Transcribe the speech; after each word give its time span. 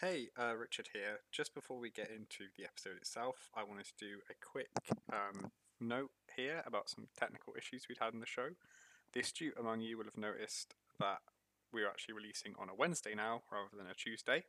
Hey, 0.00 0.28
uh, 0.38 0.54
Richard 0.54 0.90
here. 0.92 1.18
Just 1.32 1.56
before 1.56 1.80
we 1.80 1.90
get 1.90 2.08
into 2.08 2.44
the 2.56 2.62
episode 2.62 2.98
itself, 2.98 3.50
I 3.52 3.64
wanted 3.64 3.86
to 3.86 3.98
do 3.98 4.18
a 4.30 4.34
quick 4.40 4.70
um, 5.12 5.50
note 5.80 6.12
here 6.36 6.62
about 6.64 6.88
some 6.88 7.08
technical 7.18 7.54
issues 7.58 7.86
we'd 7.88 7.98
had 7.98 8.14
in 8.14 8.20
the 8.20 8.26
show. 8.26 8.50
The 9.12 9.18
astute 9.18 9.54
among 9.58 9.80
you 9.80 9.98
will 9.98 10.04
have 10.04 10.16
noticed 10.16 10.76
that 11.00 11.18
we're 11.72 11.88
actually 11.88 12.14
releasing 12.14 12.54
on 12.60 12.68
a 12.68 12.76
Wednesday 12.76 13.16
now 13.16 13.42
rather 13.50 13.76
than 13.76 13.90
a 13.90 13.94
Tuesday. 13.94 14.44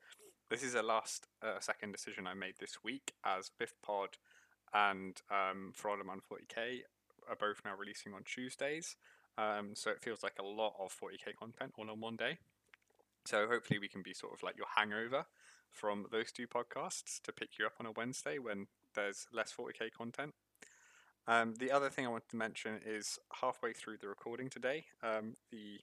This 0.51 0.61
is 0.61 0.75
a 0.75 0.83
last 0.83 1.25
uh, 1.41 1.59
second 1.59 1.93
decision 1.93 2.27
I 2.27 2.35
made 2.35 2.59
this 2.59 2.83
week 2.83 3.13
as 3.25 3.49
Biff 3.57 3.73
Pod 3.81 4.17
and 4.71 5.19
um, 5.31 5.73
Frodaman 5.75 6.19
40k 6.31 6.81
are 7.27 7.35
both 7.35 7.61
now 7.65 7.75
releasing 7.75 8.13
on 8.13 8.21
Tuesdays. 8.23 8.97
Um, 9.35 9.71
so 9.73 9.89
it 9.89 10.03
feels 10.03 10.21
like 10.21 10.37
a 10.39 10.45
lot 10.45 10.75
of 10.79 10.95
40k 10.95 11.33
content 11.39 11.73
all 11.75 11.89
on 11.89 11.99
one 11.99 12.17
day. 12.17 12.37
So 13.25 13.47
hopefully 13.47 13.79
we 13.79 13.87
can 13.87 14.01
be 14.01 14.13
sort 14.13 14.33
of 14.33 14.43
like 14.43 14.57
your 14.57 14.67
hangover 14.75 15.25
from 15.71 16.05
those 16.11 16.31
two 16.31 16.47
podcasts 16.47 17.21
to 17.23 17.31
pick 17.31 17.59
you 17.59 17.65
up 17.65 17.73
on 17.79 17.85
a 17.85 17.91
Wednesday 17.91 18.39
when 18.39 18.67
there's 18.95 19.27
less 19.31 19.53
40k 19.53 19.91
content. 19.95 20.33
Um, 21.27 21.53
the 21.59 21.71
other 21.71 21.89
thing 21.89 22.05
I 22.05 22.09
wanted 22.09 22.29
to 22.29 22.37
mention 22.37 22.79
is 22.83 23.19
halfway 23.41 23.73
through 23.73 23.97
the 23.97 24.07
recording 24.07 24.49
today, 24.49 24.85
um, 25.03 25.35
the 25.51 25.79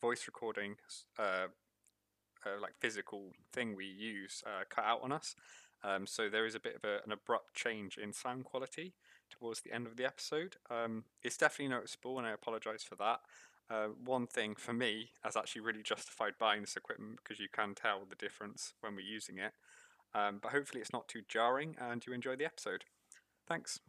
voice 0.00 0.24
recording, 0.26 0.76
uh, 1.18 1.48
uh, 2.46 2.60
like 2.60 2.74
physical 2.78 3.32
thing 3.52 3.74
we 3.74 3.86
use, 3.86 4.42
uh, 4.46 4.62
cut 4.70 4.84
out 4.84 5.00
on 5.02 5.10
us. 5.10 5.34
Um, 5.82 6.06
so 6.06 6.28
there 6.28 6.46
is 6.46 6.54
a 6.54 6.60
bit 6.60 6.76
of 6.76 6.84
a, 6.84 6.98
an 7.04 7.12
abrupt 7.12 7.54
change 7.54 7.98
in 7.98 8.12
sound 8.12 8.44
quality 8.44 8.94
towards 9.30 9.60
the 9.60 9.72
end 9.72 9.86
of 9.86 9.96
the 9.96 10.04
episode. 10.04 10.56
Um, 10.70 11.04
it's 11.22 11.36
definitely 11.36 11.74
noticeable, 11.74 12.18
and 12.18 12.26
I 12.26 12.32
apologise 12.32 12.82
for 12.82 12.96
that. 12.96 13.20
Uh, 13.70 13.88
one 14.02 14.26
thing 14.26 14.54
for 14.54 14.72
me 14.72 15.10
has 15.22 15.36
actually 15.36 15.60
really 15.60 15.82
justified 15.82 16.32
buying 16.38 16.62
this 16.62 16.74
equipment 16.74 17.18
because 17.22 17.38
you 17.38 17.48
can 17.52 17.74
tell 17.74 18.00
the 18.08 18.16
difference 18.16 18.72
when 18.80 18.94
we're 18.94 19.02
using 19.02 19.36
it. 19.36 19.52
Um, 20.14 20.38
but 20.42 20.52
hopefully, 20.52 20.80
it's 20.80 20.92
not 20.92 21.06
too 21.06 21.20
jarring 21.28 21.76
and 21.78 22.04
you 22.06 22.14
enjoy 22.14 22.34
the 22.36 22.46
episode. 22.46 22.84
Thanks. 23.46 23.80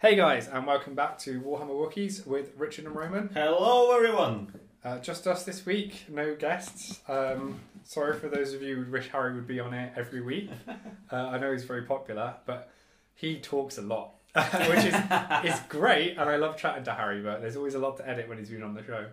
Hey 0.00 0.14
guys, 0.14 0.46
and 0.46 0.66
welcome 0.66 0.94
back 0.94 1.18
to 1.20 1.40
Warhammer 1.40 1.70
Wookiees 1.70 2.26
with 2.26 2.52
Richard 2.54 2.84
and 2.84 2.94
Roman. 2.94 3.30
Hello, 3.32 3.96
everyone. 3.96 4.67
Uh, 4.84 4.98
just 4.98 5.26
us 5.26 5.44
this 5.44 5.66
week, 5.66 6.04
no 6.08 6.34
guests. 6.36 7.00
Um, 7.08 7.60
sorry 7.84 8.18
for 8.18 8.28
those 8.28 8.54
of 8.54 8.62
you 8.62 8.82
who 8.84 8.92
wish 8.92 9.08
Harry 9.08 9.34
would 9.34 9.46
be 9.46 9.58
on 9.60 9.74
it 9.74 9.92
every 9.96 10.20
week. 10.20 10.50
Uh, 11.10 11.28
I 11.28 11.38
know 11.38 11.50
he's 11.52 11.64
very 11.64 11.84
popular, 11.84 12.34
but 12.44 12.70
he 13.14 13.38
talks 13.40 13.78
a 13.78 13.80
lot, 13.80 14.10
which 14.34 14.84
is 14.84 14.94
is 15.42 15.58
great, 15.70 16.18
and 16.18 16.28
I 16.28 16.36
love 16.36 16.58
chatting 16.58 16.84
to 16.84 16.92
Harry. 16.92 17.22
But 17.22 17.40
there's 17.40 17.56
always 17.56 17.74
a 17.74 17.78
lot 17.78 17.96
to 17.96 18.06
edit 18.06 18.28
when 18.28 18.36
he's 18.36 18.50
been 18.50 18.62
on 18.62 18.74
the 18.74 18.84
show. 18.84 19.06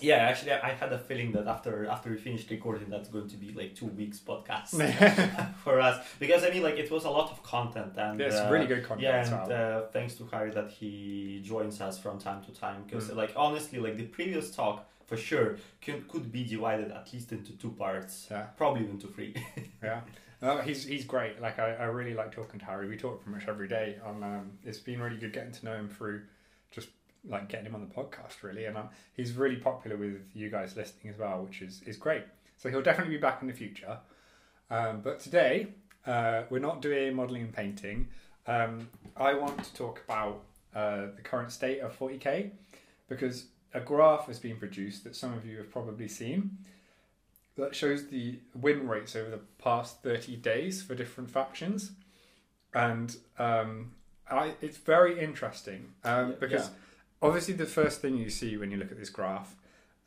Yeah, 0.00 0.16
actually, 0.16 0.52
I 0.52 0.70
had 0.70 0.92
a 0.92 0.98
feeling 0.98 1.32
that 1.32 1.46
after 1.46 1.86
after 1.86 2.10
we 2.10 2.16
finished 2.16 2.50
recording, 2.50 2.88
that's 2.90 3.08
going 3.08 3.28
to 3.28 3.36
be 3.36 3.52
like 3.52 3.74
two 3.74 3.86
weeks 3.86 4.18
podcast 4.18 4.70
for 5.64 5.80
us 5.80 6.04
because 6.18 6.44
I 6.44 6.50
mean, 6.50 6.62
like, 6.62 6.78
it 6.78 6.90
was 6.90 7.04
a 7.04 7.10
lot 7.10 7.30
of 7.30 7.42
content 7.42 7.92
and 7.96 8.18
Yeah, 8.20 8.26
it's 8.26 8.36
uh, 8.36 8.48
really 8.50 8.66
good 8.66 8.82
content 8.84 9.02
Yeah, 9.02 9.24
and 9.24 9.48
well. 9.50 9.78
uh, 9.84 9.86
thanks 9.92 10.14
to 10.16 10.26
Harry 10.26 10.50
that 10.50 10.70
he 10.70 11.40
joins 11.44 11.80
us 11.80 11.98
from 11.98 12.18
time 12.18 12.42
to 12.44 12.52
time 12.52 12.82
because, 12.86 13.08
Mm. 13.10 13.16
like, 13.16 13.32
honestly, 13.36 13.78
like 13.78 13.96
the 13.96 14.04
previous 14.06 14.50
talk 14.50 14.86
for 15.06 15.16
sure 15.16 15.56
could 15.82 16.08
could 16.08 16.32
be 16.32 16.44
divided 16.44 16.90
at 16.90 17.12
least 17.12 17.32
into 17.32 17.52
two 17.52 17.70
parts, 17.72 18.28
Yeah, 18.30 18.44
probably 18.56 18.82
even 18.84 18.98
to 19.00 19.06
three. 19.08 19.34
yeah. 19.82 20.00
No, 20.42 20.58
he's 20.58 20.84
he's 20.84 21.04
great. 21.06 21.40
Like 21.40 21.58
I, 21.58 21.74
I 21.74 21.84
really 21.84 22.14
like 22.14 22.30
talking 22.34 22.58
to 22.60 22.66
Harry. 22.66 22.88
We 22.88 22.96
talk 22.96 23.22
pretty 23.22 23.38
much 23.38 23.48
every 23.48 23.68
day. 23.68 23.96
On 24.04 24.22
um, 24.22 24.50
it's 24.64 24.78
been 24.78 25.00
really 25.00 25.16
good 25.16 25.32
getting 25.32 25.52
to 25.52 25.64
know 25.64 25.74
him 25.74 25.88
through 25.88 26.22
like 27.28 27.48
getting 27.48 27.66
him 27.66 27.74
on 27.74 27.80
the 27.80 27.94
podcast 27.94 28.42
really, 28.42 28.64
and 28.64 28.76
um, 28.76 28.88
he's 29.14 29.32
really 29.32 29.56
popular 29.56 29.96
with 29.96 30.20
you 30.34 30.50
guys 30.50 30.76
listening 30.76 31.12
as 31.12 31.18
well, 31.18 31.42
which 31.42 31.62
is 31.62 31.82
is 31.86 31.96
great. 31.96 32.24
So 32.58 32.70
he'll 32.70 32.82
definitely 32.82 33.14
be 33.14 33.20
back 33.20 33.42
in 33.42 33.48
the 33.48 33.54
future. 33.54 33.98
Um, 34.70 35.00
but 35.02 35.20
today 35.20 35.68
uh, 36.06 36.42
we're 36.50 36.58
not 36.58 36.80
doing 36.80 37.14
modelling 37.14 37.42
and 37.42 37.52
painting. 37.52 38.08
Um, 38.46 38.88
I 39.16 39.34
want 39.34 39.62
to 39.62 39.74
talk 39.74 40.02
about 40.06 40.42
uh, 40.74 41.06
the 41.16 41.22
current 41.22 41.50
state 41.52 41.80
of 41.80 41.98
40k 41.98 42.50
because 43.08 43.46
a 43.72 43.80
graph 43.80 44.26
has 44.26 44.38
been 44.38 44.56
produced 44.56 45.04
that 45.04 45.16
some 45.16 45.32
of 45.32 45.44
you 45.46 45.58
have 45.58 45.70
probably 45.70 46.08
seen 46.08 46.58
that 47.56 47.74
shows 47.74 48.08
the 48.08 48.38
win 48.54 48.88
rates 48.88 49.14
over 49.14 49.30
the 49.30 49.40
past 49.58 50.02
30 50.02 50.36
days 50.36 50.82
for 50.82 50.94
different 50.94 51.30
factions. 51.30 51.92
And 52.74 53.16
um, 53.38 53.92
I, 54.30 54.54
it's 54.60 54.78
very 54.78 55.20
interesting 55.20 55.92
um, 56.02 56.34
because 56.40 56.68
yeah. 56.68 56.74
Obviously 57.24 57.54
the 57.54 57.64
first 57.64 58.02
thing 58.02 58.18
you 58.18 58.28
see 58.28 58.58
when 58.58 58.70
you 58.70 58.76
look 58.76 58.92
at 58.92 58.98
this 58.98 59.08
graph, 59.08 59.56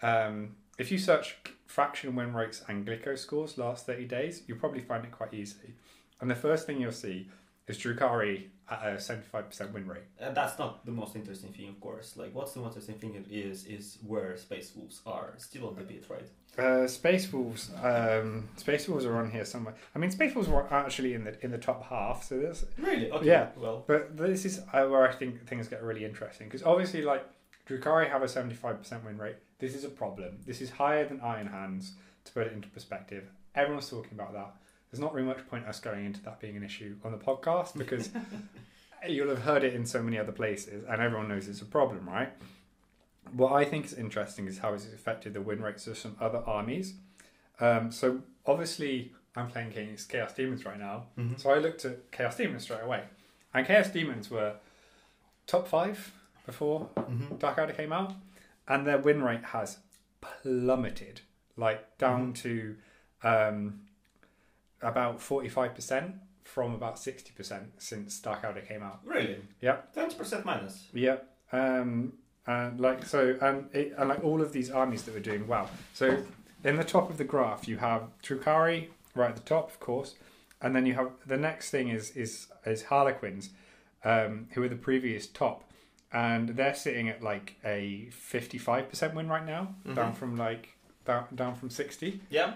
um, 0.04 0.56
if 0.78 0.92
you 0.92 1.00
search 1.00 1.38
fraction 1.66 2.16
win 2.16 2.32
rates 2.32 2.62
and 2.68 2.86
Glicko 2.86 3.18
scores 3.18 3.58
last 3.58 3.88
30 3.88 4.06
days, 4.06 4.44
you'll 4.46 4.60
probably 4.60 4.82
find 4.82 5.04
it 5.04 5.12
quite 5.12 5.34
easily. 5.34 5.74
And 6.22 6.30
the 6.30 6.36
first 6.36 6.68
thing 6.68 6.80
you'll 6.80 6.92
see 6.92 7.28
is 7.68 7.78
Drukhari 7.78 8.46
at 8.70 8.82
a 8.84 8.96
75% 8.96 9.72
win 9.72 9.88
rate. 9.88 10.04
And 10.20 10.36
that's 10.36 10.60
not 10.60 10.86
the 10.86 10.92
most 10.92 11.16
interesting 11.16 11.54
thing, 11.54 11.70
of 11.70 11.80
course. 11.80 12.18
Like, 12.18 12.34
what's 12.34 12.54
the 12.54 12.60
most 12.60 12.78
interesting 12.78 12.96
thing 12.96 13.26
is 13.30 13.66
is 13.66 13.98
where 14.06 14.36
Space 14.38 14.74
Wolves 14.76 15.02
are 15.06 15.34
still 15.38 15.68
on 15.68 15.76
the 15.76 15.84
beat, 15.84 16.06
right? 16.10 16.28
Uh, 16.58 16.88
Space 16.88 17.32
Wolves, 17.32 17.70
um, 17.84 18.50
Space 18.58 18.88
Wolves 18.88 19.06
are 19.06 19.16
on 19.18 19.30
here 19.30 19.46
somewhere. 19.46 19.76
I 19.96 20.00
mean, 20.00 20.12
Space 20.12 20.34
Wolves 20.34 20.50
were 20.50 20.72
actually 20.74 21.14
in 21.14 21.24
the 21.24 21.38
in 21.44 21.52
the 21.52 21.58
top 21.58 21.86
half, 21.88 22.24
so 22.24 22.40
this 22.40 22.66
Really? 22.78 23.12
Okay. 23.12 23.28
Yeah. 23.28 23.50
Well. 23.58 23.84
But 23.86 24.18
this 24.18 24.44
is 24.44 24.62
uh, 24.74 24.86
where 24.86 25.08
I 25.08 25.14
think 25.14 25.46
things 25.48 25.68
get 25.68 25.84
really 25.84 26.04
interesting 26.04 26.48
because 26.48 26.64
obviously, 26.64 27.04
like 27.04 27.26
Drukhari 27.68 28.10
have 28.10 28.24
a 28.24 28.28
seventy-five 28.28 28.80
percent 28.80 29.06
win 29.06 29.18
rate. 29.18 29.36
This 29.60 29.76
is 29.76 29.84
a 29.84 29.90
problem. 29.90 30.40
This 30.46 30.62
is 30.62 30.72
higher 30.72 31.08
than 31.08 31.22
Iron 31.22 31.48
Hands. 31.48 31.92
To 32.26 32.34
put 32.34 32.48
it 32.48 32.52
into 32.52 32.68
perspective, 32.68 33.30
everyone's 33.56 33.90
talking 33.90 34.12
about 34.12 34.34
that. 34.34 34.54
There's 34.92 35.00
not 35.02 35.14
really 35.14 35.28
much 35.28 35.46
point 35.50 35.66
us 35.66 35.80
going 35.80 36.06
into 36.06 36.22
that 36.24 36.40
being 36.40 36.56
an 36.56 36.64
issue 36.64 36.96
on 37.04 37.12
the 37.12 37.18
podcast 37.18 37.78
because 37.78 38.10
you'll 39.08 39.30
have 39.30 39.42
heard 39.44 39.64
it 39.64 39.74
in 39.74 39.86
so 39.86 40.02
many 40.02 40.18
other 40.18 40.32
places, 40.32 40.86
and 40.88 41.02
everyone 41.02 41.28
knows 41.28 41.48
it's 41.48 41.62
a 41.62 41.66
problem, 41.66 42.08
right? 42.08 42.32
What 43.34 43.52
I 43.52 43.66
think 43.66 43.86
is 43.86 43.94
interesting 43.94 44.48
is 44.48 44.60
how 44.60 44.74
it's 44.74 44.86
affected 44.86 45.34
the 45.34 45.42
win 45.42 45.62
rates 45.62 45.86
of 45.88 45.98
some 45.98 46.16
other 46.22 46.40
armies. 46.46 46.94
Um, 47.60 47.92
so 47.92 48.22
obviously, 48.46 49.12
I'm 49.36 49.50
playing 49.50 49.70
against 49.70 50.08
Chaos 50.10 50.34
Demons 50.34 50.66
right 50.66 50.80
now. 50.80 51.08
Mhm. 51.18 51.38
So 51.40 51.50
I 51.52 51.58
looked 51.58 51.84
at 51.86 52.10
Chaos 52.12 52.38
Demons 52.38 52.64
straight 52.64 52.82
away. 52.84 53.04
And 53.54 53.68
Chaos 53.68 53.90
Demons 53.90 54.32
were 54.32 54.56
top 55.46 55.68
five 55.68 56.14
before 56.46 56.90
Mhm. 56.96 57.38
Dark 57.40 57.58
Eldar 57.58 57.76
came 57.76 57.92
out. 57.92 58.14
And 58.68 58.86
their 58.88 58.98
win 58.98 59.22
rate 59.24 59.44
has 59.46 59.80
plummeted, 60.22 61.22
like 61.58 61.98
down 61.98 62.34
to 62.34 62.78
um, 63.24 63.82
about 64.82 65.20
45% 65.20 66.14
from 66.44 66.74
about 66.74 66.96
60% 66.96 67.64
since 67.78 68.20
Dark 68.20 68.44
Eldar 68.44 68.66
came 68.68 68.82
out. 68.84 69.00
Really? 69.04 69.38
Yeah. 69.62 69.78
Twenty 69.94 70.16
percent 70.16 70.46
minus. 70.46 70.88
Yeah. 70.94 71.18
Um, 71.52 72.14
and 72.46 72.80
like 72.80 73.06
so, 73.06 73.38
and 73.42 73.70
it, 73.74 73.94
and 73.98 74.08
like 74.10 74.24
all 74.24 74.42
of 74.42 74.54
these 74.54 74.72
armies 74.72 75.04
that 75.04 75.14
were 75.14 75.20
doing 75.20 75.46
well. 75.48 75.70
So 75.94 76.24
in 76.64 76.78
the 76.78 76.84
top 76.86 77.10
of 77.10 77.18
the 77.18 77.26
graph, 77.26 77.68
you 77.68 77.78
have 77.78 78.04
Drukhari 78.24 78.88
right 79.14 79.30
at 79.30 79.36
the 79.36 79.42
top, 79.42 79.70
of 79.70 79.80
course, 79.82 80.16
and 80.62 80.74
then 80.76 80.86
you 80.86 80.94
have 80.94 81.12
the 81.26 81.38
next 81.38 81.70
thing 81.70 81.90
is 81.90 82.12
is 82.12 82.48
is 82.66 82.84
Harlequins, 82.84 83.50
um, 84.06 84.48
who 84.54 84.64
are 84.64 84.70
the 84.70 84.76
previous 84.78 85.28
top, 85.28 85.66
and 86.14 86.50
they're 86.50 86.74
sitting 86.76 87.10
at 87.10 87.22
like 87.22 87.56
a 87.66 88.08
fifty 88.12 88.58
five 88.58 88.90
percent 88.90 89.14
win 89.14 89.28
right 89.28 89.46
now, 89.46 89.76
down 89.94 90.14
Mhm. 90.14 90.16
from 90.16 90.38
like 90.38 90.70
down 91.06 91.26
down 91.36 91.56
from 91.56 91.70
sixty. 91.70 92.22
Yeah. 92.30 92.54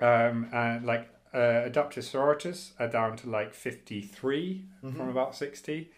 Um, 0.00 0.48
and 0.52 0.84
like 0.86 1.08
uh, 1.34 1.68
Adepta 1.68 1.98
Sororitas 2.02 2.72
are 2.78 2.88
down 2.88 3.16
to 3.18 3.28
like 3.30 3.52
53 3.54 4.64
Mhm. 4.84 4.96
from 4.96 5.08
about 5.08 5.34
60. 5.34 5.90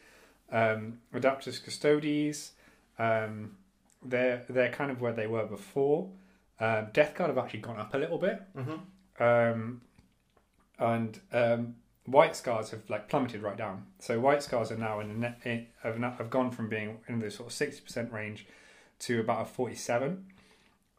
Um, 0.50 1.00
Adeptus 1.14 1.62
Custodes, 1.62 2.52
um, 2.98 3.56
they're, 4.02 4.44
they're 4.48 4.72
kind 4.72 4.90
of 4.90 5.00
where 5.00 5.12
they 5.12 5.26
were 5.26 5.46
before. 5.46 6.10
Um, 6.60 6.88
Death 6.92 7.14
Guard 7.14 7.28
have 7.30 7.38
actually 7.38 7.60
gone 7.60 7.78
up 7.78 7.94
a 7.94 7.98
little 7.98 8.19
bit. 8.19 8.42
Mm-hmm. 8.56 9.22
Um, 9.22 9.80
and 10.78 11.20
um, 11.32 11.74
White 12.06 12.34
Scars 12.36 12.70
have 12.70 12.88
like 12.88 13.08
plummeted 13.08 13.42
right 13.42 13.56
down. 13.56 13.86
So 13.98 14.19
White 14.20 14.42
Scars 14.42 14.70
are 14.72 14.76
now 14.78 15.00
in 15.00 15.08
the 15.08 15.14
net, 15.14 15.66
have, 15.82 15.98
now, 15.98 16.12
have 16.12 16.31
gone 16.31 16.50
from 16.50 16.69
being 16.69 16.98
in 17.08 17.19
the 17.19 17.31
sort 17.31 17.52
of 17.52 17.54
60% 17.58 18.12
range 18.12 18.46
to 19.00 19.20
about 19.20 19.42
a 19.42 19.44
47. 19.44 20.24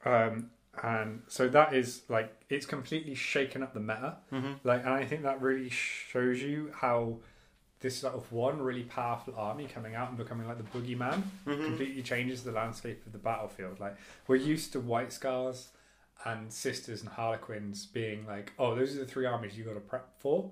Um, 0.06 0.52
and 0.84 1.24
so 1.28 1.48
that 1.50 1.74
is 1.74 2.04
like 2.10 2.34
it's 2.50 2.66
completely 2.66 3.16
shaken 3.16 3.64
up 3.64 3.74
the 3.74 3.80
meta. 3.80 4.18
Mm-hmm. 4.32 4.54
Like, 4.64 4.86
and 4.86 4.94
I 4.94 5.06
think 5.06 5.24
that 5.24 5.42
really 5.42 5.70
shows 5.70 6.42
you 6.42 6.72
how 6.76 7.18
this 7.82 7.98
sort 7.98 8.14
of 8.14 8.32
one 8.32 8.62
really 8.62 8.84
powerful 8.84 9.34
army 9.38 9.66
coming 9.74 9.96
out 9.96 10.10
and 10.10 10.18
becoming 10.18 10.48
like 10.48 10.58
the 10.58 10.80
boogeyman 10.80 11.24
Mm-hmm. 11.48 11.64
completely 11.64 12.02
changes 12.02 12.44
the 12.44 12.52
landscape 12.52 13.06
of 13.06 13.12
the 13.14 13.18
battlefield. 13.18 13.80
Like, 13.80 13.96
we're 14.28 14.36
used 14.36 14.74
to 14.74 14.80
White 14.80 15.14
Scars 15.14 15.70
and 16.26 16.52
Sisters 16.52 17.02
and 17.02 17.10
Harlequins 17.10 17.86
being 17.86 18.26
like, 18.28 18.52
oh, 18.60 18.76
those 18.76 18.96
are 18.96 19.00
the 19.00 19.06
three 19.06 19.26
armies 19.26 19.58
you 19.58 19.64
got 19.64 19.76
to 19.76 19.80
prep 19.80 20.10
for. 20.20 20.52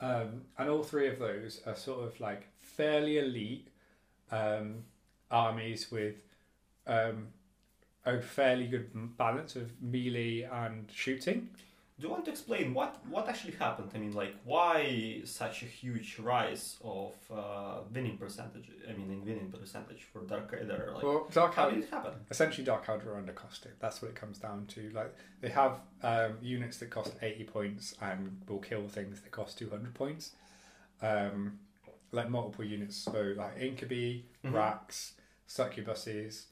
Um, 0.00 0.42
and 0.58 0.68
all 0.68 0.82
three 0.82 1.08
of 1.08 1.18
those 1.18 1.60
are 1.66 1.74
sort 1.74 2.04
of 2.06 2.18
like 2.20 2.48
fairly 2.60 3.18
elite 3.18 3.68
um, 4.30 4.84
armies 5.30 5.90
with 5.90 6.16
um, 6.86 7.28
a 8.06 8.20
fairly 8.20 8.66
good 8.66 8.90
balance 9.16 9.56
of 9.56 9.70
melee 9.82 10.42
and 10.50 10.90
shooting. 10.92 11.50
Do 11.98 12.06
you 12.06 12.12
want 12.14 12.24
to 12.24 12.30
explain 12.30 12.72
what 12.72 12.96
what 13.10 13.28
actually 13.28 13.52
happened? 13.58 13.90
I 13.94 13.98
mean, 13.98 14.14
like, 14.14 14.34
why 14.44 15.20
such 15.24 15.62
a 15.62 15.66
huge 15.66 16.18
rise 16.18 16.78
of 16.82 17.12
uh, 17.30 17.80
winning 17.92 18.16
percentage? 18.16 18.70
I 18.88 18.92
mean, 18.94 19.10
in 19.10 19.20
winning 19.22 19.52
percentage 19.52 20.04
for 20.10 20.22
Dark 20.22 20.50
Eldar. 20.58 20.94
Like, 20.94 21.02
Well, 21.04 21.28
Dark 21.30 21.52
how 21.54 21.64
Elder, 21.64 21.74
did 21.76 21.84
it 21.84 21.90
happen? 21.90 22.12
essentially 22.30 22.64
Dark 22.64 22.86
Eldar 22.86 23.06
are 23.08 23.22
undercosted. 23.22 23.72
That's 23.80 24.00
what 24.00 24.10
it 24.10 24.14
comes 24.14 24.38
down 24.38 24.64
to. 24.68 24.88
Like 24.94 25.14
they 25.42 25.50
have 25.50 25.80
um, 26.02 26.38
units 26.40 26.78
that 26.78 26.88
cost 26.88 27.12
eighty 27.20 27.44
points 27.44 27.94
and 28.00 28.40
will 28.48 28.60
kill 28.60 28.88
things 28.88 29.20
that 29.20 29.30
cost 29.30 29.58
two 29.58 29.68
hundred 29.68 29.92
points. 29.92 30.32
Um, 31.02 31.58
like 32.12 32.30
multiple 32.30 32.64
units, 32.64 32.96
so 32.96 33.34
like 33.36 33.58
Incubi, 33.60 34.22
Mhm. 34.44 34.54
Wracks, 34.54 35.12
Succubuses, 35.46 36.44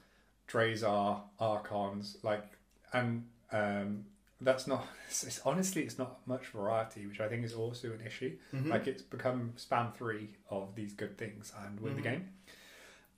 Drazhar, 0.51 1.21
Archons, 1.39 2.17
like, 2.23 2.45
and 2.93 3.25
um, 3.53 4.05
that's 4.41 4.67
not. 4.67 4.87
It's, 5.09 5.23
it's- 5.29 5.41
honestly, 5.45 5.83
it's 5.83 5.99
not 5.99 6.27
much 6.27 6.47
variety, 6.47 7.07
which 7.07 7.21
I 7.21 7.29
think 7.29 7.45
is 7.45 7.55
also 7.55 7.89
an 7.93 8.01
issue. 8.07 8.37
Mhm. 8.55 8.69
Like 8.69 8.87
it's 8.87 9.03
become 9.03 9.53
spam 9.57 9.95
three 9.95 10.31
of 10.51 10.75
these 10.75 10.93
good 10.95 11.17
things 11.19 11.53
and 11.65 11.79
win 11.81 11.93
Mhm. 11.93 11.97
the 11.97 12.03
game. 12.03 12.29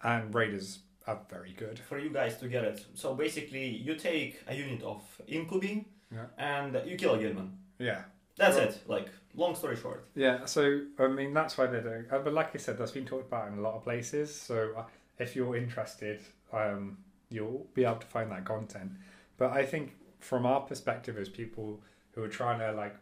And 0.03 0.35
Raiders 0.35 0.81
are 1.07 1.21
very 1.29 1.53
good. 1.53 1.79
for 1.79 1.99
you 1.99 2.11
guys 2.11 2.37
to 2.39 2.49
get 2.49 2.65
it. 2.65 2.85
So 2.95 3.15
basically, 3.15 3.67
you 3.69 3.95
take 3.97 4.41
a 4.47 4.55
unit 4.55 4.83
of 4.83 5.03
Incubi 5.27 5.85
Yeah. 6.13 6.27
and 6.39 6.81
you 6.87 6.97
kill 6.97 7.15
a 7.15 7.19
Guilliman. 7.19 7.51
Yeah. 7.79 8.05
That's 8.37 8.57
Well- 8.57 8.69
it. 8.69 8.81
Like, 8.87 9.09
long 9.35 9.55
story 9.55 9.77
short. 9.77 10.07
Yeah, 10.15 10.45
so 10.47 10.83
I 10.99 11.07
mean 11.09 11.33
that's 11.35 11.57
why 11.59 11.67
they're 11.67 11.83
doing. 11.83 12.05
uh, 12.11 12.19
But 12.21 12.33
like 12.33 12.55
I 12.55 12.59
said, 12.59 12.79
that's 12.79 12.93
been 12.93 13.07
talked 13.07 13.27
about 13.29 13.49
in 13.49 13.59
a 13.59 13.61
lot 13.61 13.75
of 13.75 13.83
places. 13.83 14.35
So 14.35 14.75
uh, 14.77 14.85
if 15.19 15.35
you're 15.37 15.57
interested, 15.57 16.21
um, 16.53 16.99
you'll 17.31 17.67
be 17.75 17.85
able 17.85 17.97
to 17.97 18.07
find 18.07 18.31
that 18.31 18.45
content. 18.45 18.93
But 19.39 19.53
I 19.53 19.65
think 19.65 19.93
from 20.19 20.45
our 20.45 20.61
perspective 20.61 21.17
as 21.17 21.29
people 21.29 21.81
who 22.13 22.23
are 22.23 22.29
trying 22.29 22.59
to 22.59 22.73
like 22.73 22.97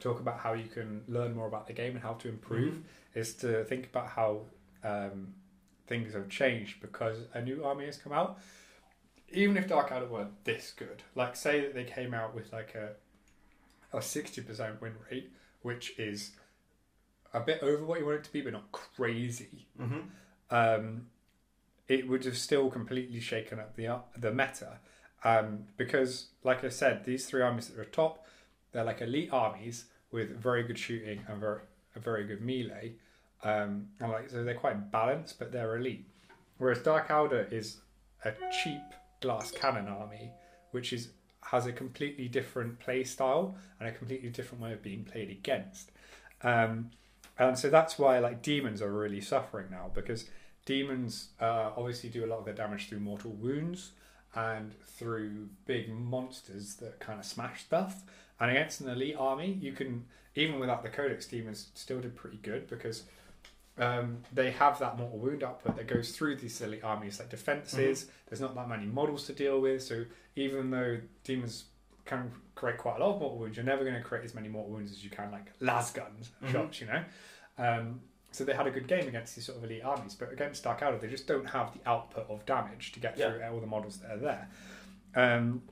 talk 0.00 0.20
about 0.20 0.38
how 0.38 0.52
you 0.52 0.68
can 0.68 1.02
learn 1.08 1.34
more 1.34 1.46
about 1.46 1.66
the 1.66 1.72
game 1.72 1.92
and 1.92 2.02
how 2.02 2.14
to 2.14 2.28
improve, 2.28 2.78
is 3.14 3.34
to 3.34 3.64
think 3.64 3.86
about 3.86 4.08
how 4.08 4.40
um, 4.84 5.34
things 5.86 6.14
have 6.14 6.28
changed 6.28 6.80
because 6.80 7.16
a 7.34 7.40
new 7.42 7.64
army 7.64 7.86
has 7.86 7.96
come 7.96 8.12
out. 8.12 8.38
Even 9.32 9.56
if 9.56 9.66
Dark 9.66 9.90
Eldar 9.90 10.08
weren't 10.08 10.44
this 10.44 10.72
good, 10.76 11.02
like 11.14 11.34
say 11.34 11.60
that 11.60 11.74
they 11.74 11.84
came 11.84 12.14
out 12.14 12.34
with 12.34 12.52
like 12.52 12.74
a 12.74 12.90
a 13.92 14.02
sixty 14.02 14.40
percent 14.40 14.80
win 14.80 14.92
rate, 15.10 15.32
which 15.62 15.98
is 15.98 16.32
a 17.32 17.40
bit 17.40 17.62
over 17.62 17.84
what 17.84 17.98
you 17.98 18.06
want 18.06 18.18
it 18.18 18.24
to 18.24 18.32
be, 18.32 18.40
but 18.40 18.52
not 18.52 18.70
crazy. 18.70 19.66
Mm-hmm. 19.80 20.00
Um, 20.50 21.06
it 21.88 22.08
would 22.08 22.24
have 22.24 22.36
still 22.36 22.70
completely 22.70 23.20
shaken 23.20 23.58
up 23.58 23.76
the 23.76 24.00
the 24.18 24.32
meta, 24.32 24.78
um, 25.24 25.64
because 25.76 26.28
like 26.42 26.64
I 26.64 26.68
said, 26.68 27.04
these 27.04 27.26
three 27.26 27.42
armies 27.42 27.68
that 27.68 27.78
are 27.78 27.84
top, 27.84 28.26
they're 28.72 28.84
like 28.84 29.00
elite 29.00 29.30
armies 29.32 29.86
with 30.10 30.30
very 30.36 30.62
good 30.62 30.78
shooting 30.78 31.20
and 31.28 31.40
very 31.40 31.60
a 31.94 32.00
very 32.00 32.24
good 32.24 32.42
melee, 32.42 32.94
um, 33.42 33.88
and 34.00 34.12
like 34.12 34.30
so 34.30 34.44
they're 34.44 34.54
quite 34.54 34.90
balanced, 34.90 35.38
but 35.38 35.52
they're 35.52 35.76
elite. 35.76 36.06
Whereas 36.58 36.80
Dark 36.80 37.08
Eldar 37.08 37.50
is 37.52 37.78
a 38.24 38.32
cheap 38.62 38.82
glass 39.20 39.50
cannon 39.50 39.88
army, 39.88 40.32
which 40.70 40.92
is 40.92 41.10
has 41.42 41.66
a 41.66 41.72
completely 41.72 42.28
different 42.28 42.78
play 42.80 43.04
style 43.04 43.56
and 43.78 43.88
a 43.88 43.92
completely 43.92 44.28
different 44.30 44.62
way 44.62 44.72
of 44.72 44.82
being 44.82 45.04
played 45.04 45.30
against. 45.30 45.92
Um, 46.42 46.90
and 47.38 47.56
so 47.58 47.70
that's 47.70 47.98
why 47.98 48.18
like 48.18 48.42
demons 48.42 48.82
are 48.82 48.92
really 48.92 49.20
suffering 49.20 49.68
now 49.70 49.90
because 49.94 50.28
demons 50.66 51.28
uh, 51.40 51.70
obviously 51.76 52.10
do 52.10 52.24
a 52.24 52.28
lot 52.28 52.38
of 52.40 52.44
their 52.44 52.54
damage 52.54 52.88
through 52.88 53.00
mortal 53.00 53.30
wounds 53.30 53.92
and 54.34 54.74
through 54.84 55.48
big 55.64 55.88
monsters 55.88 56.74
that 56.74 57.00
kind 57.00 57.18
of 57.18 57.24
smash 57.24 57.62
stuff. 57.64 58.02
And 58.38 58.50
against 58.50 58.82
an 58.82 58.90
elite 58.90 59.16
army, 59.18 59.56
you 59.62 59.72
can 59.72 60.04
even 60.34 60.58
without 60.60 60.82
the 60.82 60.90
codex, 60.90 61.24
demons 61.26 61.68
still 61.74 62.00
did 62.00 62.14
pretty 62.14 62.36
good 62.42 62.68
because 62.68 63.04
um, 63.78 64.18
they 64.32 64.50
have 64.50 64.78
that 64.80 64.98
mortal 64.98 65.18
wound 65.18 65.42
output 65.42 65.76
that 65.76 65.86
goes 65.86 66.14
through 66.14 66.36
these 66.36 66.60
elite 66.60 66.84
armies 66.84 67.18
like 67.18 67.30
defenses. 67.30 68.10
There's 68.28 68.40
not 68.40 68.54
that 68.54 68.68
many 68.68 68.84
models 68.86 69.24
to 69.26 69.32
deal 69.32 69.60
with, 69.60 69.82
so 69.82 70.04
even 70.34 70.70
though 70.70 70.98
demons 71.24 71.64
can 72.04 72.30
create 72.54 72.78
quite 72.78 72.96
a 72.96 73.04
lot 73.04 73.14
of 73.14 73.20
mortal 73.20 73.38
wounds, 73.38 73.56
you're 73.56 73.64
never 73.66 73.84
going 73.84 73.96
to 73.96 74.02
create 74.02 74.24
as 74.24 74.34
many 74.34 74.48
mortal 74.48 74.72
wounds 74.72 74.92
as 74.92 75.02
you 75.02 75.10
can 75.10 75.30
like 75.30 75.46
las 75.60 75.92
guns 75.92 76.30
Mhm. 76.42 76.52
shots, 76.52 76.80
you 76.80 76.86
know. 76.88 77.04
Um, 77.58 78.00
so 78.36 78.44
they 78.44 78.52
had 78.54 78.66
a 78.66 78.70
good 78.70 78.86
game 78.86 79.08
against 79.08 79.34
these 79.34 79.46
sort 79.46 79.58
of 79.58 79.64
elite 79.64 79.82
armies, 79.82 80.14
but 80.14 80.32
against 80.32 80.62
Dark 80.64 80.80
Eldar, 80.80 81.00
they 81.00 81.08
just 81.08 81.26
don't 81.26 81.48
have 81.50 81.72
the 81.72 81.88
output 81.88 82.26
of 82.28 82.44
damage 82.46 82.92
to 82.92 83.00
get 83.00 83.16
Yeah. 83.16 83.30
through 83.32 83.42
all 83.44 83.60
the 83.60 83.66
models 83.66 83.98
that 83.98 84.10
are 84.12 84.18
there. 84.18 84.48
Um, 85.14 85.62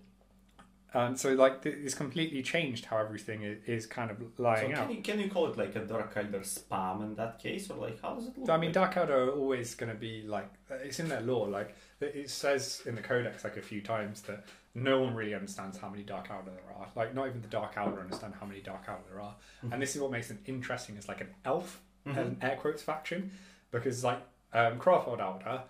and 0.96 1.18
so 1.18 1.34
like 1.34 1.66
it's 1.66 1.94
completely 1.94 2.40
changed 2.42 2.84
how 2.84 2.98
everything 2.98 3.42
is, 3.42 3.58
is 3.66 3.86
kind 3.86 4.12
of 4.12 4.18
So 4.18 4.42
lying 4.44 4.72
out. 4.72 4.86
can 4.86 4.96
you, 4.96 5.02
can 5.02 5.18
you 5.18 5.28
call 5.28 5.48
it 5.48 5.58
like 5.58 5.74
a 5.74 5.80
Dark 5.80 6.14
Eldar 6.14 6.42
spam 6.42 7.02
in 7.02 7.16
that 7.16 7.40
case? 7.42 7.68
Or 7.68 7.76
like, 7.76 8.00
how 8.00 8.14
does 8.14 8.28
it 8.28 8.38
look? 8.38 8.48
I 8.48 8.56
mean, 8.56 8.66
like? 8.72 8.74
Dark 8.74 8.94
Eldar 8.94 9.10
are 9.26 9.30
always 9.30 9.74
going 9.74 9.90
to 9.92 9.98
be 9.98 10.22
like 10.22 10.48
it's 10.70 11.00
in 11.00 11.08
their 11.08 11.20
law. 11.20 11.42
Like 11.44 11.74
it 12.00 12.30
says 12.30 12.82
in 12.86 12.94
the 12.94 13.02
Codex, 13.02 13.42
like 13.42 13.56
a 13.56 13.62
few 13.62 13.80
times 13.80 14.22
that 14.22 14.44
no 14.76 15.00
one 15.00 15.14
really 15.14 15.34
understands 15.34 15.78
how 15.78 15.88
many 15.88 16.04
Dark 16.04 16.28
Eldar 16.28 16.44
there 16.46 16.74
are. 16.78 16.86
Like 16.94 17.12
not 17.12 17.26
even 17.26 17.42
the 17.42 17.48
Dark 17.48 17.74
Eldar 17.74 18.00
understand 18.00 18.34
how 18.38 18.46
many 18.46 18.60
Dark 18.60 18.86
Eldar 18.86 19.04
there 19.10 19.20
are. 19.20 19.34
And 19.72 19.82
this 19.82 19.96
is 19.96 20.00
what 20.00 20.12
makes 20.12 20.28
them 20.28 20.38
interesting 20.46 20.96
as 20.96 21.08
like 21.08 21.20
an 21.20 21.30
elf, 21.44 21.80
Mhm. 22.06 22.16
an 22.18 22.38
air 22.42 22.56
quotes 22.56 22.82
faction, 22.82 23.30
because 23.70 24.04
like 24.04 24.20
um, 24.52 24.78
Craftworld 24.78 25.18
Eldar. 25.20 25.62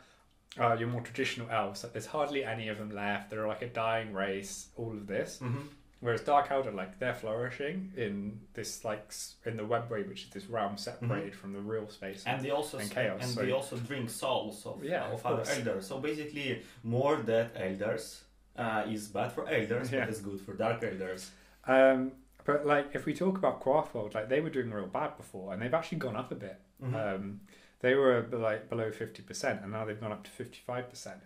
Uh, 0.56 0.76
your 0.78 0.86
more 0.88 1.00
traditional 1.00 1.50
elves, 1.50 1.82
like 1.82 1.92
there's 1.94 2.06
hardly 2.06 2.44
any 2.44 2.69
of 2.69 2.78
them 2.78 2.90
left. 2.94 3.28
They're 3.28 3.48
like 3.48 3.62
a 3.62 3.66
dying 3.69 4.12
race. 4.12 4.69
All 4.76 4.92
of 4.92 5.08
this, 5.08 5.40
Mhm. 5.42 5.64
Whereas 5.98 6.20
Dark 6.20 6.46
Eldar, 6.48 6.72
like 6.72 6.98
they're 7.00 7.14
flourishing 7.14 7.92
in 7.96 8.40
this 8.52 8.84
like 8.84 9.12
in 9.46 9.56
the 9.56 9.64
webway, 9.64 10.06
which 10.08 10.22
is 10.25 10.31
this 10.31 10.46
realm 10.46 10.76
separated 10.76 11.34
from 11.34 11.54
the 11.54 11.58
real 11.60 11.88
space. 11.88 12.22
And 12.25 12.40
they 12.40 12.50
also 12.50 12.78
And 12.78 12.92
and, 12.96 13.25
so- 13.25 13.40
they 13.42 13.50
also 13.50 13.76
drink 13.78 14.10
souls 14.10 14.64
of, 14.64 14.84
Yeah, 14.84 15.06
of 15.06 15.14
of 15.14 15.26
other 15.26 15.50
elders. 15.50 15.88
So 15.88 15.98
basically, 15.98 16.62
more 16.84 17.16
dead 17.16 17.50
elders 17.56 18.22
uh, 18.56 18.84
is 18.88 19.08
bad 19.08 19.32
for 19.32 19.48
elders, 19.48 19.90
Yeah. 19.90 20.00
but 20.00 20.10
it's 20.10 20.20
good 20.20 20.40
for 20.40 20.52
dark 20.54 20.84
elders. 20.84 21.32
Um, 21.66 22.12
but 22.44 22.67
like 22.67 22.91
if 22.94 23.06
we 23.06 23.14
talk 23.14 23.37
about 23.38 23.62
Craftworld, 23.62 24.14
like 24.14 24.29
they 24.29 24.41
were 24.41 24.50
doing 24.50 24.70
real 24.70 24.87
bad 24.87 25.17
before, 25.17 25.52
and 25.52 25.61
they've 25.62 25.75
actually 25.75 25.99
gone 25.99 26.17
up 26.17 26.31
a 26.32 26.35
bit. 26.35 26.61
Mhm. 26.82 26.94
Um, 26.94 27.41
they 27.81 27.94
were 27.94 28.26
like 28.32 28.69
below 28.69 28.91
fifty 28.93 29.23
percent, 29.23 29.61
and 29.62 29.73
now 29.73 29.85
they've 29.85 30.00
gone 30.00 30.12
up 30.12 30.25
to 30.25 30.31
fifty 30.31 30.61
five 30.67 30.88
percent. 30.88 31.21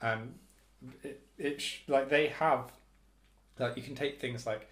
And 0.00 0.38
it, 1.02 1.22
it 1.38 1.60
sh- 1.60 1.80
like 1.88 2.08
they 2.10 2.28
have 2.28 2.70
like 3.58 3.76
you 3.76 3.82
can 3.82 3.94
take 3.94 4.20
things 4.20 4.46
like 4.46 4.68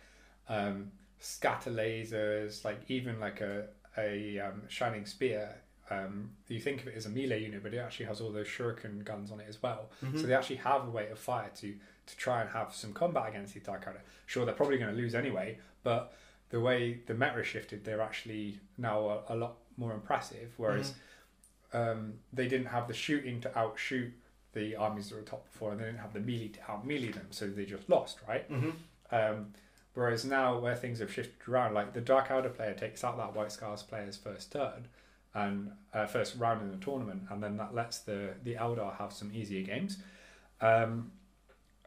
um, 0.48 0.92
scatter 1.18 1.70
lasers, 1.70 2.64
like 2.64 2.80
even 2.88 3.18
like 3.20 3.40
a 3.40 3.66
a 3.96 4.38
um, 4.40 4.62
shining 4.68 5.06
spear. 5.06 5.56
Um, 5.90 6.30
you 6.48 6.60
think 6.60 6.80
of 6.80 6.88
it 6.88 6.94
as 6.96 7.04
a 7.06 7.10
melee 7.10 7.42
unit, 7.42 7.62
but 7.62 7.74
it 7.74 7.78
actually 7.78 8.06
has 8.06 8.20
all 8.20 8.30
those 8.32 8.46
shuriken 8.48 9.04
guns 9.04 9.30
on 9.30 9.38
it 9.40 9.46
as 9.48 9.62
well. 9.62 9.90
Mhm. 10.02 10.18
So 10.20 10.26
they 10.26 10.34
actually 10.34 10.56
have 10.56 10.86
a 10.86 10.90
way 10.90 11.08
of 11.10 11.18
fire 11.18 11.50
to 11.56 11.74
to 12.06 12.16
try 12.16 12.40
and 12.40 12.50
have 12.50 12.74
some 12.74 12.92
combat 12.92 13.28
against 13.28 13.54
the 13.54 13.60
Dark 13.60 13.84
Eldar. 13.86 14.00
Sure, 14.26 14.44
they're 14.44 14.54
probably 14.54 14.78
going 14.78 14.94
to 14.94 14.96
lose 15.00 15.14
anyway, 15.14 15.58
but 15.82 16.14
the 16.50 16.60
way 16.60 17.00
the 17.06 17.14
meta 17.14 17.42
shifted, 17.42 17.84
they're 17.84 18.00
actually 18.02 18.60
now 18.78 19.22
a, 19.28 19.34
a 19.34 19.36
lot 19.36 19.56
more 19.76 19.92
impressive. 19.92 20.52
Whereas 20.56 20.94
um, 21.72 22.14
they 22.32 22.46
didn't 22.48 22.66
have 22.68 22.86
the 22.88 22.94
shooting 22.94 23.40
to 23.40 23.58
outshoot 23.58 24.12
the 24.52 24.76
armies 24.76 25.08
that 25.08 25.16
were 25.16 25.22
top 25.22 25.50
before, 25.50 25.72
and 25.72 25.80
they 25.80 25.84
didn't 25.86 25.98
have 26.00 26.12
the 26.12 26.20
melee 26.20 26.48
to 26.48 26.70
out 26.70 26.86
melee 26.86 27.10
them, 27.10 27.26
so 27.30 27.46
they 27.48 27.64
just 27.64 27.88
lost, 27.90 28.18
right? 28.28 28.48
Mhm. 28.50 28.72
Um, 29.10 29.52
whereas 29.94 30.24
now, 30.24 30.58
where 30.58 30.76
things 30.76 31.00
have 31.00 31.12
shifted 31.12 31.48
around, 31.48 31.74
like 31.74 31.92
the 31.92 32.00
Dark 32.00 32.28
Eldar 32.28 32.54
player 32.54 32.74
takes 32.74 33.02
out 33.02 33.16
that 33.16 33.34
White 33.34 33.50
Scars 33.50 33.82
player's 33.82 34.16
first 34.16 34.52
turn 34.52 34.86
and 35.34 35.72
uh, 35.92 36.06
first 36.06 36.36
round 36.36 36.62
in 36.62 36.70
the 36.70 36.76
tournament, 36.84 37.24
and 37.30 37.42
then 37.42 37.56
that 37.56 37.74
lets 37.74 37.98
the 37.98 38.34
the 38.44 38.54
Eldar 38.54 38.96
have 38.98 39.12
some 39.12 39.32
easier 39.34 39.62
games. 39.64 39.98
Um, 40.60 41.10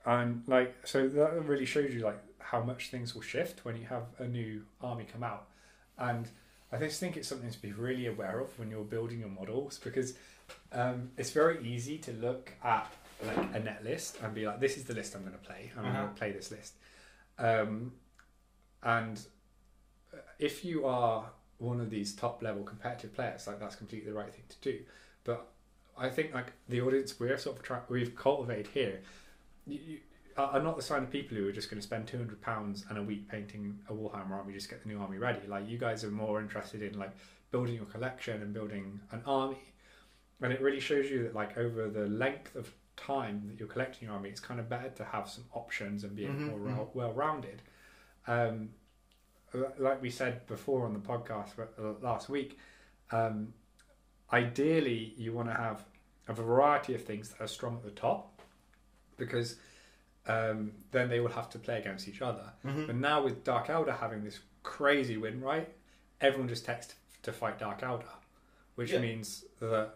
and 0.08 0.42
like, 0.48 0.74
so 0.88 1.08
that 1.08 1.44
really 1.46 1.66
shows 1.66 1.94
you 1.94 2.00
like 2.00 2.20
how 2.40 2.62
much 2.64 2.90
things 2.90 3.14
will 3.14 3.22
shift 3.22 3.66
when 3.66 3.76
you 3.76 3.86
have 3.88 4.04
a 4.20 4.28
new 4.28 4.64
army 4.82 5.06
come 5.12 5.22
out. 5.24 5.48
And 5.98 6.30
I 6.72 6.78
just 6.78 7.00
think 7.00 7.18
it's 7.18 7.28
something 7.28 7.52
to 7.52 7.62
be 7.62 7.74
really 7.74 8.08
aware 8.08 8.40
of 8.40 8.58
when 8.58 8.70
you're 8.72 8.84
building 8.86 9.20
your 9.20 9.30
models 9.30 9.80
because 9.84 10.14
um, 10.72 11.12
it's 11.18 11.32
very 11.32 11.62
easy 11.68 11.98
to 12.00 12.12
look 12.14 12.54
at 12.64 12.92
like 13.26 13.38
a 13.54 13.60
net 13.60 13.84
list 13.84 14.18
and 14.24 14.34
be 14.34 14.46
like, 14.48 14.60
this 14.62 14.78
is 14.78 14.86
the 14.86 14.94
list 14.94 15.14
I'm 15.16 15.22
going 15.22 15.34
to 15.34 15.40
play, 15.40 15.72
I'm 15.78 15.86
Uh-huh. 15.86 15.98
going 15.98 16.08
to 16.10 16.16
play 16.16 16.32
this 16.32 16.52
list. 16.52 16.74
Um, 17.38 17.92
and 18.84 19.20
if 20.40 20.64
you 20.64 20.86
are 20.86 21.30
one 21.58 21.82
of 21.82 21.90
these 21.90 22.14
top 22.16 22.42
level 22.42 22.64
competitive 22.64 23.14
players, 23.14 23.48
like 23.48 23.60
that's 23.60 23.76
completely 23.76 24.10
the 24.12 24.18
right 24.18 24.34
thing 24.34 24.44
to 24.50 24.72
do. 24.72 24.80
But 25.24 25.48
I 25.98 26.10
think 26.10 26.34
like 26.34 26.54
the 26.70 26.82
audience 26.82 27.20
we're 27.20 27.38
sort 27.38 27.58
of 27.58 27.64
trying, 27.64 27.82
we've 27.90 28.16
cultivated 28.16 28.68
here, 28.68 29.02
you, 29.68 29.80
you, 29.86 29.98
are 30.38 30.62
not 30.62 30.78
the 30.78 30.84
kind 30.84 31.04
of 31.04 31.10
people 31.10 31.36
who 31.38 31.48
are 31.48 31.52
just 31.52 31.70
going 31.70 31.80
to 31.82 31.86
spend 31.86 32.08
two 32.08 32.18
hundred 32.18 32.42
pounds 32.42 32.86
and 32.90 32.98
a 32.98 33.02
week 33.04 33.28
painting 33.28 33.80
a 33.90 33.94
Warhammer 33.94 34.32
army 34.32 34.54
just 34.54 34.70
get 34.70 34.82
the 34.84 34.88
new 34.90 35.00
army 35.00 35.18
ready. 35.18 35.48
Like 35.48 35.68
you 35.68 35.78
guys 35.78 36.04
are 36.04 36.12
more 36.12 36.40
interested 36.40 36.82
in 36.84 36.98
like 36.98 37.12
building 37.52 37.76
your 37.76 37.86
collection 37.86 38.42
and 38.42 38.54
building 38.54 39.00
an 39.12 39.22
army. 39.26 39.58
and 40.42 40.54
it 40.54 40.62
really 40.62 40.80
shows 40.80 41.10
you 41.10 41.24
that 41.24 41.34
like 41.34 41.58
over 41.58 41.90
the 41.90 42.06
length 42.08 42.56
of 42.56 42.72
time 42.96 43.44
that 43.48 43.58
you're 43.60 43.68
collecting 43.68 44.08
your 44.08 44.16
army, 44.16 44.30
it's 44.30 44.40
kind 44.40 44.60
of 44.60 44.70
better 44.70 44.90
to 44.90 45.04
have 45.06 45.28
some 45.30 45.46
options 45.54 46.04
and 46.04 46.16
be 46.16 46.26
a 46.26 46.30
bit 46.30 46.38
Mhm, 46.40 46.48
more 46.50 46.60
well- 46.60 46.92
well-rounded. 46.94 47.62
Um, 48.28 48.70
like 49.80 50.02
we 50.02 50.10
said 50.12 50.46
before 50.46 50.86
on 50.86 50.94
the 50.94 51.00
podcast 51.00 51.52
uh, 51.60 51.94
last 52.02 52.28
week, 52.30 52.60
um, 53.12 53.54
ideally 54.32 55.14
you 55.18 55.34
want 55.34 55.48
to 55.48 55.54
have 55.56 55.86
a 56.28 56.34
variety 56.34 56.94
of 56.94 57.04
things 57.04 57.30
that 57.30 57.42
are 57.42 57.48
strong 57.48 57.78
at 57.78 57.84
the 57.84 57.92
top, 57.92 58.37
because 59.18 59.58
um, 60.28 60.72
then 60.92 61.10
they 61.10 61.20
will 61.20 61.30
have 61.32 61.50
to 61.52 61.60
play 61.60 61.80
against 61.80 62.08
each 62.08 62.22
other. 62.22 62.52
Mhm. 62.66 62.88
But 62.88 62.96
now 62.98 63.24
with 63.24 63.44
Dark 63.44 63.68
Eldar 63.68 63.98
having 64.00 64.24
this 64.24 64.40
crazy 64.64 65.16
win 65.18 65.40
right, 65.42 65.70
everyone 66.20 66.50
just 66.50 66.66
texts 66.66 66.96
to 67.24 67.32
fight 67.32 67.58
Dark 67.60 67.82
Eldar, 67.82 68.04
which 68.76 68.92
Yeah. 68.92 69.00
means 69.00 69.46
that. 69.60 69.94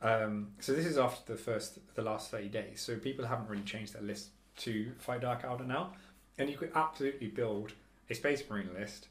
Um, 0.00 0.54
so 0.58 0.72
this 0.72 0.84
is 0.84 0.98
after 0.98 1.32
the 1.34 1.38
first, 1.38 1.78
the 1.94 2.02
last 2.02 2.30
thirty 2.30 2.48
days. 2.48 2.80
So 2.80 2.98
people 2.98 3.24
haven't 3.24 3.48
really 3.48 3.62
changed 3.62 3.92
their 3.94 4.02
list 4.02 4.30
to 4.58 4.92
fight 4.98 5.20
Dark 5.20 5.42
Eldar 5.42 5.64
now, 5.66 5.94
and 6.38 6.50
you 6.50 6.56
could 6.58 6.72
absolutely 6.74 7.28
build 7.28 7.72
a 8.10 8.14
Space 8.14 8.42
Marine 8.50 8.74
list, 8.74 9.06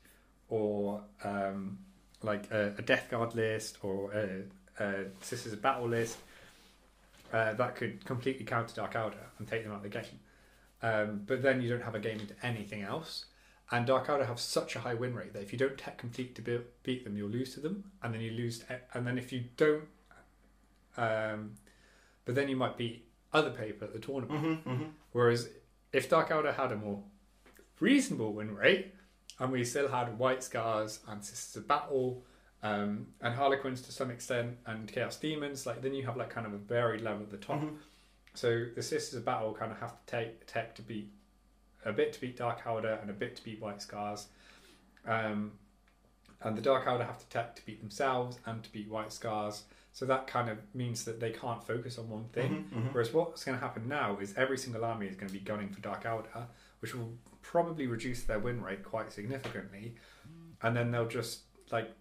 or 0.50 1.02
um, 1.24 1.80
like 2.22 2.52
a, 2.52 2.76
a 2.78 2.82
Death 2.82 3.10
Guard 3.10 3.36
list, 3.36 3.78
or 3.84 4.12
a, 4.12 4.44
a 4.84 5.06
Sisters 5.22 5.54
of 5.54 5.62
Battle 5.62 5.88
list. 5.88 6.18
Uh, 7.32 7.54
that 7.54 7.76
could 7.76 8.04
completely 8.06 8.44
counter 8.46 8.76
Dark 8.76 8.94
Eldar 8.94 9.30
and 9.40 9.48
take 9.48 9.64
them 9.64 9.72
out 9.72 9.78
of 9.78 9.84
the 9.84 9.90
game. 9.90 10.20
Um, 10.84 11.22
but 11.26 11.42
then 11.42 11.62
you 11.62 11.70
don't 11.70 11.84
have 11.84 11.96
a 11.96 12.00
game 12.00 12.20
into 12.20 12.34
anything 12.44 12.82
else. 12.82 13.26
And 13.72 13.86
Dark 13.86 14.08
Eldar 14.08 14.26
have 14.28 14.40
such 14.40 14.76
a 14.76 14.80
high 14.80 14.96
win 14.96 15.14
rate 15.14 15.32
that 15.34 15.42
if 15.42 15.54
you 15.54 15.58
don't 15.60 15.78
tech 15.78 15.98
complete 15.98 16.36
to 16.36 16.42
be- 16.42 16.60
beat 16.84 17.04
them, 17.06 17.16
you'll 17.16 17.30
lose 17.30 17.54
to 17.54 17.62
them, 17.62 17.92
and 18.04 18.14
then 18.14 18.20
you 18.22 18.32
lose. 18.32 18.60
To, 18.60 18.82
and 18.94 19.08
then 19.08 19.18
if 19.18 19.32
you 19.32 19.46
don't, 19.56 19.88
um, 20.98 21.54
but 22.26 22.36
then 22.36 22.50
you 22.50 22.56
might 22.56 22.78
beat 22.78 23.08
other 23.34 23.52
people 23.52 23.88
at 23.88 23.94
the 23.94 24.00
tournament. 24.00 24.44
Mhm, 24.44 24.64
mhm. 24.64 24.92
Whereas 25.14 25.50
if 25.94 26.10
Dark 26.10 26.30
Eldar 26.30 26.54
had 26.56 26.72
a 26.72 26.76
more 26.76 27.02
reasonable 27.80 28.34
win 28.34 28.54
rate, 28.56 28.94
and 29.40 29.52
we 29.52 29.64
still 29.64 29.88
had 29.88 30.20
White 30.20 30.44
Scars 30.44 31.00
and 31.08 31.24
Sisters 31.24 31.62
of 31.62 31.68
Battle, 31.68 32.26
um, 32.64 33.08
and 33.22 33.34
Harlequins 33.36 33.82
to 33.84 33.92
some 33.92 34.12
extent, 34.12 34.58
and 34.66 34.88
Chaos 34.92 35.18
Demons, 35.18 35.66
like 35.66 35.82
then 35.82 35.94
you 35.94 36.06
have 36.06 36.18
like 36.18 36.30
kind 36.30 36.46
of 36.48 36.54
a 36.54 36.58
varied 36.58 37.02
level 37.02 37.24
at 37.24 37.32
the 37.32 37.38
top. 37.38 37.62
Mhm. 37.62 37.78
So 38.34 38.66
the 38.76 38.84
Sisters 38.84 39.16
of 39.20 39.26
Battle 39.26 39.54
kind 39.54 39.72
of 39.72 39.80
have 39.80 39.92
to 39.92 40.06
take 40.06 40.46
tech 40.48 40.76
to 40.76 40.82
beat 40.82 41.12
a 41.84 41.92
bit 41.92 42.14
to 42.14 42.22
beat 42.22 42.38
Dark 42.38 42.62
Eldar 42.64 43.02
and 43.02 43.10
a 43.10 43.14
bit 43.14 43.36
to 43.38 43.44
beat 43.44 43.60
White 43.60 43.82
Scars. 43.82 44.28
Um, 45.06 45.54
and 46.42 46.58
the 46.58 46.62
Dark 46.62 46.86
Eldar 46.86 47.06
have 47.06 47.20
to 47.20 47.28
tech 47.30 47.56
to 47.58 47.66
beat 47.66 47.80
themselves 47.82 48.40
and 48.46 48.64
to 48.64 48.72
beat 48.72 48.88
White 48.90 49.12
Scars. 49.12 49.64
So 49.94 50.06
that 50.06 50.26
kind 50.28 50.50
of 50.50 50.58
means 50.74 51.04
that 51.06 51.20
they 51.20 51.32
can't 51.32 51.62
focus 51.66 51.98
on 51.98 52.10
one 52.10 52.26
thing. 52.30 52.70
Mhm, 52.72 52.84
mhm. 52.84 52.94
Whereas 52.94 53.12
what's 53.12 53.44
going 53.44 53.58
to 53.58 53.64
happen 53.66 53.88
now 53.88 54.18
is 54.20 54.34
every 54.38 54.58
single 54.58 54.86
army 54.86 55.08
is 55.08 55.16
going 55.16 55.28
to 55.28 55.34
be 55.34 55.40
gunning 55.44 55.70
for 55.70 55.82
Dark 55.82 56.04
Eldar, 56.06 56.48
which 56.80 56.96
will 56.96 57.14
probably 57.42 57.88
reduce 57.88 58.24
their 58.24 58.40
win 58.40 58.62
rate 58.62 58.84
quite 58.84 59.12
significantly, 59.12 59.96
and 60.62 60.76
then 60.76 60.92
they'll 60.92 61.08
just 61.08 61.42
like 61.72 61.92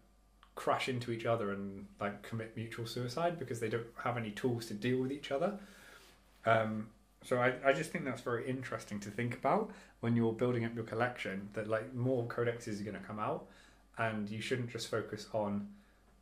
crash 0.61 0.91
into 0.91 1.11
each 1.11 1.25
other 1.25 1.53
and 1.53 1.87
like 1.99 2.21
commit 2.21 2.55
mutual 2.55 2.85
suicide 2.85 3.39
because 3.39 3.61
they 3.61 3.71
don't 3.71 3.87
have 4.05 4.19
any 4.19 4.31
tools 4.31 4.67
to 4.67 4.75
deal 4.75 4.99
with 5.01 5.11
each 5.11 5.31
other. 5.33 5.59
Um, 6.45 6.89
so 7.25 7.39
I, 7.39 7.55
I 7.65 7.73
just 7.73 7.91
think 7.91 8.05
that's 8.05 8.21
very 8.21 8.47
interesting 8.47 9.01
to 9.01 9.11
think 9.11 9.35
about 9.35 9.71
when 10.01 10.15
you're 10.17 10.35
building 10.35 10.67
up 10.67 10.75
your 10.75 10.85
collection. 10.85 11.49
That 11.55 11.67
like 11.67 11.95
more 11.95 12.27
codexes 12.27 12.79
are 12.79 12.85
going 12.85 13.01
to 13.01 13.03
come 13.03 13.19
out, 13.19 13.47
and 13.97 14.29
you 14.29 14.43
shouldn't 14.43 14.71
just 14.71 14.89
focus 14.89 15.29
on 15.33 15.67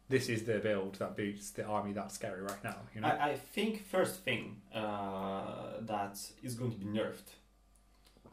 this 0.09 0.29
is 0.29 0.45
the 0.45 0.59
build 0.61 0.95
that 1.01 1.17
beats 1.17 1.51
the 1.51 1.65
army 1.65 1.93
that's 1.93 2.15
scary 2.15 2.43
right 2.43 2.63
now. 2.63 2.77
You 2.95 3.01
know. 3.01 3.09
I, 3.09 3.31
I 3.31 3.35
think 3.35 3.85
first 3.89 4.21
thing 4.21 4.59
uh, 4.73 5.81
that 5.81 6.17
is 6.45 6.55
going 6.55 6.71
to 6.71 6.79
be 6.79 6.87
nerfed. 6.87 7.31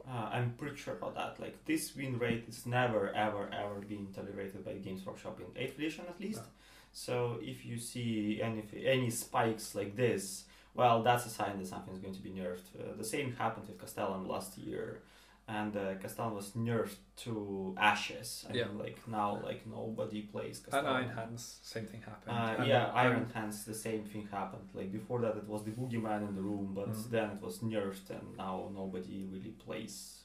Uh, 0.08 0.30
I'm 0.32 0.52
pretty 0.58 0.78
sure 0.78 0.94
about 0.94 1.16
that. 1.16 1.40
Like 1.40 1.66
this 1.66 1.96
win 1.96 2.20
rate 2.20 2.46
is 2.48 2.66
never, 2.66 3.14
ever, 3.16 3.50
ever 3.52 3.76
been 3.82 4.08
tolerated 4.14 4.64
by 4.64 4.74
Games 4.74 5.06
Workshop 5.06 5.40
in 5.40 5.62
eighth 5.62 5.78
edition 5.78 6.06
at 6.08 6.20
least. 6.20 6.42
No. 6.42 6.48
So 6.92 7.40
if 7.42 7.66
you 7.66 7.78
see 7.78 8.40
any 8.42 8.64
any 8.86 9.10
spikes 9.10 9.76
like 9.76 9.96
this, 9.96 10.46
well, 10.76 11.02
that's 11.02 11.26
a 11.26 11.30
sign 11.30 11.58
that 11.58 11.68
something 11.68 11.94
is 11.94 12.00
going 12.00 12.14
to 12.14 12.22
be 12.22 12.30
nerfed. 12.30 12.70
Uh, 12.80 12.96
the 12.98 13.04
same 13.04 13.34
happened 13.34 13.68
with 13.68 13.80
Castellan 13.80 14.28
last 14.28 14.58
year, 14.58 15.02
and 15.48 15.78
uh, 15.78 15.94
Castellan 16.02 16.34
was 16.34 16.52
nerfed 16.52 16.98
to 17.18 17.76
ashes. 17.78 18.46
I 18.50 18.54
Yeah. 18.54 18.66
mean, 18.66 18.80
like 18.80 18.98
now, 19.08 19.40
like 19.44 19.66
nobody 19.68 20.22
plays 20.24 20.64
and 20.72 20.88
Iron 20.88 21.10
Hands, 21.10 21.60
same 21.62 21.86
thing 21.86 22.02
happened. 22.02 22.32
Uh, 22.36 22.56
And- 22.60 22.68
yeah, 22.68 22.88
and- 22.90 22.98
Iron 22.98 23.30
Hands, 23.34 23.66
the 23.66 23.74
same 23.74 24.04
thing 24.06 24.28
happened. 24.32 24.70
Like 24.74 24.92
before 24.92 25.22
that, 25.22 25.36
it 25.38 25.48
was 25.48 25.64
the 25.64 25.72
boogeyman 25.72 26.28
in 26.28 26.36
the 26.36 26.42
room, 26.42 26.74
but 26.74 26.90
Mm. 26.90 27.10
then 27.12 27.30
it 27.36 27.42
was 27.42 27.60
nerfed, 27.60 28.10
and 28.10 28.36
now 28.38 28.72
nobody 28.74 29.24
really 29.34 29.52
plays. 29.66 30.24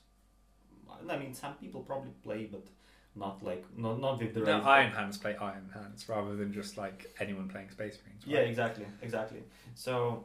I 1.09 1.17
mean, 1.17 1.35
some 1.35 1.55
people 1.55 1.83
probably 1.83 2.13
play, 2.23 2.47
but 2.47 2.67
not 3.15 3.43
like 3.43 3.65
not 3.77 3.99
not 4.01 4.19
with 4.21 4.33
the 4.35 4.41
No, 4.41 4.53
right- 4.59 4.79
Iron 4.81 4.93
Hands 4.93 5.17
play 5.19 5.35
Iron 5.37 5.69
Hands 5.75 6.09
rather 6.09 6.35
than 6.37 6.53
just 6.53 6.77
like 6.77 6.99
anyone 7.21 7.49
playing 7.49 7.71
Space 7.71 7.99
Marines. 8.03 8.23
Yeah, 8.27 8.41
exactly, 8.41 8.87
exactly. 9.03 9.43
So 9.75 10.25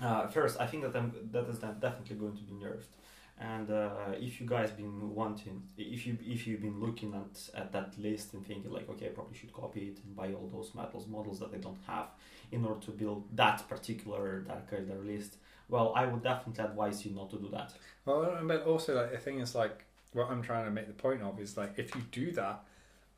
uh, 0.00 0.26
first, 0.28 0.60
I 0.60 0.66
think 0.66 0.82
that 0.84 0.94
I'm, 0.96 1.12
that 1.30 1.46
is 1.48 1.58
definitely 1.58 2.16
going 2.16 2.36
to 2.36 2.42
be 2.42 2.52
nerfed. 2.64 2.92
And 3.40 3.70
uh, 3.70 4.12
if 4.20 4.40
you 4.40 4.46
guys 4.46 4.70
been 4.70 5.14
wanting, 5.14 5.62
if 5.76 6.06
you 6.06 6.16
if 6.22 6.46
you've 6.46 6.60
been 6.62 6.78
looking 6.80 7.14
at 7.14 7.48
at 7.60 7.72
that 7.72 7.98
list 7.98 8.34
and 8.34 8.46
thinking 8.46 8.70
like, 8.70 8.88
okay, 8.90 9.06
I 9.06 9.08
probably 9.08 9.36
should 9.36 9.52
copy 9.52 9.88
it 9.88 9.98
and 10.04 10.14
buy 10.14 10.32
all 10.32 10.48
those 10.52 10.72
metals 10.74 11.06
models 11.08 11.40
that 11.40 11.50
they 11.50 11.58
don't 11.58 11.78
have 11.86 12.06
in 12.52 12.64
order 12.64 12.80
to 12.86 12.90
build 12.92 13.24
that 13.34 13.66
particular 13.68 14.40
Dark 14.40 14.70
Eldar 14.70 15.04
list, 15.04 15.36
well, 15.68 15.92
I 15.96 16.04
would 16.06 16.22
definitely 16.22 16.62
advise 16.64 17.04
you 17.04 17.12
not 17.14 17.30
to 17.30 17.36
do 17.38 17.48
that. 17.50 17.72
Well, 18.04 18.38
but 18.44 18.64
also 18.64 18.94
like 18.94 19.10
the 19.12 19.18
thing 19.18 19.40
is 19.40 19.54
like 19.54 19.84
what 20.12 20.30
I'm 20.30 20.42
trying 20.42 20.66
to 20.66 20.70
make 20.70 20.86
the 20.86 20.92
point 20.92 21.22
of 21.22 21.40
is 21.40 21.56
like 21.56 21.72
if 21.78 21.94
you 21.96 22.02
do 22.12 22.30
that, 22.32 22.62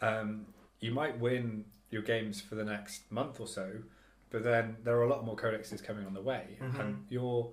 um, 0.00 0.47
you 0.80 0.92
might 0.92 1.18
win 1.18 1.64
your 1.90 2.02
games 2.02 2.40
for 2.40 2.54
the 2.54 2.64
next 2.64 3.11
month 3.11 3.40
or 3.40 3.47
so, 3.47 3.73
but 4.30 4.42
then 4.42 4.76
there 4.85 4.97
are 4.97 5.02
a 5.02 5.09
lot 5.09 5.25
more 5.25 5.37
codexes 5.37 5.83
coming 5.85 6.06
on 6.06 6.14
the 6.14 6.21
way, 6.23 6.56
Mhm. 6.61 6.78
and 6.80 7.06
your 7.11 7.50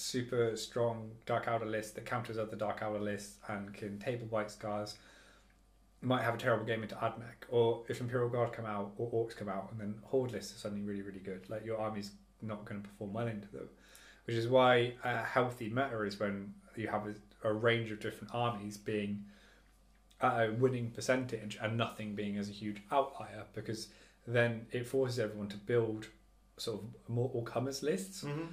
super 0.00 0.56
strong 0.56 1.10
Dark 1.26 1.46
Eldar 1.46 1.70
list 1.70 1.94
that 1.94 2.06
counters 2.06 2.38
other 2.38 2.56
Dark 2.56 2.80
Eldar 2.80 3.00
lists 3.02 3.36
and 3.48 3.72
can 3.74 3.98
table 3.98 4.26
White 4.28 4.50
Scars 4.50 4.96
might 6.00 6.22
have 6.22 6.34
a 6.34 6.38
terrible 6.38 6.64
game 6.64 6.82
into 6.82 6.94
Admech, 6.94 7.48
or 7.48 7.82
if 7.88 8.00
Imperial 8.00 8.28
Guard 8.28 8.52
come 8.52 8.66
out 8.66 8.92
or 8.98 9.10
Orks 9.10 9.36
come 9.36 9.48
out, 9.48 9.68
and 9.72 9.80
then 9.80 9.94
Horde 10.04 10.32
lists 10.32 10.54
are 10.54 10.58
suddenly 10.58 10.84
really 10.84 11.02
really 11.02 11.18
good. 11.18 11.48
Like 11.50 11.64
your 11.64 11.78
army's 11.78 12.12
not 12.40 12.64
going 12.64 12.80
to 12.82 12.88
perform 12.88 13.12
well 13.12 13.26
into 13.26 13.48
them, 13.48 13.68
which 14.24 14.36
is 14.36 14.46
why 14.46 14.94
a 15.04 15.18
healthy 15.18 15.68
meta 15.68 16.02
is 16.02 16.20
when 16.20 16.54
you 16.76 16.86
have 16.88 17.06
a, 17.06 17.48
a 17.48 17.52
range 17.52 17.90
of 17.90 17.98
different 17.98 18.32
armies 18.32 18.76
being 18.76 19.24
at 20.20 20.48
a 20.48 20.52
winning 20.52 20.90
percentage 20.90 21.58
and 21.60 21.76
nothing 21.76 22.14
being 22.14 22.36
as 22.36 22.48
a 22.48 22.52
huge 22.52 22.80
outlier, 22.92 23.44
because 23.54 23.88
then 24.26 24.66
it 24.70 24.86
forces 24.86 25.18
everyone 25.18 25.48
to 25.48 25.56
build 25.56 26.06
sort 26.56 26.80
of 26.80 27.08
more 27.08 27.30
all 27.34 27.42
comers 27.42 27.82
lists 27.82 28.24
Mm-hmm. 28.24 28.46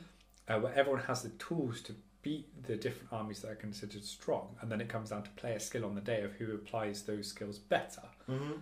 Uh, 0.48 0.60
where 0.60 0.74
everyone 0.76 1.02
has 1.02 1.24
the 1.24 1.30
tools 1.30 1.82
to 1.82 1.96
beat 2.22 2.48
the 2.68 2.76
different 2.76 3.12
armies 3.12 3.42
that 3.42 3.50
are 3.52 3.56
considered 3.56 4.04
strong, 4.04 4.56
and 4.62 4.72
then 4.72 4.80
it 4.82 4.88
comes 4.90 5.10
down 5.10 5.24
to 5.24 5.30
player 5.32 5.60
skill 5.60 5.86
on 5.86 5.96
the 5.96 6.02
day 6.02 6.22
of 6.22 6.34
who 6.34 6.54
applies 6.54 7.04
those 7.04 7.28
skills 7.28 7.58
better. 7.58 8.04
Mm-hmm. 8.30 8.54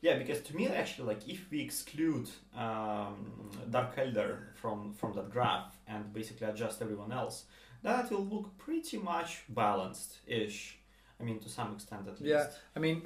Yeah, 0.00 0.16
because 0.18 0.40
to 0.42 0.54
me, 0.56 0.68
actually, 0.68 1.08
like 1.08 1.28
if 1.28 1.50
we 1.50 1.60
exclude 1.60 2.28
um, 2.56 3.50
Dark 3.70 3.96
Eldar 3.96 4.38
from 4.54 4.92
from 4.94 5.12
that 5.14 5.30
graph 5.30 5.76
and 5.88 6.12
basically 6.12 6.46
adjust 6.46 6.80
everyone 6.82 7.10
else, 7.12 7.44
that 7.82 8.10
will 8.10 8.24
look 8.24 8.56
pretty 8.58 8.98
much 8.98 9.42
balanced-ish. 9.48 10.78
I 11.20 11.24
mean, 11.24 11.40
to 11.40 11.48
some 11.48 11.74
extent 11.74 12.02
at 12.06 12.20
least. 12.20 12.24
Yeah. 12.26 12.46
I 12.76 12.78
mean, 12.78 13.02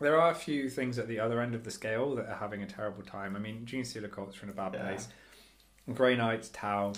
there 0.00 0.20
are 0.20 0.32
a 0.32 0.34
few 0.34 0.68
things 0.68 0.98
at 0.98 1.06
the 1.06 1.20
other 1.20 1.40
end 1.40 1.54
of 1.54 1.62
the 1.62 1.70
scale 1.70 2.14
that 2.16 2.26
are 2.26 2.36
having 2.36 2.62
a 2.62 2.66
terrible 2.66 3.02
time. 3.04 3.36
I 3.36 3.38
mean, 3.38 3.64
Gene 3.64 3.84
Stealer 3.84 4.08
Cults 4.08 4.40
are 4.40 4.44
in 4.44 4.50
a 4.50 4.52
bad 4.52 4.74
Yeah. 4.74 4.82
place. 4.82 5.08
Grey 5.94 6.16
Knights, 6.16 6.48
Tau, 6.52 6.92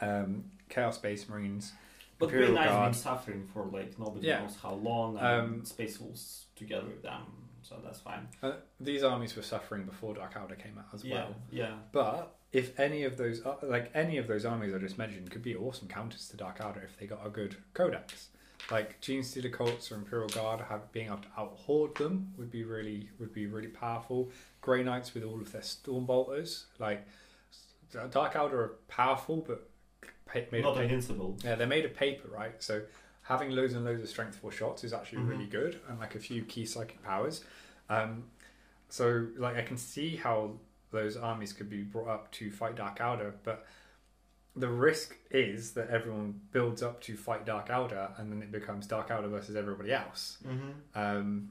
um, 0.00 0.44
Chaos 0.68 0.96
Space 0.96 1.28
Marines. 1.28 1.72
But 2.18 2.28
Grey 2.30 2.40
Imperial 2.46 2.54
Knight's 2.66 2.98
been 2.98 3.02
suffering 3.02 3.48
for 3.52 3.64
like 3.66 3.98
nobody 3.98 4.26
Yeah. 4.26 4.40
knows 4.42 4.56
how 4.62 4.74
long, 4.74 5.16
and 5.18 5.26
Um, 5.26 5.64
Space 5.64 5.98
Wolves 5.98 6.46
together 6.54 6.86
with 6.86 7.02
them, 7.02 7.22
so 7.62 7.76
that's 7.82 8.00
fine. 8.00 8.28
Uh, 8.42 8.56
these 8.78 9.02
armies 9.02 9.34
were 9.36 9.42
suffering 9.42 9.84
before 9.84 10.14
Dark 10.14 10.34
Eldar 10.34 10.58
came 10.58 10.76
out 10.78 10.86
as 10.92 11.02
yeah, 11.04 11.14
well. 11.14 11.34
yeah. 11.50 11.74
But 11.92 12.36
if 12.52 12.78
any 12.78 13.04
of 13.04 13.16
those, 13.16 13.44
uh, 13.46 13.56
like 13.62 13.90
any 13.94 14.18
of 14.18 14.26
those 14.26 14.44
armies 14.44 14.74
I 14.74 14.78
just 14.78 14.98
mentioned, 14.98 15.30
could 15.30 15.42
be 15.42 15.56
awesome 15.56 15.88
counters 15.88 16.28
to 16.28 16.36
Dark 16.36 16.58
Eldar 16.58 16.84
if 16.84 16.98
they 16.98 17.06
got 17.06 17.24
a 17.26 17.30
good 17.30 17.56
codex. 17.72 18.28
Like 18.70 19.00
Gene 19.00 19.22
Stealer 19.22 19.48
Cults 19.48 19.90
or 19.90 19.94
Imperial 19.94 20.28
Guard, 20.28 20.60
have, 20.68 20.92
being 20.92 21.06
able 21.06 21.18
to 21.18 21.28
out 21.38 21.56
horde 21.56 21.94
them 21.96 22.34
would 22.36 22.50
be 22.50 22.62
really 22.64 23.08
would 23.18 23.32
be 23.32 23.46
really 23.46 23.68
powerful. 23.68 24.30
Grey 24.60 24.82
Knights 24.82 25.14
with 25.14 25.24
all 25.24 25.40
of 25.40 25.50
their 25.52 25.62
Storm 25.62 26.04
Bolters, 26.04 26.66
like 26.78 27.06
Dark 28.10 28.34
Eldar 28.34 28.52
are 28.52 28.74
powerful, 28.88 29.38
but 29.46 29.69
pa- 30.32 30.40
made 30.52 30.62
Not 30.62 30.70
of 30.70 30.74
paper. 30.76 30.82
invincible. 30.84 31.36
Yeah, 31.44 31.54
they're 31.56 31.66
made 31.66 31.84
of 31.84 31.94
paper, 31.94 32.28
right? 32.28 32.60
So 32.62 32.82
having 33.22 33.50
loads 33.50 33.74
and 33.74 33.84
loads 33.84 34.02
of 34.02 34.08
strength 34.08 34.36
four 34.36 34.50
shots 34.52 34.84
is 34.84 34.92
actually 34.92 35.22
Mhm. 35.22 35.28
really 35.28 35.46
good, 35.46 35.80
and 35.88 35.98
like 35.98 36.14
a 36.14 36.18
few 36.18 36.42
key 36.44 36.66
psychic 36.66 37.02
powers. 37.02 37.44
Um, 37.88 38.30
so 38.88 39.28
like 39.36 39.56
I 39.56 39.62
can 39.62 39.76
see 39.76 40.16
how 40.16 40.58
those 40.90 41.16
armies 41.16 41.52
could 41.52 41.70
be 41.70 41.82
brought 41.82 42.08
up 42.08 42.32
to 42.32 42.50
fight 42.50 42.74
Dark 42.76 42.98
Eldar, 42.98 43.34
but 43.44 43.66
the 44.56 44.68
risk 44.68 45.16
is 45.30 45.72
that 45.74 45.88
everyone 45.90 46.40
builds 46.50 46.82
up 46.82 47.00
to 47.02 47.16
fight 47.16 47.46
Dark 47.46 47.68
Eldar, 47.68 48.18
and 48.18 48.32
then 48.32 48.42
it 48.42 48.50
becomes 48.50 48.86
Dark 48.88 49.08
Eldar 49.08 49.30
versus 49.30 49.54
everybody 49.54 49.92
else. 49.92 50.38
Mm-hmm. 50.44 50.70
Um, 50.98 51.50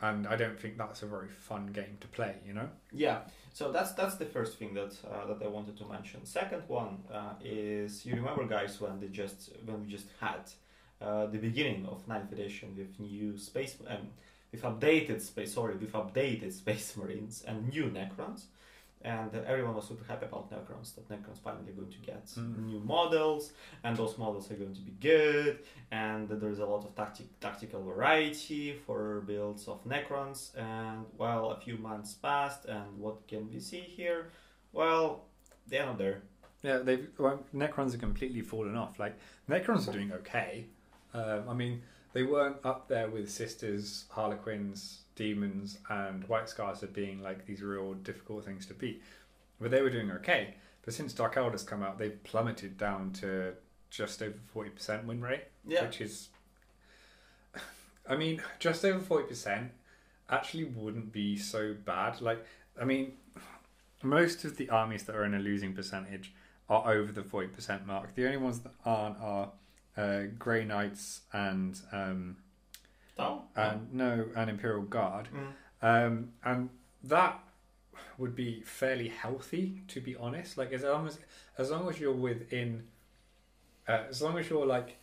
and 0.00 0.26
I 0.26 0.36
don't 0.36 0.58
think 0.58 0.78
that's 0.78 1.02
a 1.02 1.06
very 1.06 1.28
fun 1.28 1.66
game 1.66 1.98
to 2.00 2.08
play. 2.08 2.36
You 2.46 2.54
know. 2.54 2.70
Yeah, 2.90 3.20
so 3.52 3.70
that's 3.70 3.92
that's 3.92 4.14
the 4.16 4.24
first 4.24 4.58
thing 4.58 4.74
that 4.74 4.96
uh, 5.06 5.26
that 5.26 5.44
I 5.44 5.48
wanted 5.48 5.76
to 5.78 5.84
mention. 5.86 6.24
Second 6.24 6.62
one 6.68 6.98
uh, 7.12 7.34
is 7.44 8.06
you 8.06 8.14
remember 8.14 8.44
guys 8.46 8.80
when 8.80 8.98
they 8.98 9.08
just 9.08 9.50
when 9.64 9.82
we 9.84 9.90
just 9.90 10.06
had 10.20 10.50
uh, 11.00 11.26
the 11.26 11.38
beginning 11.38 11.86
of 11.86 12.06
ninth 12.08 12.32
edition 12.32 12.74
with 12.76 12.98
new 12.98 13.36
space 13.36 13.76
um, 13.88 14.08
with 14.52 14.62
updated 14.62 15.20
space 15.20 15.54
sorry 15.54 15.76
with 15.76 15.92
updated 15.92 16.52
space 16.62 16.96
marines 16.96 17.44
and 17.46 17.68
new 17.68 17.84
necrons. 17.84 18.44
And 19.04 19.34
everyone 19.34 19.74
was 19.74 19.88
super 19.88 20.04
happy 20.04 20.26
about 20.26 20.50
Necrons. 20.50 20.94
That 20.94 21.08
Necrons 21.08 21.38
finally 21.42 21.72
going 21.72 21.90
to 21.90 21.98
get 21.98 22.24
Mm. 22.26 22.66
new 22.66 22.80
models, 22.80 23.52
and 23.84 23.96
those 23.96 24.16
models 24.18 24.50
are 24.50 24.54
going 24.54 24.74
to 24.74 24.80
be 24.80 24.92
good. 25.00 25.58
And 25.90 26.28
there's 26.28 26.60
a 26.60 26.66
lot 26.66 26.84
of 26.84 26.94
tactic, 26.94 27.26
tactical 27.40 27.82
variety 27.82 28.74
for 28.86 29.20
builds 29.22 29.66
of 29.68 29.84
Necrons. 29.84 30.56
And 30.56 31.06
well, 31.18 31.50
a 31.50 31.56
few 31.60 31.76
months 31.78 32.14
passed, 32.14 32.64
and 32.66 32.98
what 32.98 33.26
can 33.26 33.48
we 33.50 33.58
see 33.60 33.80
here? 33.80 34.30
Well, 34.72 35.24
they're 35.66 35.86
not 35.86 35.98
there. 35.98 36.22
Yeah, 36.62 36.78
they've 36.78 37.08
well, 37.18 37.42
Necrons 37.54 37.94
are 37.94 37.98
completely 37.98 38.40
fallen 38.40 38.76
off. 38.76 38.98
Like 38.98 39.18
Necrons 39.48 39.88
are 39.88 39.92
doing 39.92 40.12
okay. 40.12 40.66
Um, 41.12 41.48
I 41.48 41.54
mean, 41.54 41.82
they 42.12 42.22
weren't 42.22 42.58
up 42.64 42.88
there 42.88 43.08
with 43.10 43.28
Sisters, 43.30 44.04
Harlequins, 44.10 45.01
Demons, 45.14 45.78
and 45.88 46.24
White 46.24 46.48
Scars 46.48 46.82
as 46.82 46.90
being 46.90 47.22
like 47.22 47.46
these 47.46 47.62
real 47.62 47.94
difficult 47.94 48.44
things 48.44 48.66
to 48.66 48.74
beat. 48.74 49.02
But 49.60 49.70
they 49.70 49.82
were 49.82 49.90
doing 49.90 50.10
okay. 50.12 50.54
But 50.84 50.94
since 50.94 51.12
Dark 51.12 51.36
Eldars 51.36 51.64
come 51.64 51.82
out, 51.82 51.98
they've 51.98 52.22
plummeted 52.24 52.76
down 52.76 53.12
to 53.14 53.54
just 53.90 54.22
over 54.22 54.38
forty 54.52 54.70
percent 54.70 55.06
win 55.06 55.20
rate, 55.20 55.44
Yeah, 55.66 55.84
which 55.84 56.00
is, 56.00 56.28
I 58.08 58.16
mean, 58.16 58.42
just 58.58 58.84
over 58.84 58.98
forty 58.98 59.28
percent 59.28 59.70
actually 60.30 60.64
wouldn't 60.64 61.12
be 61.12 61.36
so 61.36 61.74
bad. 61.84 62.20
Like, 62.20 62.44
I 62.80 62.84
mean, 62.84 63.12
most 64.02 64.44
of 64.44 64.56
the 64.56 64.70
armies 64.70 65.04
that 65.04 65.14
are 65.14 65.24
in 65.24 65.34
a 65.34 65.38
losing 65.38 65.74
percentage 65.74 66.32
are 66.68 66.90
over 66.90 67.12
the 67.12 67.22
forty 67.22 67.48
percent 67.48 67.86
mark. 67.86 68.14
The 68.14 68.24
only 68.24 68.38
ones 68.38 68.60
that 68.60 68.72
aren't 68.84 69.18
are 69.20 69.52
uh, 69.96 70.22
Grey 70.38 70.64
Knights 70.64 71.20
and 71.32 71.78
um, 71.92 72.36
no, 73.18 73.42
and 73.56 73.92
no 73.92 74.28
an 74.34 74.48
Imperial 74.48 74.82
Guard, 74.82 75.28
Mm. 75.32 75.52
um, 75.82 76.32
and 76.44 76.70
that 77.04 77.38
would 78.18 78.34
be 78.34 78.62
fairly 78.62 79.08
healthy 79.08 79.82
to 79.88 80.00
be 80.00 80.16
honest. 80.16 80.56
Like 80.58 80.72
as 80.72 80.82
long 80.82 81.06
as 81.06 81.18
as 81.58 81.70
long 81.70 81.88
as 81.88 82.00
you're 82.00 82.12
within, 82.12 82.86
uh, 83.88 84.04
as 84.08 84.22
long 84.22 84.38
as 84.38 84.48
you're 84.48 84.66
like 84.66 84.96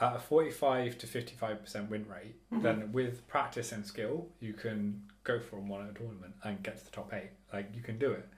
at 0.00 0.14
a 0.16 0.18
forty-five 0.18 0.98
to 0.98 1.06
fifty-five 1.06 1.60
percent 1.62 1.90
win 1.90 2.06
rate, 2.08 2.36
Mhm. 2.52 2.62
then 2.62 2.92
with 2.92 3.26
practice 3.28 3.72
and 3.72 3.84
skill, 3.86 4.28
you 4.40 4.52
can 4.52 5.08
go 5.24 5.40
for 5.40 5.58
one 5.58 5.84
at 5.84 5.90
a 5.90 5.94
tournament 5.94 6.34
and 6.44 6.62
get 6.62 6.76
to 6.78 6.84
the 6.84 6.90
top 6.90 7.12
eight. 7.14 7.30
Like 7.52 7.74
you 7.74 7.82
can 7.82 7.98
do 7.98 8.12
it. 8.12 8.28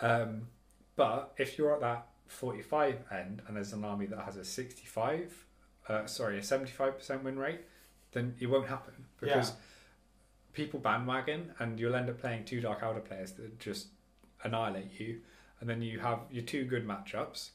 Um, 0.00 0.48
but 0.96 1.32
if 1.38 1.56
you're 1.56 1.72
at 1.74 1.80
that 1.80 2.06
45 2.26 3.10
end 3.10 3.42
and 3.46 3.56
there's 3.56 3.72
an 3.72 3.84
army 3.84 4.06
that 4.06 4.18
has 4.24 4.36
a 4.36 4.44
65, 4.44 5.46
uh, 5.88 6.06
sorry, 6.06 6.38
a 6.38 6.42
75% 6.42 7.22
win 7.22 7.38
rate, 7.38 7.60
then 8.12 8.34
it 8.40 8.46
won't 8.46 8.68
happen 8.68 8.94
because 9.20 9.50
Yeah. 9.50 9.56
people 10.52 10.80
bandwagon 10.80 11.52
and 11.58 11.78
you'll 11.78 11.94
end 11.94 12.08
up 12.10 12.18
playing 12.18 12.44
two 12.44 12.60
Dark 12.60 12.80
Eldar 12.80 13.04
players 13.04 13.32
that 13.32 13.58
just 13.60 13.88
annihilate 14.42 14.98
you. 14.98 15.20
And 15.60 15.68
then 15.68 15.82
you 15.82 15.98
have 16.00 16.20
your 16.30 16.44
two 16.44 16.64
good 16.64 16.86
matchups. 16.86 17.50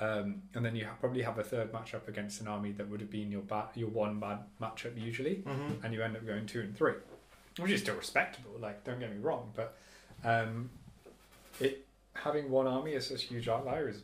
Um, 0.00 0.42
and 0.54 0.64
then 0.64 0.76
you 0.76 0.86
ha- 0.86 0.94
probably 1.00 1.22
have 1.22 1.38
a 1.38 1.42
third 1.44 1.72
matchup 1.72 2.06
against 2.06 2.40
an 2.40 2.46
army 2.46 2.70
that 2.72 2.88
would 2.88 3.00
have 3.00 3.10
been 3.10 3.32
your 3.32 3.42
ba- 3.42 3.70
your 3.74 3.88
one 3.88 4.20
bad 4.20 4.44
matchup 4.60 4.96
usually 4.96 5.42
Mhm. 5.42 5.82
and 5.82 5.92
you 5.92 6.00
end 6.02 6.16
up 6.16 6.24
going 6.24 6.46
two 6.46 6.60
and 6.60 6.76
three, 6.76 6.94
which 7.58 7.72
is 7.72 7.80
still 7.82 7.96
respectable. 7.96 8.52
Like, 8.60 8.84
don't 8.84 9.00
get 9.00 9.10
me 9.10 9.18
wrong, 9.18 9.52
but 9.56 9.76
um, 10.22 10.70
it 11.58 11.84
having 12.14 12.48
one 12.50 12.66
army 12.68 12.94
as 12.94 13.08
such 13.08 13.24
a 13.24 13.26
huge 13.26 13.48
outlier 13.48 13.88
is 13.88 14.02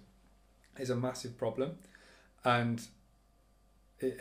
is 0.78 0.90
a 0.90 0.96
massive 0.96 1.38
problem, 1.38 1.78
and 2.44 2.88
it. 4.00 4.20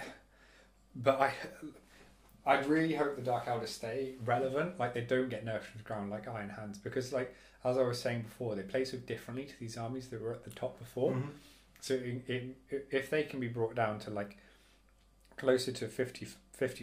But 0.96 1.20
I, 1.20 1.34
I 2.46 2.60
really 2.62 2.94
hope 2.96 3.16
the 3.16 3.22
Dark 3.22 3.46
Eldars 3.46 3.70
stay 3.70 4.14
relevant. 4.26 4.80
Like 4.80 4.94
they 4.94 5.02
don't 5.02 5.30
get 5.30 5.46
nerfed 5.46 5.72
to 5.72 5.78
the 5.78 5.84
ground 5.84 6.10
like 6.12 6.28
Iron 6.28 6.50
Hands 6.50 6.78
because, 6.78 7.12
like 7.14 7.34
as 7.64 7.78
I 7.78 7.82
was 7.84 8.00
saying 8.00 8.24
before, 8.24 8.56
they 8.56 8.62
play 8.64 8.86
so 8.86 8.98
differently 8.98 9.46
to 9.46 9.60
these 9.60 9.78
armies 9.78 10.08
that 10.10 10.22
were 10.22 10.34
at 10.34 10.44
the 10.44 10.52
top 10.52 10.78
before. 10.80 11.12
Mhm. 11.14 11.30
So 11.80 11.96
in, 11.96 12.24
in, 12.28 12.56
if 12.92 13.10
they 13.10 13.24
can 13.24 13.40
be 13.40 13.48
brought 13.48 13.76
down 13.76 14.00
to 14.00 14.10
like 14.10 14.38
closer 15.38 15.72
to 15.72 15.88
50 15.88 16.28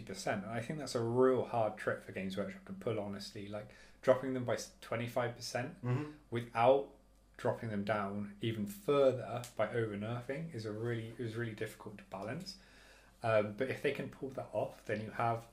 percent, 0.03 0.43
I 0.45 0.59
think 0.61 0.79
that's 0.79 0.95
a 0.95 1.01
real 1.01 1.43
hard 1.45 1.77
trick 1.77 2.03
for 2.03 2.11
Games 2.11 2.37
Workshop 2.37 2.65
to 2.65 2.73
pull. 2.73 2.99
Honestly, 2.99 3.47
like 3.47 3.69
dropping 4.01 4.33
them 4.33 4.43
by 4.43 4.57
twenty 4.81 5.07
five 5.07 5.35
percent 5.35 5.81
Mhm. 5.85 6.11
without 6.31 6.87
dropping 7.37 7.69
them 7.69 7.83
down 7.83 8.33
even 8.41 8.67
further 8.67 9.41
by 9.57 9.67
over 9.69 9.95
nerfing 9.97 10.53
is 10.53 10.65
a 10.65 10.71
really 10.71 11.13
is 11.17 11.35
really 11.35 11.53
difficult 11.53 11.97
to 11.97 12.03
balance. 12.11 12.55
Um, 13.23 13.53
but 13.57 13.69
if 13.69 13.81
they 13.81 13.91
can 13.91 14.09
pull 14.09 14.29
that 14.29 14.49
off, 14.53 14.83
then 14.85 15.01
you 15.01 15.11
have 15.17 15.45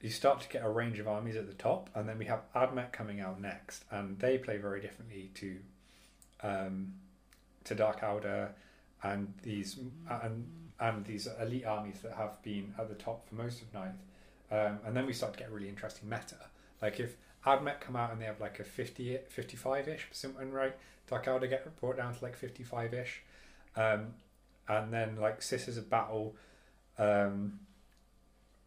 you 0.00 0.10
start 0.10 0.40
to 0.40 0.48
get 0.48 0.64
a 0.64 0.68
range 0.68 0.98
of 0.98 1.06
armies 1.06 1.36
at 1.36 1.46
the 1.46 1.54
top, 1.54 1.88
and 1.94 2.08
then 2.08 2.18
we 2.18 2.24
have 2.24 2.40
Admech 2.54 2.92
coming 2.92 3.20
out 3.20 3.40
next, 3.40 3.84
and 3.90 4.18
they 4.18 4.36
play 4.36 4.56
very 4.56 4.80
differently 4.80 5.30
to 5.34 5.56
um, 6.42 6.94
to 7.64 7.74
Dark 7.74 8.00
Eldar 8.00 8.50
and 9.02 9.32
these 9.42 9.78
and 10.10 10.46
and 10.80 11.04
these 11.04 11.28
elite 11.40 11.64
armies 11.64 12.00
that 12.02 12.14
have 12.14 12.42
been 12.42 12.74
at 12.78 12.88
the 12.88 12.94
top 12.96 13.28
for 13.28 13.36
most 13.36 13.62
of 13.62 13.72
ninth. 13.72 14.02
Um, 14.50 14.80
and 14.84 14.96
then 14.96 15.06
we 15.06 15.12
start 15.12 15.32
to 15.34 15.38
get 15.38 15.50
really 15.50 15.68
interesting 15.68 16.08
meta. 16.08 16.36
Like 16.82 16.98
if 16.98 17.16
Admech 17.46 17.80
come 17.80 17.94
out 17.94 18.10
and 18.12 18.20
they 18.20 18.26
have 18.26 18.40
like 18.40 18.58
a 18.58 18.64
50, 18.64 19.18
55-ish 19.34 20.08
percent 20.08 20.38
win 20.38 20.52
rate, 20.52 20.72
Dark 21.08 21.26
Eldar 21.26 21.48
get 21.48 21.80
brought 21.80 21.96
down 21.96 22.14
to 22.14 22.24
like 22.24 22.38
55-ish. 22.38 23.22
Um, 23.76 24.14
and 24.68 24.92
then 24.92 25.16
like 25.16 25.40
Sisters 25.40 25.76
of 25.76 25.88
Battle 25.88 26.34
um, 26.98 27.60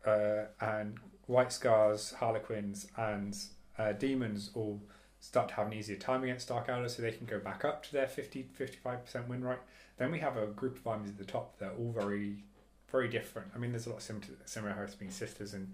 uh, 0.06 0.46
and 0.60 0.98
White 1.28 1.52
Scars, 1.52 2.14
Harlequins 2.14 2.88
and 2.98 3.36
uh, 3.78 3.92
Demons 3.94 4.52
all 4.54 4.82
start 5.20 5.50
to 5.50 5.56
have 5.56 5.68
an 5.68 5.74
easier 5.74 5.98
time 5.98 6.24
against 6.24 6.50
Dark 6.50 6.68
Eldar 6.68 6.90
so 6.90 7.02
they 7.02 7.12
can 7.12 7.26
go 7.26 7.40
back 7.40 7.66
up 7.66 7.84
to 7.84 7.92
their 7.94 8.08
50, 8.08 8.48
55% 8.58 9.28
win 9.28 9.44
rate. 9.44 9.58
Then 9.98 10.12
we 10.12 10.20
have 10.20 10.38
a 10.38 10.46
group 10.48 10.78
of 10.78 10.86
armies 10.86 11.10
at 11.10 11.18
the 11.18 11.26
top 11.26 11.58
that 11.60 11.72
are 11.72 11.76
all 11.78 11.92
very, 11.92 12.44
very 12.92 13.08
different. 13.08 13.48
I 13.56 13.58
mean, 13.58 13.72
there's 13.72 13.88
a 13.88 13.90
lot 13.90 13.98
of 13.98 14.04
sim- 14.04 14.22
similarities 14.46 14.96
between 14.96 15.12
Sisters 15.12 15.54
and 15.54 15.74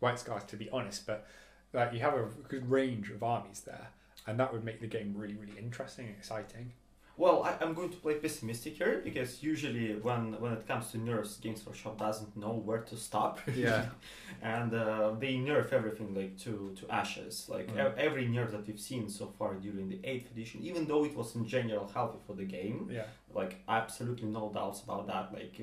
White 0.00 0.18
Scars, 0.18 0.44
to 0.44 0.56
be 0.56 0.68
honest, 0.70 1.06
but 1.06 1.26
like 1.72 1.92
you 1.92 2.00
have 2.00 2.14
a 2.14 2.28
good 2.48 2.68
range 2.70 3.10
of 3.10 3.22
armies 3.22 3.60
there, 3.60 3.88
and 4.26 4.40
that 4.40 4.52
would 4.52 4.64
make 4.64 4.80
the 4.80 4.86
game 4.86 5.14
really, 5.16 5.34
really 5.34 5.58
interesting 5.58 6.06
and 6.06 6.16
exciting. 6.16 6.72
Well, 7.18 7.42
I, 7.42 7.50
I'm 7.62 7.74
going 7.74 7.90
to 7.90 7.96
play 7.96 8.14
pessimistic 8.14 8.74
here 8.76 9.00
because 9.04 9.42
usually 9.42 9.86
when 10.06 10.22
when 10.42 10.52
it 10.52 10.64
comes 10.68 10.92
to 10.92 10.98
nerfs, 10.98 11.36
Games 11.44 11.66
Workshop 11.66 11.98
doesn't 11.98 12.36
know 12.36 12.54
where 12.68 12.82
to 12.90 12.96
stop. 12.96 13.40
Yeah. 13.56 13.86
and 14.56 14.72
uh, 14.72 15.10
they 15.18 15.34
nerf 15.48 15.72
everything 15.72 16.14
like 16.14 16.38
to 16.44 16.52
to 16.78 16.82
ashes. 17.00 17.34
Like 17.54 17.66
Mm. 17.74 17.78
e- 17.78 17.94
every 18.06 18.26
nerf 18.36 18.48
that 18.52 18.62
we've 18.68 18.84
seen 18.90 19.08
so 19.08 19.26
far 19.38 19.50
during 19.66 19.88
the 19.94 19.98
eighth 20.10 20.30
edition, 20.34 20.58
even 20.70 20.82
though 20.86 21.04
it 21.04 21.14
was 21.20 21.34
in 21.34 21.44
general 21.56 21.86
healthy 21.96 22.18
for 22.26 22.34
the 22.40 22.44
game, 22.58 22.78
Yeah. 22.98 23.06
like 23.40 23.52
absolutely 23.68 24.28
no 24.38 24.44
doubts 24.58 24.80
about 24.86 25.04
that. 25.12 25.24
Like 25.36 25.54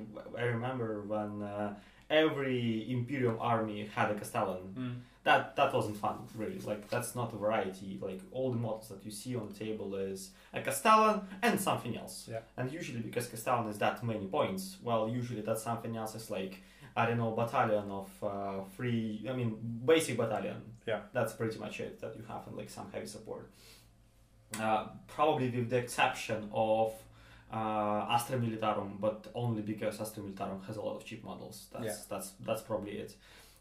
I 0.41 0.43
remember 0.55 0.89
when 1.13 1.31
uh, 1.41 1.73
every 2.09 2.89
Imperium 2.91 3.37
army 3.39 3.89
had 3.95 4.11
a 4.11 4.15
Castellan. 4.15 5.03
That 5.23 5.55
that 5.55 5.73
wasn't 5.73 5.97
fun 5.97 6.17
really. 6.35 6.59
Like 6.59 6.87
that's 6.89 7.15
not 7.15 7.33
a 7.33 7.37
variety. 7.37 7.97
Like 7.99 8.21
all 8.31 8.51
the 8.51 8.59
models 8.59 8.89
that 8.89 9.03
you 9.03 9.09
see 9.11 9.35
on 9.35 9.47
the 9.47 9.53
table 9.65 9.95
is 9.95 10.29
a 10.53 10.61
castellan 10.61 11.21
and 11.41 11.59
something 11.59 11.97
else. 11.97 12.27
Yeah. 12.31 12.41
and 12.57 12.71
usually 12.71 12.99
because 12.99 13.25
castellan 13.27 13.67
is 13.67 13.79
that 13.79 14.03
many 14.03 14.27
points 14.27 14.77
well 14.83 15.09
usually 15.09 15.41
that 15.41 15.57
something 15.57 15.97
else 15.97 16.13
is 16.13 16.29
like 16.29 16.61
i 16.95 17.05
don't 17.07 17.17
know 17.17 17.31
battalion 17.31 17.89
of 17.89 18.09
uh, 18.23 18.63
three 18.75 19.25
i 19.27 19.33
mean 19.33 19.57
basic 19.83 20.15
battalion. 20.15 20.61
Yeah. 20.85 20.99
that's 21.11 21.33
pretty 21.33 21.57
much 21.57 21.79
it 21.79 21.99
that 22.01 22.15
you 22.15 22.23
have 22.27 22.45
and 22.47 22.55
like 22.55 22.69
some 22.69 22.87
heavy 22.93 23.07
support. 23.07 23.49
Uh, 24.61 24.85
probably 25.07 25.49
with 25.49 25.69
the 25.71 25.77
exception 25.77 26.49
of 26.53 26.93
uh, 27.53 28.05
Astra 28.09 28.37
Militarum, 28.37 28.99
but 28.99 29.27
only 29.35 29.61
because 29.61 29.99
Astra 30.01 30.23
Militarum 30.23 30.65
has 30.67 30.77
a 30.77 30.81
lot 30.81 30.95
of 30.97 31.05
cheap 31.05 31.23
models. 31.23 31.67
That's 31.71 31.85
Yeah. 31.85 31.95
that's 32.09 32.31
that's 32.45 32.61
probably 32.61 32.93
it. 33.03 33.15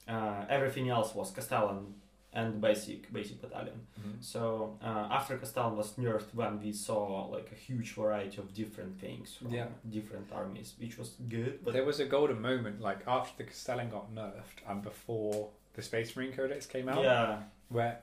Uh, 0.08 0.44
everything 0.48 0.88
else 0.90 1.14
was 1.14 1.30
Castellan 1.30 1.94
and 2.32 2.60
basic 2.60 3.12
basic 3.12 3.40
battalion. 3.40 3.86
So 4.20 4.76
uh, 4.82 5.06
after 5.10 5.36
Castellan 5.38 5.76
was 5.76 5.92
nerfed, 5.92 6.34
when 6.34 6.60
we 6.60 6.72
saw 6.72 7.26
like 7.36 7.48
a 7.52 7.54
huge 7.54 7.92
variety 7.94 8.38
of 8.38 8.52
different 8.54 8.98
things 9.00 9.34
from 9.36 9.52
Yeah. 9.54 9.66
different 9.88 10.32
armies, 10.32 10.74
which 10.80 10.98
was 10.98 11.10
good. 11.28 11.60
But 11.64 11.72
there 11.74 11.84
was 11.84 12.00
a 12.00 12.06
golden 12.06 12.40
moment, 12.40 12.80
like 12.80 13.00
after 13.06 13.32
the 13.38 13.44
Castellan 13.44 13.88
got 13.90 14.12
nerfed 14.14 14.58
and 14.68 14.82
before 14.82 15.50
the 15.74 15.82
Space 15.82 16.16
Marine 16.16 16.32
Codex 16.32 16.66
came 16.66 16.88
out, 16.88 17.02
yeah, 17.02 17.42
where 17.68 18.00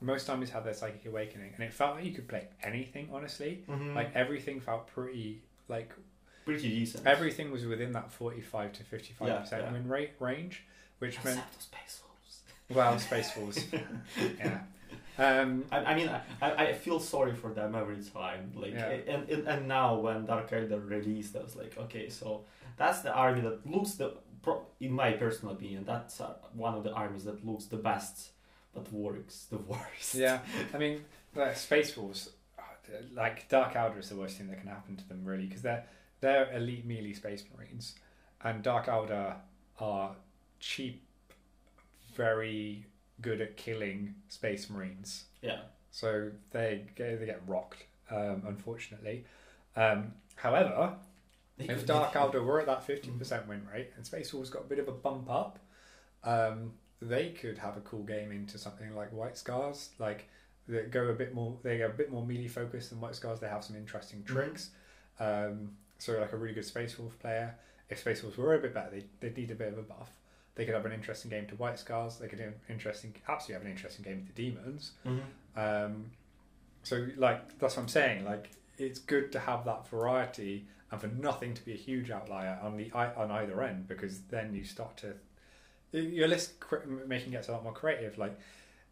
most 0.00 0.28
armies 0.28 0.50
had 0.50 0.64
their 0.64 0.74
psychic 0.74 1.06
awakening, 1.06 1.52
and 1.54 1.64
it 1.64 1.72
felt 1.72 1.96
like 1.96 2.04
you 2.04 2.12
could 2.12 2.28
play 2.28 2.48
anything. 2.62 3.08
Honestly, 3.12 3.64
Mhm. 3.68 3.94
like 3.94 4.10
everything 4.14 4.60
felt 4.60 4.86
pretty 4.88 5.42
like 5.68 5.92
pretty 6.44 6.68
decent. 6.68 7.06
everything 7.06 7.50
was 7.50 7.64
within 7.66 7.92
that 7.92 8.12
forty-five 8.12 8.72
to 8.74 8.84
fifty-five 8.84 9.28
Yeah, 9.28 9.38
percent 9.40 9.62
yeah. 9.64 9.72
win 9.72 9.88
rate 9.88 10.12
range, 10.20 10.64
which 10.98 11.16
meant 11.24 11.38
Except 11.38 11.56
the 11.56 11.62
Space 11.62 12.02
Wolves. 12.06 12.40
well, 12.70 12.98
Space 12.98 13.30
Force, 13.32 13.64
yeah. 14.38 14.60
Um, 15.18 15.64
I, 15.72 15.78
I 15.78 15.94
mean, 15.94 16.08
I, 16.10 16.20
I 16.42 16.66
I 16.68 16.72
feel 16.74 17.00
sorry 17.00 17.34
for 17.34 17.50
them 17.54 17.74
every 17.74 18.02
time. 18.04 18.52
Like, 18.54 18.74
Yeah. 18.74 18.90
and, 18.90 19.28
and 19.30 19.48
and 19.48 19.66
now 19.68 19.98
when 19.98 20.26
Dark 20.26 20.50
Eldar 20.50 20.86
released, 20.88 21.34
I 21.36 21.42
was 21.42 21.56
like, 21.56 21.76
okay, 21.78 22.10
so 22.10 22.44
that's 22.76 23.00
the 23.00 23.12
army 23.14 23.40
that 23.40 23.66
looks 23.66 23.92
the, 23.94 24.14
in 24.78 24.92
my 24.92 25.12
personal 25.12 25.54
opinion, 25.54 25.84
that's 25.86 26.20
uh, 26.20 26.34
one 26.52 26.74
of 26.74 26.84
the 26.84 26.92
armies 26.92 27.24
that 27.24 27.44
looks 27.46 27.64
the 27.64 27.78
best, 27.78 28.32
but 28.76 28.92
works 28.92 29.46
the 29.50 29.56
worst. 29.68 30.14
Yeah, 30.14 30.40
I 30.72 30.78
mean, 30.78 31.04
like 31.34 31.56
Space 31.56 31.92
Force, 31.92 32.30
uh, 32.58 32.62
like 33.14 33.48
Dark 33.48 33.74
Eldar 33.74 33.98
is 33.98 34.08
the 34.10 34.16
worst 34.16 34.36
thing 34.36 34.48
that 34.48 34.60
can 34.60 34.68
happen 34.68 34.96
to 34.96 35.08
them, 35.08 35.24
really, 35.24 35.46
because 35.46 35.62
they're 35.62 35.84
they're 36.20 36.52
elite 36.52 36.84
melee 36.86 37.14
Space 37.14 37.44
Marines, 37.56 37.94
and 38.42 38.62
Dark 38.62 38.86
Eldar 38.86 39.36
are 39.80 40.14
cheap, 40.60 41.02
very 42.14 42.86
good 43.20 43.40
at 43.40 43.56
killing 43.56 44.14
Space 44.28 44.68
Marines. 44.70 45.24
Yeah. 45.42 45.60
So 45.90 46.30
they 46.50 46.84
get, 46.94 47.20
they 47.20 47.26
get 47.26 47.40
rocked, 47.46 47.84
um, 48.10 48.42
unfortunately. 48.46 49.24
Um, 49.76 50.12
however, 50.34 50.94
if 51.58 51.86
Dark 51.86 52.12
Eldar 52.12 52.44
were 52.44 52.60
at 52.60 52.66
that 52.66 52.84
fifteen 52.84 53.18
percent 53.18 53.48
win 53.48 53.66
rate 53.72 53.90
and 53.96 54.04
Space 54.04 54.32
Wolves 54.34 54.50
got 54.50 54.62
a 54.62 54.66
bit 54.66 54.78
of 54.78 54.88
a 54.88 54.92
bump 54.92 55.30
up, 55.30 55.58
um, 56.24 56.72
they 57.00 57.30
could 57.30 57.58
have 57.58 57.76
a 57.76 57.80
cool 57.80 58.02
game 58.02 58.32
into 58.32 58.58
something 58.58 58.94
like 58.94 59.12
White 59.12 59.36
Scars. 59.36 59.90
Like 59.98 60.28
they 60.68 60.82
go 60.82 61.06
a 61.08 61.12
bit 61.14 61.34
more, 61.34 61.58
they 61.62 61.80
are 61.82 61.86
a 61.90 61.94
bit 61.94 62.10
more 62.10 62.24
melee 62.26 62.48
focused 62.48 62.90
than 62.90 63.00
White 63.00 63.14
Scars. 63.14 63.40
They 63.40 63.48
have 63.48 63.64
some 63.64 63.76
interesting 63.76 64.20
Mm-hmm. 64.22 64.34
tricks. 64.34 64.70
Um, 65.20 65.72
so 65.98 66.18
like 66.20 66.32
a 66.32 66.36
really 66.36 66.54
good 66.54 66.64
Space 66.64 66.98
Wolf 66.98 67.18
player. 67.18 67.54
If 67.88 68.00
Space 68.00 68.22
Wolves 68.22 68.36
were 68.36 68.54
a 68.54 68.58
bit 68.58 68.74
better, 68.74 68.90
they 68.90 69.04
they 69.20 69.30
need 69.40 69.50
a 69.50 69.54
bit 69.54 69.68
of 69.72 69.78
a 69.78 69.82
buff. 69.82 70.10
They 70.54 70.64
could 70.64 70.74
have 70.74 70.86
an 70.86 70.92
interesting 70.92 71.30
game 71.30 71.46
to 71.48 71.54
White 71.56 71.78
Scars. 71.78 72.16
They 72.16 72.28
could 72.28 72.40
have 72.40 72.48
an 72.48 72.54
interesting, 72.68 73.14
absolutely 73.28 73.54
have 73.54 73.62
an 73.66 73.70
interesting 73.70 74.04
game 74.04 74.26
to 74.26 74.32
Demons. 74.32 74.92
Mhm. 75.04 75.20
Um, 75.56 76.10
so 76.82 77.06
like 77.16 77.58
that's 77.58 77.76
what 77.76 77.82
I'm 77.82 77.88
saying. 77.88 78.24
Like 78.24 78.50
it's 78.78 78.98
good 78.98 79.32
to 79.32 79.38
have 79.38 79.64
that 79.66 79.86
variety 79.88 80.66
and 80.90 81.00
for 81.00 81.08
nothing 81.08 81.54
to 81.54 81.64
be 81.64 81.72
a 81.72 81.76
huge 81.76 82.10
outlier 82.10 82.58
on 82.62 82.76
the 82.76 82.90
on 82.92 83.30
either 83.30 83.62
end 83.62 83.86
because 83.88 84.22
then 84.30 84.54
you 84.54 84.64
start 84.64 84.96
to 84.98 85.14
your 86.00 86.28
list 86.28 86.54
making 87.06 87.32
gets 87.32 87.48
a 87.48 87.52
lot 87.52 87.62
more 87.64 87.72
creative. 87.72 88.18
Like 88.18 88.38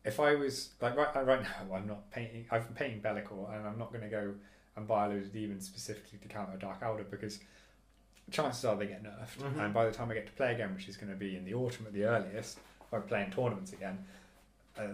if 0.05 0.21
I 0.21 0.35
was 0.35 0.71
like 0.81 0.97
right 0.97 1.15
right 1.27 1.43
now 1.43 1.75
I'm 1.75 1.87
not 1.87 2.11
painting. 2.11 2.47
I've 2.51 2.67
been 2.67 2.75
painting 2.77 3.01
Bellicor 3.01 3.55
and 3.57 3.67
I'm 3.67 3.79
not 3.79 3.91
going 3.93 4.05
to 4.05 4.11
go 4.11 4.35
and 4.77 4.87
buy 4.87 5.07
a 5.07 5.09
load 5.09 5.23
of 5.23 5.33
demons 5.33 5.67
specifically 5.67 6.19
to 6.19 6.29
counter 6.29 6.57
Dark 6.57 6.81
Eldar 6.83 7.09
because 7.11 7.39
chances 8.31 8.65
are 8.65 8.77
they 8.77 8.87
get 8.87 9.03
nerfed. 9.05 9.39
Mhm. 9.39 9.59
And 9.65 9.75
by 9.75 9.85
the 9.85 9.93
time 9.93 10.11
I 10.11 10.15
get 10.15 10.27
to 10.27 10.33
play 10.33 10.53
again, 10.55 10.75
which 10.75 10.89
is 10.89 10.97
going 10.97 11.13
to 11.13 11.19
be 11.19 11.37
in 11.37 11.45
the 11.45 11.55
autumn 11.55 11.87
at 11.87 11.93
the 11.93 12.05
earliest, 12.05 12.59
I'm 12.93 13.03
playing 13.03 13.31
tournaments 13.31 13.73
again, 13.73 14.05
uh, 14.79 14.89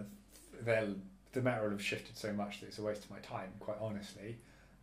they'll 0.61 0.95
the 1.33 1.41
meta 1.41 1.61
will 1.63 1.69
have 1.69 1.81
shifted 1.81 2.17
so 2.17 2.33
much 2.33 2.59
that 2.59 2.67
it's 2.67 2.77
a 2.77 2.81
waste 2.83 3.05
of 3.05 3.11
my 3.11 3.19
time, 3.19 3.53
quite 3.61 3.77
honestly. 3.79 4.37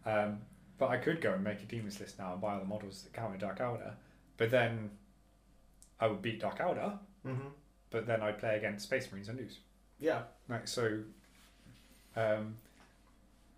Um, 0.06 0.40
but 0.78 0.88
I 0.88 0.96
could 0.96 1.20
go 1.20 1.34
and 1.34 1.44
make 1.44 1.60
a 1.60 1.66
demons 1.66 2.00
list 2.00 2.18
now 2.18 2.32
and 2.32 2.40
buy 2.40 2.54
all 2.54 2.60
the 2.60 2.64
models 2.64 3.02
that 3.02 3.12
counter 3.12 3.36
Dark 3.36 3.58
Eldar, 3.58 3.92
but 4.38 4.50
then 4.50 4.90
I 6.00 6.06
would 6.06 6.22
beat 6.22 6.40
Dark 6.40 6.58
Eldar, 6.58 6.98
Mhm. 7.24 7.52
but 7.90 8.06
then 8.06 8.22
I'd 8.22 8.38
play 8.38 8.56
against 8.56 8.84
Space 8.86 9.10
Marines 9.10 9.28
and 9.28 9.38
lose. 9.38 9.58
Yeah. 9.98 10.22
Like 10.48 10.68
so, 10.68 11.02
um, 12.16 12.56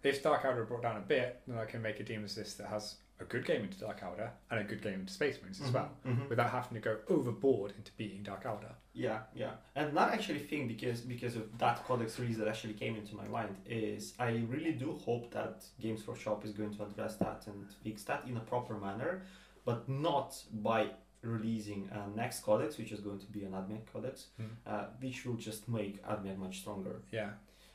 if 0.03 0.23
Dark 0.23 0.43
Eldar 0.43 0.67
brought 0.67 0.83
down 0.83 0.97
a 0.97 1.01
bit, 1.01 1.43
then 1.47 1.59
I 1.59 1.65
can 1.67 1.83
make 1.83 2.01
a 2.01 2.05
demons 2.05 2.37
list 2.37 2.59
that 2.59 2.69
has 2.69 2.97
a 3.19 3.25
good 3.25 3.45
game 3.45 3.63
into 3.63 3.79
Dark 3.79 4.01
Eldar 4.01 4.31
and 4.51 4.61
a 4.61 4.65
good 4.65 4.81
game 4.81 5.01
into 5.01 5.13
Space 5.13 5.39
Marines 5.43 5.61
as 5.61 5.69
Mhm. 5.71 5.75
well, 5.75 5.91
Mhm. 6.07 6.29
without 6.31 6.51
having 6.51 6.75
to 6.75 6.81
go 6.81 7.01
overboard 7.09 7.73
into 7.77 7.93
beating 7.99 8.23
Dark 8.23 8.45
Eldar. 8.45 8.75
Yeah, 8.95 9.25
yeah, 9.35 9.57
and 9.75 9.93
not 9.93 10.11
actually 10.15 10.39
think 10.39 10.69
because 10.69 11.03
because 11.03 11.37
of 11.37 11.59
that 11.59 11.85
codex 11.85 12.19
release 12.19 12.39
that 12.39 12.49
actually 12.49 12.75
came 12.75 12.97
into 12.97 13.15
my 13.15 13.29
mind 13.29 13.55
is 13.67 14.15
I 14.19 14.39
really 14.49 14.73
do 14.73 14.93
hope 14.97 15.31
that 15.33 15.65
Games 15.79 16.07
Workshop 16.07 16.45
is 16.47 16.53
going 16.53 16.75
to 16.77 16.85
address 16.85 17.17
that 17.17 17.47
and 17.47 17.71
fix 17.85 18.05
that 18.05 18.27
in 18.27 18.37
a 18.39 18.41
proper 18.41 18.79
manner, 18.79 19.23
but 19.67 19.87
not 19.89 20.43
by 20.51 20.91
releasing 21.23 21.89
a 21.93 22.09
next 22.17 22.41
codex, 22.43 22.79
which 22.79 22.93
is 22.93 23.01
going 23.01 23.19
to 23.19 23.27
be 23.27 23.45
an 23.45 23.53
Admech 23.53 23.87
codex, 23.93 24.27
Hmm. 24.37 24.45
uh, 24.67 24.85
which 25.01 25.25
will 25.27 25.37
just 25.37 25.69
make 25.69 26.03
Admech 26.05 26.39
much 26.39 26.61
stronger. 26.61 27.03
Yeah, 27.13 27.31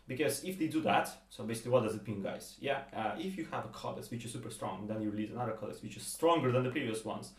Because 0.08 0.44
if 0.44 0.60
they 0.60 0.68
do 0.68 0.82
that, 0.82 1.10
so 1.32 1.44
basically, 1.46 1.72
what 1.72 1.82
does 1.84 1.96
it 1.96 2.08
mean, 2.08 2.22
guys? 2.22 2.58
Yeah, 2.60 2.82
uh, 2.96 3.16
if 3.18 3.38
you 3.38 3.46
have 3.46 3.66
a 3.66 3.70
codex 3.70 4.12
which 4.12 4.24
is 4.26 4.32
super 4.34 4.52
strong, 4.52 4.86
then 4.88 5.02
you 5.02 5.10
release 5.10 5.32
another 5.32 5.54
codex 5.54 5.82
which 5.82 5.98
is 5.98 6.04
stronger 6.04 6.52
than 6.52 6.64
the 6.64 6.70
previous 6.70 7.04
ones. 7.04 7.34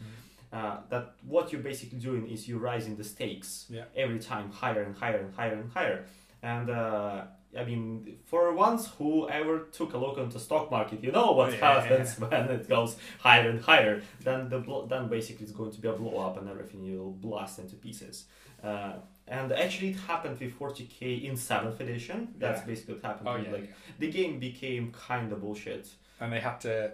Uh, 0.52 0.78
that 0.90 1.14
what 1.22 1.52
you're 1.52 1.60
basically 1.62 1.98
doing 1.98 2.26
is 2.28 2.48
you're 2.48 2.58
rising 2.72 2.96
the 2.96 3.04
stakes 3.04 3.66
Yeah. 3.70 3.84
every 3.96 4.18
time 4.18 4.50
higher 4.50 4.82
and 4.82 4.94
higher 4.96 5.18
and 5.18 5.32
higher 5.34 5.54
and 5.54 5.70
higher. 5.70 6.06
And 6.42 6.70
uh, 6.70 7.24
I 7.58 7.64
mean, 7.64 8.18
for 8.24 8.52
once, 8.54 8.88
whoever 8.98 9.60
took 9.78 9.94
a 9.94 9.98
look 9.98 10.18
into 10.18 10.34
the 10.34 10.40
stock 10.40 10.70
market, 10.70 11.02
you 11.02 11.12
know 11.12 11.32
what 11.32 11.52
Yeah, 11.52 11.58
yeah, 11.58 11.80
happens 11.80 12.18
when 12.20 12.32
it 12.32 12.68
goes 12.68 12.96
higher 13.18 13.48
and 13.50 13.60
higher. 13.60 14.02
Then 14.20 14.48
the 14.48 14.58
blo- 14.58 14.86
then 14.86 15.08
basically 15.08 15.44
it's 15.44 15.52
going 15.52 15.72
to 15.72 15.80
be 15.80 15.88
a 15.88 15.92
blow 15.92 16.18
up 16.26 16.36
and 16.38 16.48
everything 16.48 16.80
will 16.98 17.12
blast 17.12 17.58
into 17.58 17.76
pieces. 17.76 18.24
Uh, 18.62 18.94
and 19.28 19.52
actually, 19.52 19.90
it 19.90 19.96
happened 20.12 20.38
with 20.40 20.58
40k 20.58 21.24
in 21.24 21.36
seventh 21.36 21.80
edition. 21.80 22.34
That's 22.38 22.60
Yeah. 22.60 22.66
basically 22.66 22.94
what 22.94 23.04
happened. 23.04 23.28
Oh 23.28 23.36
yeah, 23.36 23.50
like 23.50 23.64
yeah. 23.66 23.74
the 23.98 24.10
game 24.10 24.38
became 24.38 24.92
kind 24.92 25.32
of 25.32 25.40
bullshit. 25.40 25.88
and 26.20 26.32
they 26.32 26.40
had 26.40 26.60
to 26.62 26.92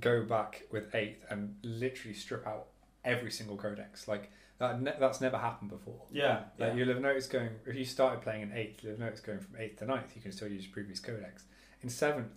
go 0.00 0.22
back 0.24 0.62
with 0.70 0.94
eighth 0.94 1.24
and 1.30 1.56
literally 1.62 2.14
strip 2.14 2.46
out 2.46 2.66
every 3.04 3.30
single 3.30 3.56
codex. 3.56 4.06
Like 4.08 4.30
that, 4.58 4.80
ne- 4.80 4.96
that's 5.00 5.20
never 5.20 5.36
happened 5.38 5.70
before. 5.70 6.02
Yeah, 6.12 6.42
Like 6.58 6.74
you'll 6.76 6.88
have 6.88 7.00
noticed 7.00 7.30
going 7.30 7.50
if 7.66 7.74
you 7.74 7.84
started 7.84 8.22
playing 8.22 8.42
in 8.42 8.52
eighth, 8.52 8.82
you'll 8.82 8.92
have 8.92 9.00
noticed 9.00 9.24
going 9.24 9.40
from 9.40 9.56
eighth 9.58 9.78
to 9.80 9.86
ninth, 9.86 10.12
you 10.14 10.22
can 10.22 10.32
still 10.32 10.48
use 10.48 10.66
previous 10.66 11.00
codex. 11.00 11.44
In 11.82 11.88
seventh, 11.88 12.28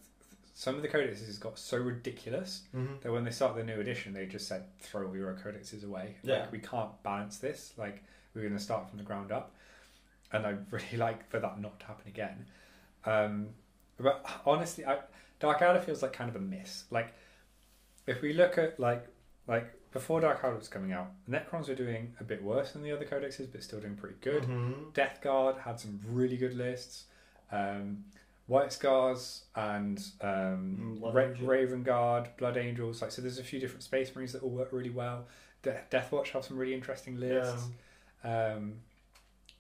some 0.54 0.76
of 0.76 0.82
the 0.82 0.88
codexes 0.88 1.40
got 1.40 1.60
so 1.60 1.78
ridiculous 1.78 2.64
hmm 2.72 2.96
that 3.02 3.12
when 3.12 3.24
they 3.24 3.32
started 3.32 3.58
the 3.60 3.64
new 3.72 3.80
edition, 3.80 4.14
they 4.14 4.26
just 4.26 4.48
said 4.48 4.64
throw 4.80 5.08
all 5.08 5.16
your 5.16 5.34
codexes 5.34 5.84
away. 5.86 6.16
Yeah. 6.24 6.40
Like 6.40 6.52
we 6.52 6.60
can't 6.60 6.92
balance 7.04 7.38
this. 7.38 7.74
Like 7.78 8.04
we're 8.34 8.42
going 8.42 8.54
to 8.54 8.60
start 8.60 8.90
from 8.90 8.98
the 8.98 9.04
ground 9.06 9.32
up, 9.32 9.56
and 10.32 10.46
I 10.46 10.56
really 10.72 10.98
like 10.98 11.30
for 11.30 11.40
that 11.40 11.62
not 11.62 11.80
to 11.82 11.86
happen 11.86 12.08
again. 12.08 12.46
Um, 13.06 13.50
but 14.00 14.26
honestly, 14.46 14.86
I, 14.86 14.98
Dark 15.40 15.60
Eldar 15.60 15.84
feels 15.84 16.02
like 16.02 16.14
kind 16.14 16.30
of 16.30 16.36
a 16.36 16.40
miss. 16.40 16.86
Like 16.90 17.14
if 18.08 18.22
we 18.22 18.34
look 18.34 18.58
at 18.58 18.80
like 18.80 19.06
like 19.48 19.72
before 19.92 20.20
Dark 20.22 20.42
Eldar 20.42 20.58
was 20.60 20.68
coming 20.68 20.92
out, 20.92 21.08
Necrons 21.30 21.68
were 21.70 21.76
doing 21.76 22.14
a 22.20 22.24
bit 22.24 22.44
worse 22.44 22.72
than 22.74 22.84
the 22.84 22.92
other 22.92 23.06
codexes, 23.06 23.52
but 23.52 23.64
still 23.64 23.80
doing 23.80 23.96
pretty 23.96 24.16
good. 24.22 24.44
Mhm. 24.44 24.94
Death 24.94 25.20
Guard 25.22 25.58
had 25.58 25.80
some 25.80 26.00
really 26.06 26.38
good 26.38 26.54
lists. 26.56 27.06
Um, 27.52 28.06
White 28.48 28.72
Scars 28.72 29.44
and 29.56 29.98
um, 30.22 31.00
Mm, 31.02 31.14
Ra- 31.14 31.48
Raven 31.50 31.84
Guard, 31.84 32.30
Blood 32.38 32.56
Angels. 32.58 33.02
Like 33.02 33.12
so, 33.12 33.22
there's 33.22 33.40
a 33.40 33.44
few 33.44 33.60
different 33.60 33.84
Space 33.84 34.16
Marines 34.16 34.34
that 34.34 34.42
all 34.44 34.50
work 34.50 34.70
really 34.72 34.90
well. 34.90 35.28
De- 35.64 35.82
Death 35.90 36.12
Watch 36.12 36.32
have 36.32 36.46
some 36.46 36.58
really 36.58 36.74
interesting 36.74 37.20
lists. 37.20 37.68
Um, 38.24 38.76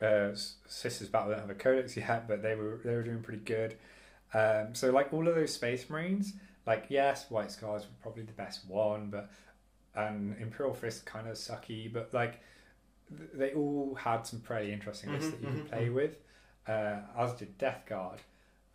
uh, 0.01 0.29
Sisters 0.67 1.09
Battle 1.09 1.31
don't 1.31 1.39
have 1.41 1.49
a 1.49 1.55
codex 1.55 1.97
yet, 1.97 2.27
but 2.27 2.41
they 2.41 2.55
were 2.55 2.79
they 2.83 2.93
were 2.95 3.03
doing 3.03 3.21
pretty 3.21 3.43
good. 3.43 3.77
Um, 4.33 4.75
so 4.75 4.91
like 4.91 5.11
all 5.13 5.27
of 5.27 5.35
those 5.35 5.53
Space 5.53 5.89
Marines, 5.89 6.33
like 6.65 6.85
yes, 6.89 7.29
White 7.29 7.51
Scars 7.51 7.83
were 7.83 7.95
probably 8.01 8.23
the 8.23 8.33
best 8.33 8.67
one, 8.69 9.09
but 9.09 9.29
and 9.97 10.35
Imperial 10.39 10.73
Fist 10.73 11.05
kind 11.05 11.27
of 11.27 11.35
sucky, 11.35 11.91
but 11.91 12.13
like 12.13 12.39
th- 13.17 13.29
they 13.33 13.53
all 13.53 13.95
had 13.95 14.25
some 14.27 14.39
pretty 14.39 14.71
interesting 14.71 15.11
lists 15.11 15.31
Mhm, 15.31 15.31
that 15.31 15.41
you 15.41 15.47
mhm, 15.47 15.55
could 15.61 15.71
play 15.71 15.87
mhm. 15.87 15.93
with, 15.93 16.17
uh, 16.67 16.99
as 17.17 17.33
did 17.33 17.57
Death 17.57 17.83
Guard, 17.87 18.21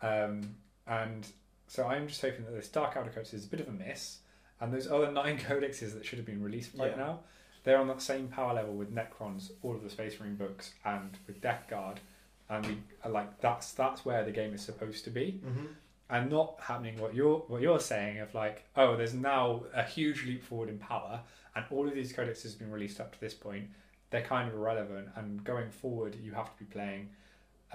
um, 0.01 0.55
and 0.85 1.25
so 1.67 1.87
I'm 1.87 2.07
just 2.07 2.21
hoping 2.21 2.45
that 2.45 2.51
this 2.51 2.67
Dark 2.67 2.93
Eldar 2.95 3.09
Codex 3.13 3.33
is 3.33 3.45
a 3.45 3.47
bit 3.47 3.61
of 3.61 3.67
a 3.69 3.71
miss, 3.71 4.19
and 4.59 4.73
those 4.73 4.87
other 4.91 5.11
nine 5.21 5.37
codexes 5.39 5.93
that 5.93 6.05
should 6.05 6.19
have 6.19 6.25
been 6.25 6.43
released 6.43 6.71
right 6.75 6.91
Yeah. 6.91 6.97
now, 7.05 7.19
they're 7.63 7.77
on 7.79 7.87
that 7.87 8.01
same 8.01 8.27
power 8.27 8.53
level 8.53 8.73
with 8.75 8.93
Necrons, 8.93 9.51
all 9.61 9.73
of 9.75 9.83
the 9.83 9.89
Space 9.89 10.19
Marine 10.19 10.35
books, 10.35 10.73
and 10.83 11.17
with 11.27 11.39
Death 11.41 11.67
Guard, 11.69 12.01
and 12.49 12.65
we 12.67 12.77
are 13.05 13.09
like 13.11 13.39
that's 13.39 13.71
that's 13.73 14.03
where 14.03 14.25
the 14.25 14.31
game 14.31 14.53
is 14.53 14.61
supposed 14.61 15.05
to 15.05 15.09
be, 15.09 15.39
Mhm. 15.45 15.67
And 16.09 16.29
not 16.29 16.55
happening 16.59 16.99
what 16.99 17.13
you're 17.15 17.39
what 17.47 17.61
you're 17.61 17.79
saying 17.79 18.19
of 18.19 18.33
like 18.35 18.63
oh 18.75 18.95
there's 18.95 19.13
now 19.13 19.63
a 19.73 19.83
huge 19.83 20.25
leap 20.25 20.43
forward 20.43 20.69
in 20.69 20.77
power, 20.77 21.19
and 21.55 21.65
all 21.71 21.87
of 21.87 21.93
these 21.93 22.11
codexes 22.13 22.43
has 22.43 22.55
been 22.55 22.71
released 22.71 22.99
up 22.99 23.11
to 23.13 23.19
this 23.21 23.33
point, 23.33 23.65
they're 24.09 24.21
kind 24.21 24.47
of 24.49 24.53
irrelevant, 24.55 25.07
and 25.15 25.43
going 25.43 25.69
forward 25.69 26.15
you 26.21 26.31
have 26.33 26.51
to 26.55 26.59
be 26.63 26.65
playing. 26.65 27.09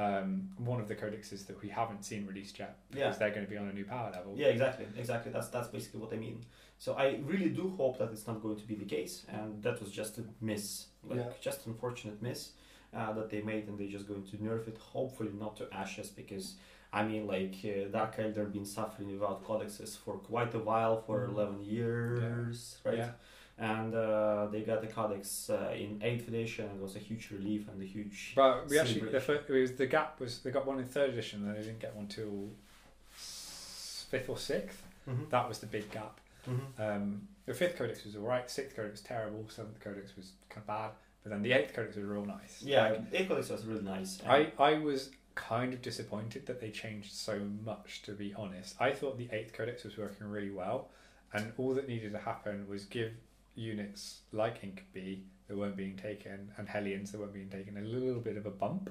Um, 0.00 0.50
one 0.58 0.80
of 0.80 0.86
the 0.86 0.94
codexes 0.94 1.44
that 1.48 1.60
we 1.60 1.68
haven't 1.68 2.04
seen 2.04 2.24
released 2.24 2.56
yet 2.60 2.76
because 2.88 3.14
Yeah. 3.14 3.18
they're 3.18 3.30
going 3.30 3.44
to 3.44 3.50
be 3.50 3.56
on 3.56 3.66
a 3.66 3.72
new 3.72 3.84
power 3.84 4.12
level. 4.12 4.32
Yeah, 4.36 4.46
exactly, 4.46 4.86
exactly. 4.96 5.32
That's 5.32 5.48
that's 5.48 5.66
basically 5.66 5.98
what 5.98 6.12
I 6.12 6.16
mean. 6.18 6.44
So 6.78 6.94
I 6.94 7.18
really 7.24 7.48
do 7.48 7.70
hope 7.76 7.98
that 7.98 8.10
it's 8.12 8.24
not 8.28 8.40
going 8.40 8.54
to 8.58 8.64
be 8.64 8.76
the 8.76 8.84
case, 8.84 9.26
and 9.28 9.60
that 9.64 9.80
was 9.80 9.90
just 9.90 10.18
a 10.18 10.24
miss, 10.40 10.86
like 11.02 11.18
Yeah. 11.18 11.30
just 11.40 11.66
unfortunate 11.66 12.22
miss. 12.22 12.52
Uh, 12.94 13.12
that 13.12 13.28
they 13.30 13.42
made, 13.42 13.68
and 13.68 13.78
they're 13.78 13.86
just 13.98 14.08
going 14.08 14.22
to 14.22 14.36
nerf 14.38 14.66
it. 14.66 14.78
Hopefully 14.78 15.30
not 15.38 15.56
to 15.58 15.68
ashes 15.72 16.08
because. 16.08 16.54
I 16.90 17.02
mean, 17.04 17.26
like 17.26 17.54
uh, 17.64 17.88
Dark 17.92 18.16
Eldar 18.16 18.50
been 18.50 18.64
suffering 18.64 19.12
without 19.12 19.44
codexes 19.46 19.94
for 19.98 20.14
quite 20.14 20.54
a 20.54 20.58
while, 20.58 21.02
for 21.02 21.26
Mhm. 21.26 21.32
eleven 21.34 21.62
years, 21.62 22.78
right? 22.82 22.96
Yeah. 22.96 23.10
And 23.58 23.94
uh, 23.94 24.46
they 24.50 24.62
got 24.62 24.80
the 24.80 24.86
codex 24.86 25.50
uh, 25.50 25.70
in 25.76 26.00
eighth 26.02 26.28
edition. 26.28 26.64
It 26.64 26.80
was 26.80 26.96
a 26.96 26.98
huge 27.00 27.30
relief 27.30 27.68
and 27.68 27.82
a 27.82 27.84
huge. 27.84 28.32
But 28.34 28.70
we 28.70 28.78
actually 28.78 29.00
the, 29.00 29.20
celebration. 29.20 29.44
fir- 29.46 29.54
it 29.54 29.60
was 29.60 29.72
the 29.72 29.86
gap 29.86 30.18
was 30.18 30.38
they 30.38 30.50
got 30.50 30.64
one 30.66 30.78
in 30.78 30.86
third 30.86 31.10
edition, 31.10 31.46
and 31.46 31.54
they 31.54 31.60
didn't 31.60 31.80
get 31.80 31.94
one 31.94 32.06
till 32.06 32.48
fifth 33.12 34.28
or 34.28 34.38
sixth. 34.38 34.82
Mhm. 35.06 35.28
That 35.30 35.46
was 35.48 35.58
the 35.58 35.66
big 35.66 35.90
gap. 35.90 36.20
Mhm. 36.46 36.80
Um, 36.80 37.28
the 37.46 37.52
fifth 37.54 37.76
codex 37.76 38.04
was 38.04 38.16
alright, 38.16 38.50
sixth 38.50 38.74
codex 38.76 38.92
was 38.92 39.00
terrible, 39.02 39.46
seventh 39.50 39.80
codex 39.80 40.16
was 40.16 40.32
kind 40.48 40.62
of 40.62 40.66
bad, 40.66 40.90
but 41.22 41.30
then 41.30 41.42
the 41.42 41.52
eighth 41.52 41.74
codex 41.74 41.96
was 41.96 42.04
real 42.04 42.24
nice. 42.24 42.62
Yeah, 42.62 42.90
Like, 42.90 43.00
eighth 43.12 43.28
codex 43.28 43.48
was 43.50 43.64
really 43.66 43.82
nice. 43.82 44.20
I, 44.26 44.52
I 44.58 44.78
was 44.78 45.10
kind 45.34 45.72
of 45.72 45.82
disappointed 45.82 46.46
that 46.46 46.60
they 46.60 46.70
changed 46.70 47.12
so 47.12 47.38
much, 47.64 48.02
to 48.02 48.12
be 48.12 48.34
honest. 48.34 48.76
I 48.80 48.92
thought 48.92 49.18
the 49.18 49.28
eighth 49.32 49.52
codex 49.52 49.84
was 49.84 49.96
working 49.96 50.26
really 50.28 50.50
well, 50.50 50.88
and 51.32 51.52
all 51.58 51.74
that 51.74 51.88
needed 51.88 52.12
to 52.12 52.18
happen 52.18 52.66
was 52.68 52.84
give 52.84 53.12
units 53.54 54.20
like 54.32 54.62
Incubi 54.62 55.22
that 55.48 55.56
weren't 55.56 55.76
being 55.76 55.96
taken 55.96 56.50
and 56.56 56.68
Hellions 56.68 57.10
that 57.12 57.20
weren't 57.20 57.32
being 57.34 57.48
taken 57.48 57.76
a 57.76 57.80
little 57.80 58.20
bit 58.20 58.36
of 58.36 58.46
a 58.46 58.50
bump 58.50 58.90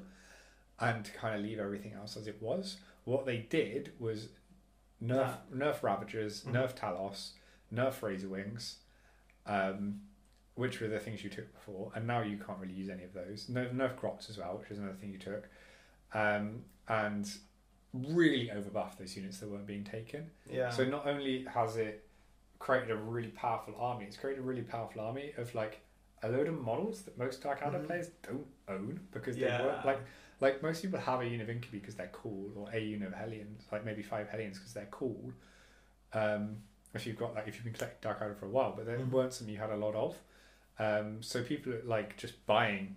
and 0.79 1.05
to 1.05 1.11
kind 1.13 1.35
of 1.35 1.41
leave 1.41 1.59
everything 1.59 1.93
else 1.93 2.17
as 2.17 2.27
it 2.27 2.41
was. 2.41 2.77
What 3.05 3.25
they 3.25 3.37
did 3.37 3.93
was 3.99 4.29
nerf, 5.03 5.37
nerf 5.53 5.81
Ravagers, 5.83 6.43
Mhm. 6.43 6.51
nerf 6.53 6.75
Talos, 6.75 7.31
nerf 7.73 8.01
Razor 8.01 8.27
Wings, 8.29 8.77
um, 9.45 10.01
which 10.57 10.81
were 10.81 10.87
the 10.87 10.99
things 10.99 11.23
you 11.23 11.29
took 11.29 11.51
before, 11.53 11.91
and 11.95 12.05
now 12.05 12.21
you 12.21 12.35
can't 12.37 12.57
really 12.59 12.73
use 12.73 12.89
any 12.89 13.03
of 13.03 13.13
those. 13.13 13.45
Nerf, 13.45 13.95
Crocs 13.95 14.29
as 14.29 14.37
well, 14.37 14.57
which 14.59 14.71
is 14.71 14.79
another 14.79 14.95
thing 14.95 15.11
you 15.11 15.19
took 15.19 15.47
um, 16.13 16.63
and 16.89 17.29
really 17.93 18.49
overbuffed 18.53 18.97
those 18.97 19.15
units 19.15 19.37
that 19.39 19.49
weren't 19.49 19.67
being 19.67 19.83
taken. 19.83 20.29
yeah. 20.51 20.69
So 20.69 20.83
not 20.83 21.07
only 21.07 21.45
has 21.45 21.77
it 21.77 22.03
created 22.59 22.89
a 22.91 22.95
really 22.95 23.29
powerful 23.29 23.75
army, 23.79 24.05
it's 24.05 24.17
created 24.17 24.41
a 24.43 24.45
really 24.45 24.63
powerful 24.63 25.01
army 25.01 25.31
of 25.37 25.53
like 25.55 25.79
a 26.23 26.29
load 26.29 26.47
of 26.47 26.59
models 26.59 27.03
that 27.03 27.15
most 27.19 27.41
Dark 27.43 27.61
Eldar 27.61 27.81
Mhm. 27.81 27.85
players 27.85 28.09
don't 28.23 28.47
own 28.67 28.99
because 29.11 29.37
Yeah. 29.37 29.57
they 29.59 29.63
weren't 29.63 29.85
like 29.85 29.99
like 30.39 30.61
most 30.61 30.81
people 30.83 30.99
have 30.99 31.21
a 31.21 31.25
unit 31.25 31.41
of 31.41 31.49
Incubi 31.49 31.79
because 31.79 31.95
they're 31.95 32.09
cool, 32.13 32.51
or 32.55 32.69
a 32.71 32.79
unit 32.79 33.07
of 33.07 33.13
Hellions, 33.15 33.63
like 33.71 33.83
maybe 33.85 34.01
five 34.03 34.27
Hellions 34.29 34.57
because 34.59 34.73
they're 34.73 34.87
cool. 34.91 35.31
Um, 36.13 36.57
if 36.93 37.05
you've 37.05 37.17
got 37.17 37.35
like 37.35 37.47
if 37.47 37.55
you've 37.55 37.63
been 37.63 37.73
collecting 37.73 37.99
Dark 38.01 38.19
Eldar 38.21 38.37
for 38.39 38.45
a 38.45 38.49
while, 38.49 38.73
but 38.75 38.85
there 38.85 38.97
Mhm. 38.99 39.09
weren't 39.11 39.33
some 39.33 39.49
you 39.49 39.57
had 39.57 39.69
a 39.71 39.75
lot 39.77 39.93
of. 39.95 40.15
Um, 40.79 41.17
so 41.21 41.43
people 41.43 41.73
are 41.73 41.81
like 41.85 42.17
just 42.17 42.45
buying 42.45 42.95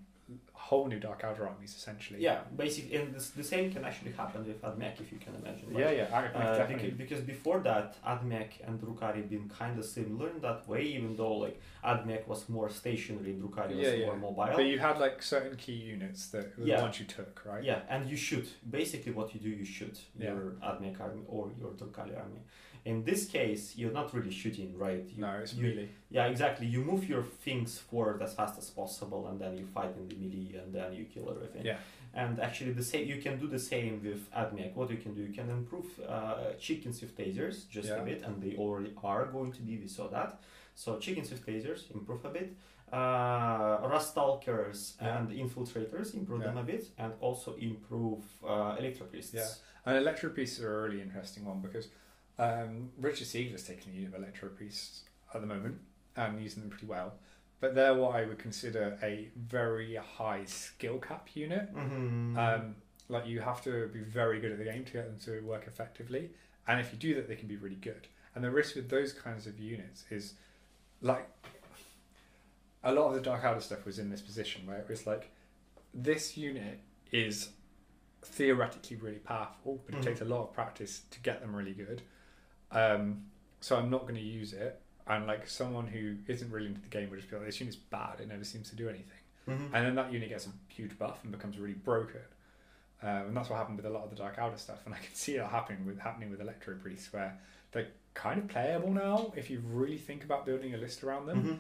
whole 0.53 0.87
new 0.87 1.01
Dark 1.01 1.23
Eldar 1.23 1.47
armies 1.49 1.75
essentially. 1.75 2.21
Yeah, 2.23 2.41
basically, 2.57 2.95
and 2.97 3.13
this, 3.15 3.31
the 3.31 3.43
same 3.43 3.73
can 3.73 3.85
actually 3.85 4.13
happen 4.13 4.47
with 4.47 4.63
Admech 4.63 5.01
if 5.01 5.11
you 5.11 5.19
can 5.19 5.35
imagine. 5.35 5.67
Yeah, 5.75 5.87
right? 5.87 5.97
yeah, 5.97 6.39
Uh, 6.39 6.57
definitely. 6.57 6.91
because, 6.91 7.21
before 7.23 7.59
that, 7.61 7.97
Admech 8.05 8.51
and 8.67 8.79
Drukhari 8.81 9.29
been 9.29 9.49
kind 9.49 9.77
of 9.79 9.85
similar 9.85 10.29
in 10.31 10.41
that 10.43 10.69
way, 10.69 10.83
even 10.83 11.17
though 11.17 11.33
like 11.39 11.61
Admech 11.85 12.29
was 12.29 12.49
more 12.49 12.69
stationary, 12.69 13.33
Drukhari 13.35 13.75
was 13.77 13.87
Yeah, 13.87 13.93
yeah. 13.95 14.07
more 14.07 14.17
mobile. 14.17 14.53
But 14.55 14.67
you 14.67 14.79
had 14.79 14.99
like 14.99 15.23
certain 15.23 15.57
key 15.57 15.73
units 15.73 16.29
that 16.29 16.57
were 16.57 16.67
Yeah. 16.67 16.77
the 16.77 16.83
ones 16.83 17.01
you 17.01 17.07
took, 17.07 17.43
right? 17.45 17.65
Yeah, 17.65 17.81
and 17.89 18.09
you 18.09 18.17
shoot. 18.17 18.49
Basically, 18.71 19.13
what 19.13 19.35
you 19.35 19.41
do, 19.41 19.49
you 19.49 19.65
shoot 19.65 19.99
your 20.17 20.53
Admech 20.63 21.01
army 21.01 21.23
or 21.27 21.51
your 21.59 21.71
Drukhari 21.71 22.17
army. 22.17 22.43
In 22.85 23.05
this 23.05 23.27
case, 23.27 23.77
you're 23.77 23.93
not 23.93 24.15
really 24.15 24.31
shooting, 24.31 24.77
right? 24.79 25.05
You, 25.15 25.21
No, 25.21 25.33
it's 25.43 25.55
you, 25.55 25.63
melee. 25.69 25.89
Yeah, 26.11 26.27
exactly. 26.27 26.67
You 26.67 26.81
move 26.83 27.09
your 27.09 27.23
things 27.23 27.79
forward 27.79 28.23
as 28.23 28.33
fast 28.35 28.59
as 28.59 28.71
possible, 28.71 29.27
and 29.29 29.39
then 29.41 29.57
you 29.59 29.67
fight 29.67 29.93
in 29.99 30.09
the 30.09 30.15
melee, 30.17 30.63
and 30.63 30.73
then 30.75 30.93
you 30.95 31.05
kill 31.05 31.31
everything. 31.31 31.65
Yeah. 31.65 31.79
And 32.15 32.41
actually, 32.41 32.73
the 32.73 32.83
same 32.83 33.07
you 33.07 33.21
can 33.21 33.39
do 33.39 33.47
the 33.47 33.59
same 33.59 34.03
with 34.03 34.31
Admech. 34.33 34.75
What 34.75 34.91
you 34.91 34.97
can 34.97 35.15
do, 35.15 35.21
you 35.23 35.33
can 35.33 35.49
improve 35.51 35.87
uh, 36.09 36.53
chickens 36.59 37.01
with 37.03 37.17
tasers 37.17 37.69
just 37.69 37.89
Yeah. 37.89 38.01
a 38.01 38.05
bit, 38.05 38.23
and 38.23 38.43
they 38.43 38.57
already 38.57 38.93
are 39.05 39.27
going 39.27 39.53
to 39.53 39.63
be. 39.63 39.77
We 39.79 39.87
saw 39.89 40.09
that. 40.09 40.41
So 40.75 40.99
chickens 40.99 41.31
with 41.31 41.45
tasers 41.47 41.91
improve 41.95 42.25
a 42.25 42.31
bit. 42.31 42.51
Uh, 42.93 43.79
Ruststalkers 43.89 44.95
Yeah. 45.01 45.19
and 45.19 45.31
infiltrators 45.31 46.15
improve 46.15 46.41
Yeah. 46.41 46.49
them 46.49 46.59
a 46.59 46.65
bit, 46.65 46.85
and 46.99 47.13
also 47.21 47.55
improve 47.57 48.25
uh, 48.43 48.77
electropriests. 48.81 49.35
Yeah. 49.35 49.47
And 49.87 49.97
electro 49.99 50.31
priests 50.31 50.61
are 50.61 50.79
a 50.79 50.83
really 50.89 51.01
interesting 51.03 51.45
one 51.45 51.61
because 51.61 51.89
um, 52.41 52.91
Richard 52.99 53.27
Siegler's 53.27 53.65
taking 53.65 53.93
a 53.93 53.97
unit 53.97 54.15
of 54.15 54.21
electro 54.21 54.49
priests 54.49 55.03
at 55.35 55.41
the 55.41 55.47
moment 55.47 55.79
and 56.17 56.41
using 56.43 56.63
them 56.63 56.71
pretty 56.71 56.87
well. 56.87 57.15
But 57.61 57.75
they're 57.75 57.95
what 57.95 58.15
I 58.17 58.25
would 58.25 58.39
consider 58.39 58.99
a 59.03 59.29
very 59.37 59.95
high 59.97 60.45
skill 60.47 60.99
cap 60.99 61.29
unit. 61.35 61.73
Mhm. 61.75 62.37
Um, 62.37 62.77
like 63.09 63.27
you 63.27 63.41
have 63.41 63.63
to 63.65 63.89
be 63.89 64.01
very 64.01 64.41
good 64.41 64.53
at 64.53 64.59
the 64.59 64.65
game 64.65 64.85
to 64.85 64.93
get 64.93 65.07
them 65.07 65.19
to 65.27 65.41
work 65.45 65.67
effectively, 65.67 66.31
and 66.67 66.81
if 66.81 66.93
you 66.93 66.99
do 66.99 67.15
that, 67.17 67.29
they 67.29 67.37
can 67.37 67.49
be 67.49 67.57
really 67.57 67.77
good. 67.77 68.07
And 68.35 68.43
the 68.45 68.51
risk 68.51 68.77
with 68.77 68.89
those 68.89 69.13
kinds 69.13 69.47
of 69.49 69.59
units 69.59 70.05
is, 70.11 70.35
like, 71.03 71.29
a 72.83 72.93
lot 72.95 73.09
of 73.09 73.15
the 73.15 73.21
Dark 73.21 73.43
Eldar 73.43 73.61
stuff 73.61 73.85
was 73.85 73.99
in 73.99 74.09
this 74.11 74.21
position 74.23 74.67
where 74.67 74.79
it 74.79 74.89
was 74.89 75.07
like, 75.07 75.31
this 75.93 76.37
unit 76.37 76.79
is 77.11 77.51
theoretically 78.23 78.97
really 78.97 79.19
powerful, 79.19 79.83
but 79.85 79.95
it 79.97 79.99
Mhm. 80.01 80.05
takes 80.05 80.21
a 80.21 80.25
lot 80.25 80.45
of 80.45 80.53
practice 80.55 81.01
to 81.11 81.19
get 81.21 81.41
them 81.41 81.55
really 81.57 81.75
good. 81.75 82.03
Um, 82.73 83.25
so 83.61 83.77
I'm 83.77 83.91
not 83.91 84.03
going 84.03 84.15
to 84.15 84.21
use 84.21 84.53
it. 84.53 84.81
And 85.07 85.27
like 85.27 85.47
someone 85.49 85.87
who 85.87 86.17
isn't 86.29 86.51
really 86.53 86.67
into 86.69 86.81
the 86.81 86.89
game 86.89 87.11
would 87.11 87.19
just 87.19 87.31
be 87.31 87.37
like, 87.37 87.47
this 87.47 87.59
unit's 87.61 87.77
bad. 87.77 88.21
It 88.21 88.29
never 88.29 88.45
seems 88.45 88.71
to 88.71 88.77
do 88.77 88.89
anything 88.89 89.07
Mhm. 89.49 89.71
and 89.73 89.87
then 89.87 89.95
that 89.97 90.13
unit 90.13 90.29
gets 90.29 90.47
a 90.47 90.51
huge 90.69 90.97
buff 90.99 91.19
and 91.25 91.33
becomes 91.33 91.59
really 91.59 91.75
broken. 91.75 92.21
Um, 93.03 93.09
and 93.29 93.37
that's 93.37 93.49
what 93.49 93.57
happened 93.57 93.79
with 93.79 93.87
a 93.87 93.91
lot 93.91 94.05
of 94.05 94.11
the 94.11 94.17
Dark 94.17 94.37
Eldar 94.37 94.59
stuff, 94.59 94.85
and 94.85 94.95
I 94.95 94.99
can 94.99 95.15
see 95.15 95.37
it 95.37 95.45
happening 95.47 95.87
with 95.87 95.99
happening 95.99 96.31
with 96.31 96.41
Electro 96.41 96.77
Priests, 96.77 97.11
where 97.13 97.39
they're 97.73 97.89
kind 98.15 98.39
of 98.39 98.49
playable 98.49 98.93
now 98.93 99.33
if 99.35 99.49
you 99.51 99.63
really 99.67 99.97
think 99.97 100.23
about 100.25 100.45
building 100.45 100.75
a 100.75 100.77
list 100.77 101.03
around 101.03 101.27
them. 101.27 101.43
Mhm. 101.43 101.59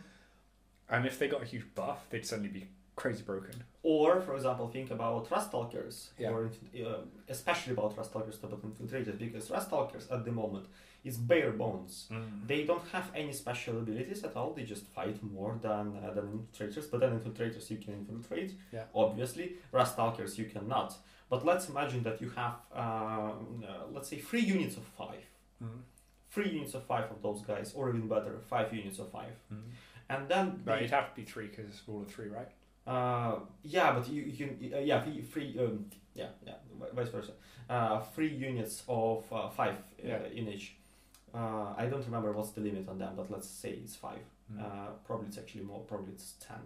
And 0.94 1.06
if 1.06 1.18
they 1.18 1.26
got 1.28 1.42
a 1.42 1.46
huge 1.46 1.64
buff, 1.74 2.08
they'd 2.10 2.26
suddenly 2.26 2.50
be 2.50 2.68
crazy 2.96 3.22
broken. 3.22 3.64
Or, 3.82 4.20
for 4.20 4.34
example, 4.36 4.68
think 4.68 4.90
about 4.90 5.28
Ruststalkers, 5.30 6.10
Yeah. 6.18 6.30
or 6.30 6.50
uh, 6.84 6.98
especially 7.28 7.72
about 7.72 7.96
Ruststalkers 7.96 8.38
about 8.44 8.60
infiltrators, 8.62 9.18
because 9.18 9.48
Ruststalkers 9.48 10.12
at 10.12 10.24
the 10.26 10.32
moment 10.32 10.66
is 11.04 11.16
bare 11.16 11.50
bones. 11.52 12.08
They 12.46 12.64
don't 12.64 12.86
have 12.92 13.10
any 13.14 13.32
special 13.32 13.78
abilities 13.78 14.22
at 14.24 14.36
all. 14.36 14.52
They 14.54 14.64
just 14.64 14.84
fight 14.86 15.18
more 15.22 15.58
than 15.62 15.96
uh, 16.02 16.12
than 16.14 16.26
infiltrators. 16.38 16.90
But 16.90 17.00
then 17.00 17.18
infiltrators 17.18 17.70
you 17.70 17.78
can 17.78 17.94
infiltrate. 17.94 18.52
Yeah. 18.72 18.84
Obviously, 18.94 19.52
Ruststalkers 19.72 20.36
you 20.38 20.44
cannot. 20.46 20.94
But 21.30 21.44
let's 21.46 21.68
imagine 21.68 22.02
that 22.02 22.20
you 22.20 22.30
have, 22.30 22.56
um, 22.74 23.64
uh, 23.66 23.86
let's 23.92 24.08
say, 24.08 24.18
three 24.18 24.40
units 24.40 24.76
of 24.76 24.82
five. 24.98 25.24
Mm. 25.62 25.80
Three 26.28 26.50
units 26.50 26.74
of 26.74 26.84
five 26.84 27.10
of 27.10 27.22
those 27.22 27.42
guys, 27.42 27.72
or 27.74 27.88
even 27.90 28.08
better, 28.08 28.38
five 28.48 28.72
units 28.74 28.98
of 28.98 29.10
five. 29.10 29.34
Mm. 29.52 29.62
And 30.08 30.28
then 30.28 30.60
But 30.64 30.72
they- 30.72 30.78
it'd 30.80 30.90
have 30.90 31.10
to 31.10 31.16
be 31.16 31.24
three 31.24 31.46
because 31.46 31.66
it's 31.66 31.82
rule 31.88 32.02
of 32.02 32.10
three, 32.12 32.28
right? 32.28 32.50
uh, 32.86 33.38
yeah, 33.62 33.92
but 33.92 34.08
you, 34.08 34.22
you 34.22 34.36
can 34.36 34.50
uh, 34.74 34.78
yeah 34.78 35.00
three, 35.02 35.22
three 35.22 35.56
um, 35.58 35.84
yeah 36.14 36.28
yeah 36.44 36.54
vice 36.94 37.08
versa. 37.10 37.32
Uh, 37.68 38.00
three 38.14 38.32
units 38.50 38.82
of 38.88 39.24
uh, 39.32 39.48
five 39.50 39.76
uh, 39.76 40.08
Yeah. 40.08 40.22
in 40.34 40.48
each. 40.48 40.74
Uh, 41.34 41.72
I 41.76 41.86
don't 41.86 42.04
remember 42.04 42.32
what's 42.32 42.50
the 42.50 42.60
limit 42.60 42.88
on 42.88 42.98
them, 42.98 43.12
but 43.16 43.30
let's 43.30 43.48
say 43.48 43.70
it's 43.82 43.96
five. 43.96 44.18
Mm. 44.52 44.60
Uh, 44.64 44.88
probably 45.06 45.28
it's 45.28 45.38
actually 45.38 45.62
more. 45.62 45.80
Probably 45.80 46.12
it's 46.12 46.34
ten. 46.40 46.58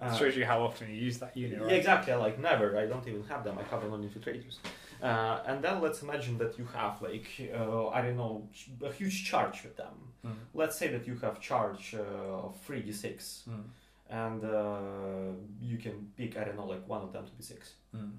Uh, 0.00 0.16
Shows 0.16 0.36
you 0.36 0.44
how 0.46 0.62
often 0.62 0.88
you 0.88 0.96
use 0.96 1.18
that 1.18 1.36
unit, 1.36 1.58
yeah, 1.58 1.64
right? 1.66 1.74
exactly. 1.76 2.12
Like 2.14 2.38
never. 2.40 2.76
I 2.78 2.86
don't 2.86 3.06
even 3.06 3.22
have 3.24 3.44
them. 3.44 3.58
I 3.58 3.62
have 3.70 3.82
them 3.82 3.92
on 3.92 4.02
infiltrators. 4.02 4.56
Uh, 5.02 5.40
and 5.46 5.62
then 5.62 5.80
let's 5.80 6.02
imagine 6.02 6.38
that 6.38 6.58
you 6.58 6.66
have 6.74 7.00
like 7.02 7.26
uh, 7.54 7.88
I 7.88 8.00
don't 8.02 8.16
know 8.16 8.48
a 8.84 8.92
huge 8.92 9.24
charge 9.30 9.62
with 9.62 9.76
them. 9.76 9.94
Mm. 10.26 10.32
Let's 10.54 10.76
say 10.76 10.88
that 10.88 11.06
you 11.06 11.16
have 11.16 11.40
charge 11.40 11.94
uh, 11.94 12.46
of 12.46 12.56
three 12.64 12.82
d 12.82 12.92
six 12.92 13.44
Mm. 13.48 13.64
and 14.10 14.44
uh, 14.44 15.32
you 15.70 15.76
can 15.78 16.08
pick 16.16 16.36
I 16.36 16.44
don't 16.44 16.56
know 16.56 16.66
like 16.66 16.84
one 16.88 17.02
of 17.02 17.12
them 17.12 17.24
to 17.26 17.32
be 17.32 17.42
six. 17.42 17.74
Mm. 17.94 18.12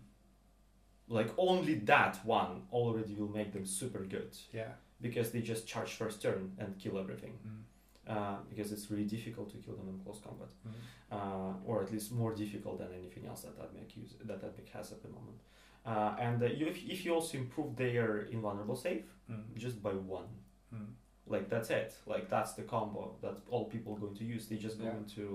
Like 1.08 1.30
only 1.38 1.76
that 1.94 2.20
one 2.26 2.62
already 2.72 3.14
will 3.16 3.28
make 3.40 3.52
them 3.54 3.66
super 3.66 4.00
good 4.06 4.32
Yeah. 4.54 4.74
Because 5.02 5.32
they 5.32 5.42
just 5.42 5.68
charge 5.68 5.92
first 6.02 6.22
turn 6.22 6.52
and 6.60 6.78
kill 6.80 6.98
everything. 7.00 7.34
Mm. 7.48 7.62
Uh, 8.08 8.38
because 8.50 8.72
it's 8.72 8.90
really 8.92 9.06
difficult 9.06 9.50
to 9.52 9.58
kill 9.58 9.76
them 9.76 9.88
in 9.88 9.98
close 10.04 10.20
combat, 10.28 10.50
Mm. 10.68 10.72
uh, 11.18 11.54
or 11.68 11.84
at 11.84 11.92
least 11.92 12.12
more 12.12 12.34
difficult 12.34 12.80
than 12.80 12.92
anything 13.02 13.26
else 13.28 13.42
that 13.44 13.56
Admech 13.60 13.96
use 13.96 14.16
that 14.30 14.42
Admech 14.42 14.70
has 14.74 14.92
at 14.92 15.02
the 15.04 15.08
moment. 15.10 15.40
Uh, 15.86 16.16
and 16.20 16.42
uh, 16.44 16.48
you, 16.48 16.66
if, 16.68 16.78
if 16.90 17.06
you 17.06 17.14
also 17.14 17.38
improve 17.38 17.76
their 17.76 18.10
invulnerable 18.36 18.76
save 18.76 19.06
Mm. 19.30 19.44
just 19.56 19.82
by 19.84 19.94
one, 19.94 20.30
Mm. 20.74 20.88
like 21.28 21.48
that's 21.54 21.70
it 21.70 21.90
like 22.14 22.26
that's 22.30 22.54
the 22.54 22.64
combo 22.64 23.16
that 23.22 23.38
all 23.52 23.66
people 23.74 23.94
are 23.96 24.00
going 24.06 24.16
to 24.16 24.26
use 24.36 24.44
they 24.48 24.58
just 24.68 24.78
Yeah. 24.80 24.86
going 24.92 25.06
to 25.18 25.26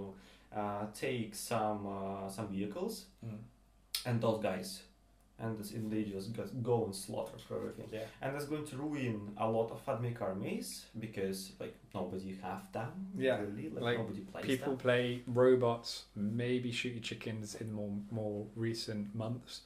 uh, 0.61 0.87
take 0.93 1.35
some 1.35 1.81
uh, 1.87 2.29
some 2.37 2.49
vehicles 2.49 2.95
and 4.07 4.21
those 4.21 4.41
guys 4.43 4.69
and 5.39 5.59
this, 5.59 5.73
they 5.75 6.03
just 6.05 6.31
go 6.63 6.85
and 6.87 6.95
slaughter 6.95 7.37
for 7.47 7.57
everything. 7.57 7.89
Yeah. 7.93 8.05
And 8.23 8.35
that's 8.35 8.47
going 8.47 8.65
to 8.67 8.77
ruin 8.77 9.33
a 9.37 9.49
lot 9.49 9.71
of 9.71 9.85
AdMech 9.85 10.23
armies 10.23 10.87
because 10.99 11.53
like 11.61 11.75
nobody 11.95 12.39
have 12.43 12.71
them. 12.73 12.91
Yeah, 13.19 13.39
really. 13.41 13.69
Like, 13.69 13.83
like, 13.83 13.99
nobody 13.99 14.21
plays 14.21 14.47
People 14.47 14.73
them. 14.73 14.79
play 14.79 15.23
robots, 15.27 16.05
maybe 16.15 16.73
shooty 16.73 17.03
chickens 17.03 17.55
in 17.57 17.73
more 17.73 17.93
more 18.11 18.47
recent 18.57 19.15
months. 19.15 19.63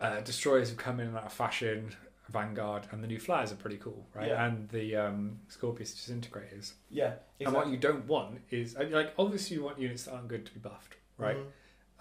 Uh, 0.00 0.20
destroyers 0.20 0.68
have 0.68 0.78
come 0.78 1.00
in 1.00 1.08
and 1.08 1.16
out 1.16 1.26
of 1.26 1.32
fashion. 1.32 1.94
Vanguard 2.30 2.86
and 2.92 3.02
the 3.02 3.06
new 3.06 3.18
flyers 3.18 3.50
are 3.52 3.56
pretty 3.56 3.78
cool, 3.78 4.06
right? 4.12 4.28
Yeah. 4.28 4.44
And 4.44 4.68
the 4.68 4.94
um, 4.96 5.38
Skorpius 5.50 5.94
disintegrators. 5.96 6.72
Yeah, 6.90 7.14
And 7.40 7.54
what 7.54 7.68
you 7.68 7.78
don't 7.78 8.04
want 8.06 8.42
is 8.50 8.76
like 8.76 9.14
obviously 9.18 9.56
you 9.56 9.64
want 9.64 9.78
units 9.78 10.04
that 10.04 10.12
aren't 10.12 10.28
good 10.28 10.44
to 10.44 10.52
be 10.52 10.60
buffed, 10.60 10.96
right? 11.16 11.38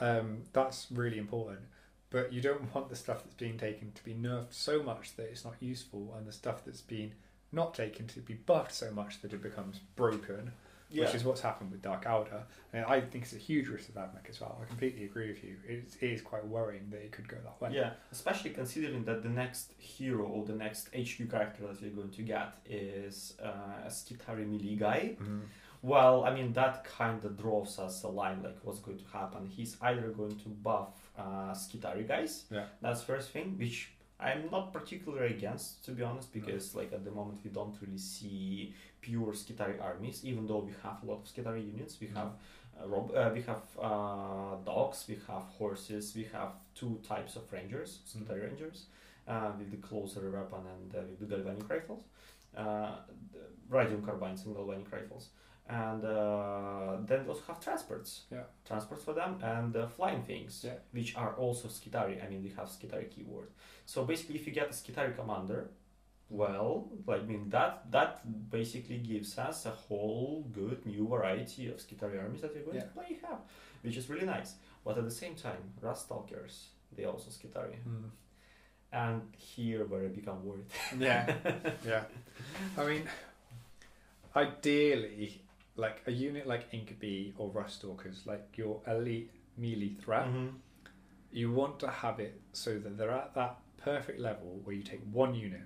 Mhm. 0.01 0.19
Um, 0.19 0.43
that's 0.51 0.88
really 0.91 1.17
important. 1.17 1.62
But 2.09 2.31
you 2.33 2.41
don't 2.41 2.73
want 2.75 2.89
the 2.89 2.95
stuff 2.95 3.23
that's 3.23 3.35
being 3.35 3.57
taken 3.57 3.91
to 3.93 4.03
be 4.03 4.13
nerfed 4.13 4.53
so 4.53 4.81
much 4.83 5.15
that 5.17 5.23
it's 5.29 5.43
not 5.45 5.55
useful, 5.59 6.13
and 6.17 6.25
the 6.27 6.31
stuff 6.31 6.63
that's 6.65 6.81
been 6.81 7.13
not 7.51 7.73
taken 7.73 8.07
to 8.07 8.19
be 8.19 8.33
buffed 8.33 8.73
so 8.73 8.91
much 8.91 9.21
that 9.21 9.31
it 9.33 9.41
becomes 9.41 9.79
broken, 9.95 10.51
Yeah. 10.89 11.05
which 11.05 11.15
is 11.15 11.23
what's 11.23 11.39
happened 11.41 11.71
with 11.71 11.81
Dark 11.81 12.03
Eldar. 12.03 12.43
And 12.73 12.83
I 12.85 12.99
think 12.99 13.23
it's 13.23 13.33
a 13.33 13.37
huge 13.37 13.69
risk 13.69 13.87
of 13.89 13.95
AdMech 13.95 14.29
as 14.29 14.41
well. 14.41 14.59
I 14.61 14.65
completely 14.65 15.05
agree 15.05 15.29
with 15.29 15.41
you. 15.45 15.55
It 15.67 15.83
is, 15.87 15.95
it 16.01 16.07
is 16.11 16.21
quite 16.21 16.45
worrying 16.45 16.89
that 16.91 16.97
it 17.01 17.11
could 17.13 17.27
go 17.29 17.37
that 17.43 17.61
way. 17.61 17.73
Yeah, 17.73 17.91
especially 18.11 18.49
considering 18.49 19.05
that 19.05 19.23
the 19.23 19.29
next 19.29 19.71
hero 19.77 20.25
or 20.25 20.43
the 20.45 20.53
next 20.55 20.89
HQ 20.93 21.29
character 21.31 21.65
that 21.67 21.81
you're 21.81 21.91
going 21.91 22.09
to 22.09 22.21
get 22.21 22.55
is 22.69 23.35
uh, 23.41 23.85
a 23.85 23.89
Skitarii 23.89 24.45
melee 24.45 24.75
guy. 24.75 25.15
Mhm. 25.21 25.41
Well, 25.83 26.25
I 26.25 26.33
mean, 26.33 26.51
that 26.53 26.83
kind 26.83 27.23
of 27.23 27.37
draws 27.37 27.79
us 27.79 28.03
a 28.03 28.07
line 28.09 28.41
like 28.43 28.57
what's 28.63 28.79
going 28.79 28.97
to 28.97 29.05
happen. 29.13 29.45
He's 29.47 29.77
either 29.81 30.09
going 30.09 30.35
to 30.39 30.49
buff 30.49 31.06
uh, 31.17 31.53
Skitarii 31.53 32.08
guys, 32.08 32.45
Yeah. 32.51 32.65
that's 32.82 33.01
first 33.03 33.32
thing, 33.32 33.58
which 33.58 33.91
I'm 34.19 34.49
not 34.51 34.73
particularly 34.73 35.36
against, 35.36 35.86
to 35.86 35.91
be 35.91 36.03
honest, 36.03 36.32
because 36.34 36.75
like 36.75 36.91
at 36.93 37.03
the 37.06 37.12
moment 37.12 37.39
we 37.43 37.49
don't 37.51 37.75
really 37.82 37.97
see 37.99 38.73
pure 39.01 39.34
Skitarii 39.34 39.82
armies, 39.82 40.23
even 40.25 40.47
though 40.47 40.60
we 40.60 40.73
have 40.84 41.03
a 41.03 41.06
lot 41.06 41.19
of 41.21 41.25
Skitarii 41.25 41.65
units. 41.73 41.99
We 42.01 42.08
have 42.08 42.32
uh, 42.82 42.88
rob- 42.88 43.12
uh, 43.15 43.30
we 43.34 43.41
have 43.43 43.62
uh, 43.80 44.56
dogs, 44.65 45.06
we 45.08 45.17
have 45.27 45.43
horses, 45.60 46.15
we 46.15 46.25
have 46.34 46.51
two 46.75 46.99
types 47.08 47.36
of 47.36 47.43
rangers, 47.51 47.99
Skitarii 48.08 48.43
rangers, 48.49 48.86
uh, 49.27 49.51
with 49.58 49.69
the 49.71 49.77
closer 49.77 50.30
weapon 50.32 50.62
and 50.75 50.95
uh, 50.95 50.99
with 51.10 51.19
the 51.19 51.25
galvanic 51.36 51.69
rifles, 51.69 52.03
uh, 52.56 52.91
the 53.34 53.39
radium 53.69 54.01
carbines 54.03 54.45
and 54.45 54.56
galvanic 54.56 54.91
rifles. 54.91 55.30
And 55.69 56.03
uh, 56.06 56.97
then 57.06 57.23
we 57.23 57.30
also 57.30 57.41
have 57.47 57.60
transports. 57.60 58.21
Yeah. 58.32 58.43
Transports 58.65 59.03
for 59.03 59.13
them 59.13 59.38
and 59.43 59.75
uh, 59.75 59.88
flying 59.88 60.23
things, 60.23 60.63
Yeah. 60.65 60.75
which 60.91 61.15
are 61.17 61.34
also 61.36 61.67
Skitarii. 61.67 62.23
I 62.25 62.30
mean, 62.30 62.41
we 62.43 62.49
have 62.58 62.67
Skitarii 62.69 63.10
keyword. 63.10 63.49
So 63.86 64.06
basically, 64.06 64.36
if 64.36 64.47
you 64.47 64.53
get 64.53 64.67
a 64.69 64.73
Skitarii 64.73 65.15
commander, 65.15 65.69
well, 66.30 66.89
like, 67.06 67.21
I 67.21 67.25
mean 67.25 67.49
that 67.49 67.89
that 67.91 68.21
basically 68.49 68.97
gives 68.97 69.38
us 69.38 69.65
a 69.65 69.71
whole 69.71 70.45
good 70.53 70.86
new 70.86 71.08
variety 71.08 71.67
of 71.67 71.77
Skitarii 71.77 72.21
armies 72.21 72.41
that 72.41 72.53
we're 72.56 72.63
going 72.69 72.82
to 72.82 72.88
play 72.88 73.17
have, 73.27 73.39
which 73.82 73.97
is 73.97 74.10
really 74.10 74.25
nice. 74.25 74.56
But 74.86 74.97
at 74.97 75.03
the 75.06 75.12
same 75.23 75.36
time, 75.36 75.62
Ruststalkers, 75.82 76.56
they 76.95 77.06
also 77.06 77.30
Skitarii, 77.30 77.80
Mm. 77.88 78.10
and 78.93 79.21
here 79.38 79.86
where 79.86 80.03
I 80.06 80.08
become 80.08 80.45
worried. 80.45 80.65
Yeah, 80.99 81.34
yeah. 81.86 82.03
I 82.77 82.86
mean, 82.86 83.03
ideally, 84.36 85.41
like 85.77 86.01
a 86.07 86.11
unit 86.11 86.45
like 86.47 86.65
Incubi 86.73 87.31
or 87.37 87.49
Ruststalkers, 87.51 88.25
like 88.25 88.57
your 88.57 88.81
elite 88.87 89.31
melee 89.57 89.89
threat, 89.89 90.25
Mhm. 90.27 90.53
you 91.31 91.51
want 91.51 91.79
to 91.79 91.87
have 91.89 92.19
it 92.19 92.39
so 92.53 92.79
that 92.79 92.97
they're 92.97 93.11
at 93.11 93.33
that 93.35 93.57
perfect 93.77 94.19
level 94.19 94.59
where 94.63 94.75
you 94.75 94.83
take 94.83 95.01
one 95.11 95.33
unit. 95.35 95.61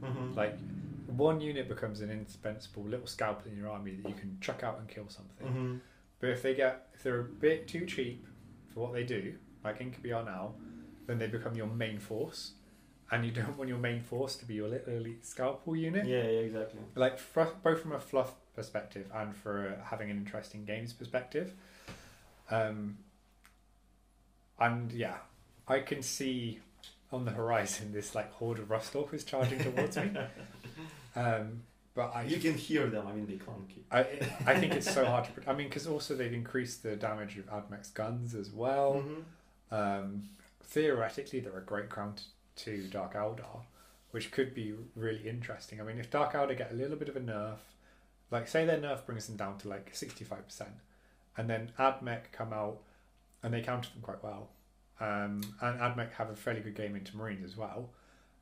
Mhm. 0.00 0.34
Like, 0.34 0.58
one 1.06 1.40
unit 1.40 1.68
becomes 1.68 2.00
an 2.00 2.10
indispensable 2.10 2.82
little 2.82 3.06
scalpel 3.06 3.50
in 3.50 3.56
your 3.56 3.68
army 3.68 3.94
that 3.96 4.08
you 4.08 4.14
can 4.14 4.38
chuck 4.40 4.62
out 4.62 4.78
and 4.78 4.88
kill 4.88 5.08
something. 5.08 5.46
Mhm. 5.46 5.80
But 6.18 6.30
if 6.30 6.42
they 6.42 6.54
get, 6.54 6.88
if 6.94 7.02
they're 7.02 7.20
a 7.20 7.24
bit 7.24 7.68
too 7.68 7.86
cheap 7.86 8.26
for 8.68 8.80
what 8.80 8.92
they 8.94 9.04
do, 9.04 9.38
like 9.64 9.80
Incubi 9.80 10.12
are 10.12 10.24
now, 10.24 10.54
then 11.06 11.18
they 11.18 11.28
become 11.28 11.54
your 11.54 11.68
main 11.68 11.98
force. 11.98 12.54
And 13.10 13.24
you 13.24 13.30
don't 13.32 13.56
want 13.58 13.68
your 13.68 13.78
main 13.78 14.00
force 14.00 14.36
to 14.36 14.44
be 14.44 14.54
your 14.54 14.68
little 14.68 14.92
elite 14.94 15.24
scalpel 15.24 15.76
unit 15.76 16.06
Yeah, 16.06 16.22
yeah, 16.24 16.40
exactly. 16.40 16.80
like 16.94 17.18
fr- 17.18 17.42
both 17.62 17.80
from 17.82 17.92
a 17.92 18.00
fluff 18.00 18.32
perspective 18.54 19.10
and 19.14 19.34
for 19.36 19.78
having 19.84 20.10
an 20.10 20.16
interesting 20.16 20.64
games 20.64 20.92
perspective. 20.92 21.52
Um, 22.50 22.98
and 24.58 24.90
yeah, 24.92 25.16
I 25.68 25.80
can 25.80 26.02
see 26.02 26.60
on 27.12 27.24
the 27.24 27.30
horizon 27.30 27.92
this 27.92 28.14
like 28.14 28.32
horde 28.34 28.58
of 28.58 28.68
Ruststalkers 28.68 29.24
charging 29.26 29.58
towards 29.60 29.96
me. 29.96 30.10
Um, 31.18 31.62
but 31.94 32.14
I, 32.14 32.24
You 32.24 32.36
can 32.36 32.52
hear 32.52 32.88
them. 32.88 33.06
I 33.06 33.12
mean, 33.12 33.26
they 33.26 33.36
clunky. 33.36 33.80
I, 33.90 34.00
I 34.52 34.60
think 34.60 34.74
it's 34.74 34.92
so 34.92 35.06
hard 35.06 35.24
to. 35.24 35.30
pre- 35.32 35.44
I 35.46 35.56
mean, 35.56 35.68
because 35.68 35.86
also 35.86 36.14
they've 36.14 36.30
increased 36.30 36.82
the 36.82 36.94
damage 36.94 37.38
of 37.38 37.46
Admech's 37.46 37.88
guns 37.88 38.34
as 38.34 38.50
well. 38.50 39.02
Mhm. 39.72 39.72
Um, 39.74 40.28
theoretically, 40.64 41.40
they're 41.40 41.56
a 41.56 41.62
great 41.62 41.88
counter 41.88 42.22
to 42.56 42.82
Dark 42.88 43.14
Eldar, 43.14 43.62
which 44.10 44.30
could 44.30 44.54
be 44.54 44.74
really 44.94 45.28
interesting. 45.28 45.80
I 45.80 45.84
mean, 45.84 45.98
if 45.98 46.10
Dark 46.10 46.32
Eldar 46.32 46.56
get 46.56 46.72
a 46.72 46.74
little 46.74 46.96
bit 46.96 47.08
of 47.08 47.16
a 47.16 47.20
nerf, 47.20 47.58
like 48.30 48.48
say 48.48 48.64
their 48.64 48.78
nerf 48.78 49.06
brings 49.06 49.26
them 49.26 49.36
down 49.36 49.58
to 49.58 49.68
like 49.68 49.90
sixty-five 49.94 50.46
percent, 50.46 50.76
and 51.36 51.48
then 51.48 51.72
Admech 51.78 52.32
come 52.32 52.52
out 52.52 52.78
and 53.42 53.52
they 53.52 53.60
counter 53.60 53.90
them 53.92 54.02
quite 54.02 54.24
well, 54.24 54.48
um, 55.00 55.42
and 55.60 55.78
Admech 55.80 56.12
have 56.12 56.30
a 56.30 56.36
fairly 56.36 56.60
good 56.60 56.74
game 56.74 56.96
into 56.96 57.16
Marines 57.16 57.44
as 57.44 57.56
well, 57.56 57.90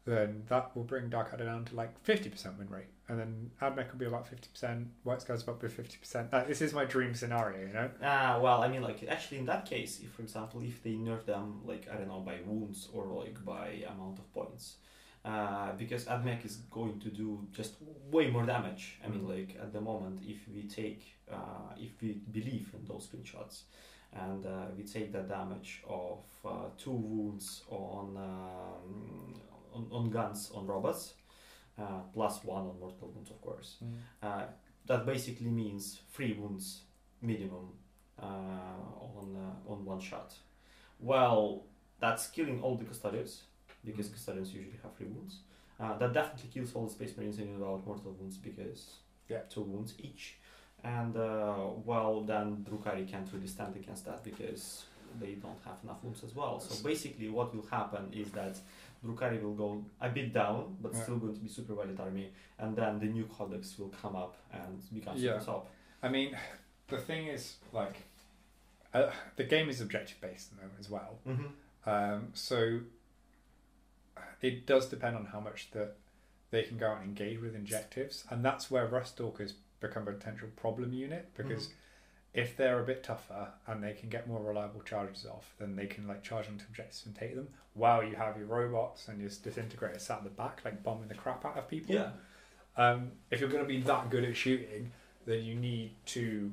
then 0.05 0.45
that 0.49 0.75
will 0.75 0.85
bring 0.85 1.11
Dark 1.11 1.33
Eldar 1.33 1.47
down 1.47 1.65
to 1.67 1.77
like 1.77 1.99
fifty 2.03 2.31
percent 2.31 2.59
win 2.59 2.71
rate, 2.71 2.94
and 3.09 3.19
then 3.19 3.51
Admech 3.61 3.93
will 3.93 3.99
be 3.99 4.07
about 4.07 4.27
fifty 4.27 4.49
percent, 4.49 4.89
White 5.03 5.21
Skies 5.23 5.47
up 5.47 5.61
to 5.61 5.69
fifty 5.69 5.99
percent. 5.99 6.29
Uh, 6.33 6.45
this 6.45 6.63
is 6.63 6.73
my 6.73 6.85
dream 6.85 7.15
scenario, 7.15 7.67
you 7.67 7.73
know. 7.73 7.91
Ah, 8.03 8.39
well, 8.41 8.63
I 8.63 8.69
mean, 8.69 8.83
like, 8.83 9.05
actually, 9.09 9.39
in 9.39 9.47
that 9.47 9.67
case, 9.67 10.01
if, 10.03 10.11
for 10.13 10.23
example, 10.23 10.63
if 10.63 10.83
they 10.83 10.93
nerf 10.93 11.25
them, 11.25 11.61
like, 11.67 11.87
I 11.93 11.97
don't 11.97 12.09
know, 12.09 12.21
by 12.21 12.37
wounds 12.47 12.89
or, 12.93 13.07
like, 13.07 13.45
by 13.45 13.85
amount 13.93 14.19
of 14.19 14.33
points, 14.33 14.77
uh, 15.25 15.73
because 15.77 16.07
Admech 16.07 16.45
is 16.45 16.57
going 16.71 16.99
to 17.01 17.09
do 17.09 17.47
just 17.53 17.75
way 18.11 18.31
more 18.31 18.47
damage. 18.47 18.99
I 19.05 19.09
mean, 19.09 19.29
like, 19.29 19.57
at 19.61 19.73
the 19.73 19.81
moment, 19.81 20.21
if 20.27 20.39
we 20.55 20.63
take, 20.63 21.15
uh, 21.31 21.75
if 21.77 22.01
we 22.01 22.21
believe 22.33 22.75
in 22.75 22.87
those 22.87 23.09
screenshots, 23.09 23.63
and 24.13 24.47
uh, 24.47 24.67
we 24.77 24.85
take 24.85 25.13
the 25.13 25.23
damage 25.23 25.83
of 25.89 26.21
uh, 26.45 26.51
two 26.79 26.93
wounds 26.93 27.65
on, 27.69 28.17
um, 28.17 29.41
on, 29.75 29.89
on 29.91 30.09
guns 30.09 30.53
on 30.55 30.67
robots, 30.67 31.15
uh, 31.79 32.01
plus 32.13 32.45
one 32.45 32.63
on 32.67 32.79
mortal 32.81 33.09
wounds, 33.15 33.31
of 33.31 33.41
course. 33.41 33.77
Uh, 34.23 34.43
that 34.87 35.05
basically 35.07 35.51
means 35.51 36.01
three 36.13 36.33
wounds 36.35 36.83
minimum 37.23 37.69
uh, 38.21 38.27
on 38.27 39.37
uh, 39.37 39.73
on 39.73 39.85
one 39.85 40.01
shot. 40.01 40.35
Well, 41.01 41.65
that's 42.01 42.29
killing 42.29 42.63
all 42.63 42.77
the 42.77 42.85
custodians 42.85 43.43
because 43.85 44.09
Mm. 44.09 44.13
custodians 44.13 44.55
usually 44.55 44.79
have 44.83 44.95
three 44.97 45.07
wounds. 45.09 45.41
Uh, 45.81 45.97
that 45.99 46.13
definitely 46.13 46.49
kills 46.51 46.75
all 46.75 46.85
the 46.87 46.93
space 46.93 47.17
marines 47.17 47.39
in 47.39 47.53
without 47.59 47.85
mortal 47.87 48.13
wounds 48.13 48.37
because 48.39 48.99
Yeah. 49.29 49.43
two 49.49 49.63
wounds 49.63 49.95
each. 49.99 50.39
And 50.83 51.17
uh, 51.17 51.71
well, 51.85 52.23
then 52.23 52.65
Drukhari 52.65 53.07
can't 53.09 53.31
really 53.33 53.47
stand 53.47 53.75
against 53.77 54.05
that 54.05 54.23
because 54.23 54.85
they 55.21 55.35
don't 55.35 55.61
have 55.65 55.79
enough 55.83 56.03
wounds 56.05 56.23
as 56.25 56.35
well. 56.35 56.61
So 56.61 56.75
basically, 56.83 57.29
what 57.29 57.55
will 57.55 57.67
happen 57.67 58.13
is 58.13 58.31
that 58.33 58.59
Drukhari 59.05 59.43
will 59.43 59.55
go 59.55 59.85
a 60.01 60.09
bit 60.09 60.33
down, 60.33 60.77
but 60.81 60.93
Yeah. 60.95 61.03
still 61.03 61.19
going 61.19 61.35
to 61.35 61.41
be 61.41 61.49
super 61.49 61.75
valid 61.75 61.99
army, 62.01 62.33
and 62.59 62.75
then 62.77 62.99
the 62.99 63.07
new 63.07 63.27
codex 63.27 63.79
will 63.79 63.91
come 63.91 64.17
up 64.17 64.37
and 64.53 64.83
become 64.93 65.17
Yeah. 65.17 65.39
super 65.39 65.45
top. 65.45 65.71
I 66.03 66.09
mean, 66.09 66.37
the 66.89 66.99
thing 66.99 67.27
is, 67.27 67.57
like, 67.73 67.97
uh, 68.93 69.11
the 69.37 69.45
game 69.45 69.69
is 69.69 69.81
objective 69.81 70.21
based 70.21 70.53
at 70.53 70.57
the 70.57 70.63
moment 70.63 70.81
as 70.81 70.89
well. 70.91 71.19
Mm-hmm. 71.27 71.91
Um, 71.91 72.31
so 72.35 72.81
it 74.41 74.67
does 74.67 74.89
depend 74.89 75.17
on 75.17 75.27
how 75.27 75.41
much 75.41 75.71
that 75.73 75.97
they 76.51 76.63
can 76.63 76.79
go 76.79 76.89
out 76.91 76.99
and 77.01 77.09
engage 77.09 77.41
with 77.41 77.55
injectives, 77.55 78.25
and 78.31 78.45
that's 78.45 78.71
where 78.71 78.87
Ruststalkers 78.87 79.55
become 79.81 80.07
a 80.09 80.13
potential 80.13 80.49
problem 80.57 80.93
unit 80.93 81.31
because 81.37 81.71
if 82.35 82.57
they're 82.57 82.81
a 82.81 82.85
bit 82.85 83.05
tougher 83.05 83.49
and 83.67 83.83
they 83.83 83.93
can 83.93 84.09
get 84.09 84.27
more 84.27 84.43
reliable 84.43 84.83
charges 84.83 85.25
off, 85.25 85.55
then 85.59 85.77
they 85.77 85.87
can 85.87 86.07
like 86.09 86.23
charge 86.23 86.49
onto 86.49 86.65
objectives 86.69 87.07
and 87.07 87.15
take 87.15 87.37
them. 87.37 87.49
While 87.75 88.03
you 88.03 88.17
have 88.17 88.37
your 88.37 88.47
robots 88.47 89.07
and 89.09 89.21
your 89.21 89.31
disintegrators 89.31 90.01
sat 90.01 90.19
at 90.19 90.25
the 90.25 90.31
back, 90.31 90.61
like 90.65 90.83
bombing 90.83 91.09
the 91.09 91.15
crap 91.15 91.45
out 91.45 91.57
of 91.57 91.69
people. 91.69 91.95
Yeah. 91.95 92.11
Um, 92.77 93.13
if 93.31 93.41
you're 93.41 93.49
going 93.49 93.63
to 93.63 93.69
be 93.69 93.81
that 93.83 94.11
good 94.11 94.25
at 94.25 94.37
shooting, 94.37 94.91
then 95.27 95.45
you 95.45 95.55
need 95.55 95.93
to 96.07 96.51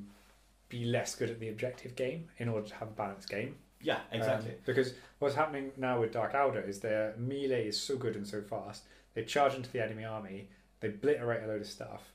be 0.68 0.84
less 0.84 1.16
good 1.16 1.30
at 1.30 1.40
the 1.40 1.48
objective 1.48 1.96
game 1.96 2.28
in 2.38 2.48
order 2.48 2.68
to 2.68 2.74
have 2.76 2.88
a 2.88 2.92
balanced 2.92 3.28
game. 3.28 3.56
Yeah, 3.82 3.98
exactly. 4.12 4.50
Um, 4.50 4.56
because 4.64 4.94
what's 5.18 5.34
happening 5.34 5.72
now 5.76 6.00
with 6.00 6.12
Dark 6.12 6.34
Eldar 6.34 6.66
is 6.66 6.78
their 6.78 7.14
melee 7.18 7.66
is 7.66 7.80
so 7.80 7.96
good 7.96 8.14
and 8.14 8.26
so 8.26 8.40
fast. 8.40 8.84
They 9.14 9.24
charge 9.24 9.54
into 9.54 9.70
the 9.70 9.84
enemy 9.84 10.04
army, 10.04 10.48
they 10.80 10.88
obliterate 10.88 11.42
a 11.42 11.46
load 11.48 11.60
of 11.60 11.66
stuff, 11.66 12.12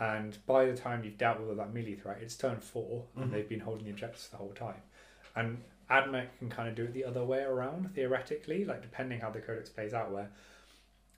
and 0.00 0.38
by 0.46 0.64
the 0.66 0.76
time 0.76 1.02
you've 1.04 1.18
dealt 1.18 1.40
with 1.40 1.48
all 1.50 1.54
that 1.56 1.72
melee 1.74 1.94
threat, 1.96 2.18
it's 2.22 2.36
turn 2.36 2.60
4 2.60 3.04
Mhm. 3.16 3.22
and 3.22 3.32
they've 3.32 3.48
been 3.48 3.60
holding 3.60 3.84
the 3.84 3.90
objectives 3.90 4.28
the 4.28 4.36
whole 4.36 4.52
time. 4.52 4.82
And 5.34 5.62
AdMech 5.90 6.28
can 6.38 6.50
kind 6.50 6.68
of 6.68 6.74
do 6.74 6.84
it 6.84 6.92
the 6.92 7.04
other 7.04 7.24
way 7.24 7.42
around 7.42 7.94
theoretically, 7.94 8.64
like 8.64 8.82
depending 8.82 9.20
how 9.20 9.30
the 9.30 9.40
codex 9.40 9.70
plays 9.70 9.94
out, 9.94 10.10
where 10.12 10.30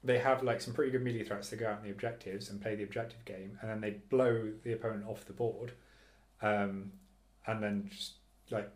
they 0.03 0.19
have 0.19 0.43
like 0.43 0.61
some 0.61 0.73
pretty 0.73 0.91
good 0.93 1.03
melee 1.03 1.25
threats 1.25 1.51
to 1.51 1.57
go 1.57 1.69
out 1.69 1.79
in 1.79 1.85
the 1.85 1.91
objectives 1.91 2.49
and 2.49 2.61
play 2.63 2.75
the 2.75 2.83
objective 2.85 3.25
game, 3.25 3.59
and 3.61 3.71
then 3.71 3.81
they 3.81 3.91
blow 3.91 4.53
the 4.63 4.73
opponent 4.73 5.05
off 5.07 5.25
the 5.27 5.33
board, 5.33 5.73
um, 6.41 6.93
and 7.47 7.63
then 7.63 7.89
just 7.91 8.15
like, 8.51 8.71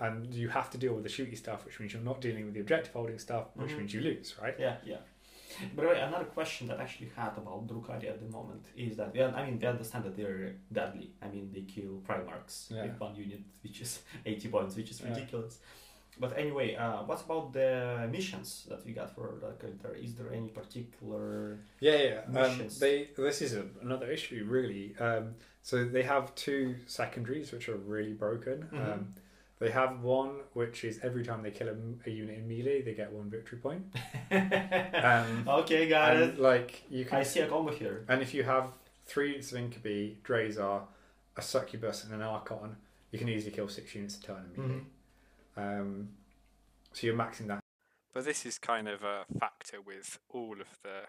and 0.00 0.34
you 0.34 0.48
have 0.48 0.68
to 0.70 0.78
deal 0.78 0.94
with 0.94 1.04
the 1.04 1.08
shooty 1.10 1.36
stuff, 1.36 1.64
which 1.64 1.78
means 1.78 1.92
you're 1.92 2.02
not 2.02 2.20
dealing 2.20 2.44
with 2.46 2.54
the 2.54 2.60
objective 2.60 2.92
holding 2.92 3.18
stuff, 3.18 3.54
which 3.54 3.70
Mhm. 3.72 3.78
means 3.78 3.94
you 3.94 4.00
lose, 4.00 4.36
right? 4.40 4.58
Yeah, 4.58 4.78
yeah. 4.84 4.98
By 5.76 5.82
the 5.82 5.88
way, 5.88 6.00
another 6.00 6.24
question 6.26 6.68
that 6.68 6.78
I 6.78 6.82
actually 6.82 7.10
had 7.16 7.32
about 7.36 7.66
Drukhari 7.66 8.08
at 8.08 8.20
the 8.20 8.30
moment 8.30 8.64
is 8.76 8.96
that, 8.96 9.10
yeah, 9.14 9.32
I 9.34 9.44
mean, 9.46 9.58
we 9.60 9.66
understand 9.66 10.04
that 10.04 10.16
they're 10.16 10.54
deadly. 10.72 11.10
I 11.20 11.28
mean, 11.28 11.50
they 11.52 11.62
kill 11.62 12.00
Primarchs 12.08 12.70
Yeah. 12.70 12.84
with 12.84 12.98
one 13.00 13.14
unit, 13.14 13.40
which 13.62 13.80
is 13.80 14.00
80 14.26 14.48
points, 14.48 14.76
which 14.76 14.90
is 14.90 15.00
Yeah. 15.00 15.08
ridiculous. 15.10 15.58
But 16.20 16.36
anyway, 16.36 16.74
uh, 16.74 17.02
what 17.04 17.22
about 17.24 17.54
the 17.54 18.06
missions 18.10 18.66
that 18.68 18.84
we 18.84 18.92
got 18.92 19.14
for 19.14 19.32
that 19.40 19.58
character? 19.58 19.94
Is 19.94 20.14
there 20.14 20.30
any 20.30 20.48
particular. 20.48 21.58
Yeah, 21.80 21.96
yeah. 22.30 22.40
Um, 22.40 22.68
they 22.80 23.08
this 23.16 23.40
is 23.40 23.54
a, 23.54 23.64
another 23.80 24.10
issue 24.10 24.44
really. 24.46 24.94
Um, 24.98 25.34
so 25.62 25.84
they 25.84 26.02
have 26.02 26.34
two 26.34 26.76
secondaries 26.86 27.50
which 27.50 27.68
are 27.70 27.76
really 27.76 28.12
broken. 28.12 28.68
Mhm. 28.70 28.92
Um, 28.92 29.14
they 29.62 29.70
have 29.70 30.00
one 30.02 30.40
which 30.54 30.84
is 30.84 30.98
every 31.02 31.24
time 31.24 31.42
they 31.42 31.50
kill 31.50 31.68
a, 31.68 31.76
a 32.08 32.10
unit 32.10 32.38
in 32.38 32.48
melee, 32.48 32.82
they 32.82 32.94
get 32.94 33.12
one 33.12 33.30
victory 33.30 33.58
point. 33.58 33.84
Um, 34.32 35.44
okay, 35.48 35.88
got 35.88 36.14
and 36.16 36.22
it. 36.22 36.38
like 36.40 36.82
you 36.90 37.04
can, 37.04 37.18
I 37.18 37.22
see 37.22 37.40
a 37.40 37.46
combo 37.48 37.72
here. 37.72 38.04
and 38.08 38.22
if 38.22 38.32
you 38.34 38.42
have 38.44 38.72
three 39.06 39.30
units 39.30 39.52
of 39.52 39.58
Incubi, 39.58 40.16
Drazhar, 40.24 40.82
a 41.36 41.42
Succubus, 41.42 42.04
and 42.04 42.14
an 42.14 42.22
Archon, 42.22 42.76
you 43.10 43.18
can 43.18 43.28
easily 43.28 43.52
kill 43.52 43.68
six 43.68 43.94
units 43.94 44.16
a 44.18 44.22
turn 44.22 44.50
in 44.56 44.62
melee. 44.62 44.80
Mhm. 45.56 45.80
Um, 45.80 46.08
so 46.92 47.06
you're 47.06 47.16
maxing 47.16 47.46
that. 47.48 47.60
But 48.14 48.24
this 48.24 48.44
is 48.46 48.58
kind 48.58 48.88
of 48.88 49.02
a 49.02 49.24
factor 49.40 49.80
with 49.80 50.18
all 50.30 50.60
of 50.60 50.68
the 50.82 51.02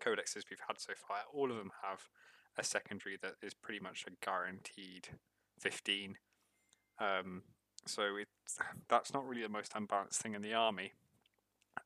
codexes 0.00 0.42
we've 0.50 0.60
had 0.66 0.78
so 0.80 0.92
far. 0.96 1.18
All 1.32 1.50
of 1.50 1.56
them 1.56 1.72
have 1.82 2.08
a 2.56 2.64
secondary 2.64 3.16
that 3.22 3.34
is 3.42 3.54
pretty 3.54 3.80
much 3.80 4.04
a 4.06 4.10
guaranteed 4.24 5.08
15. 5.60 6.16
Um, 6.98 7.42
so 7.86 8.16
it's, 8.16 8.58
that's 8.88 9.12
not 9.12 9.26
really 9.26 9.42
the 9.42 9.48
most 9.48 9.72
unbalanced 9.74 10.20
thing 10.20 10.34
in 10.34 10.42
the 10.42 10.54
army. 10.54 10.92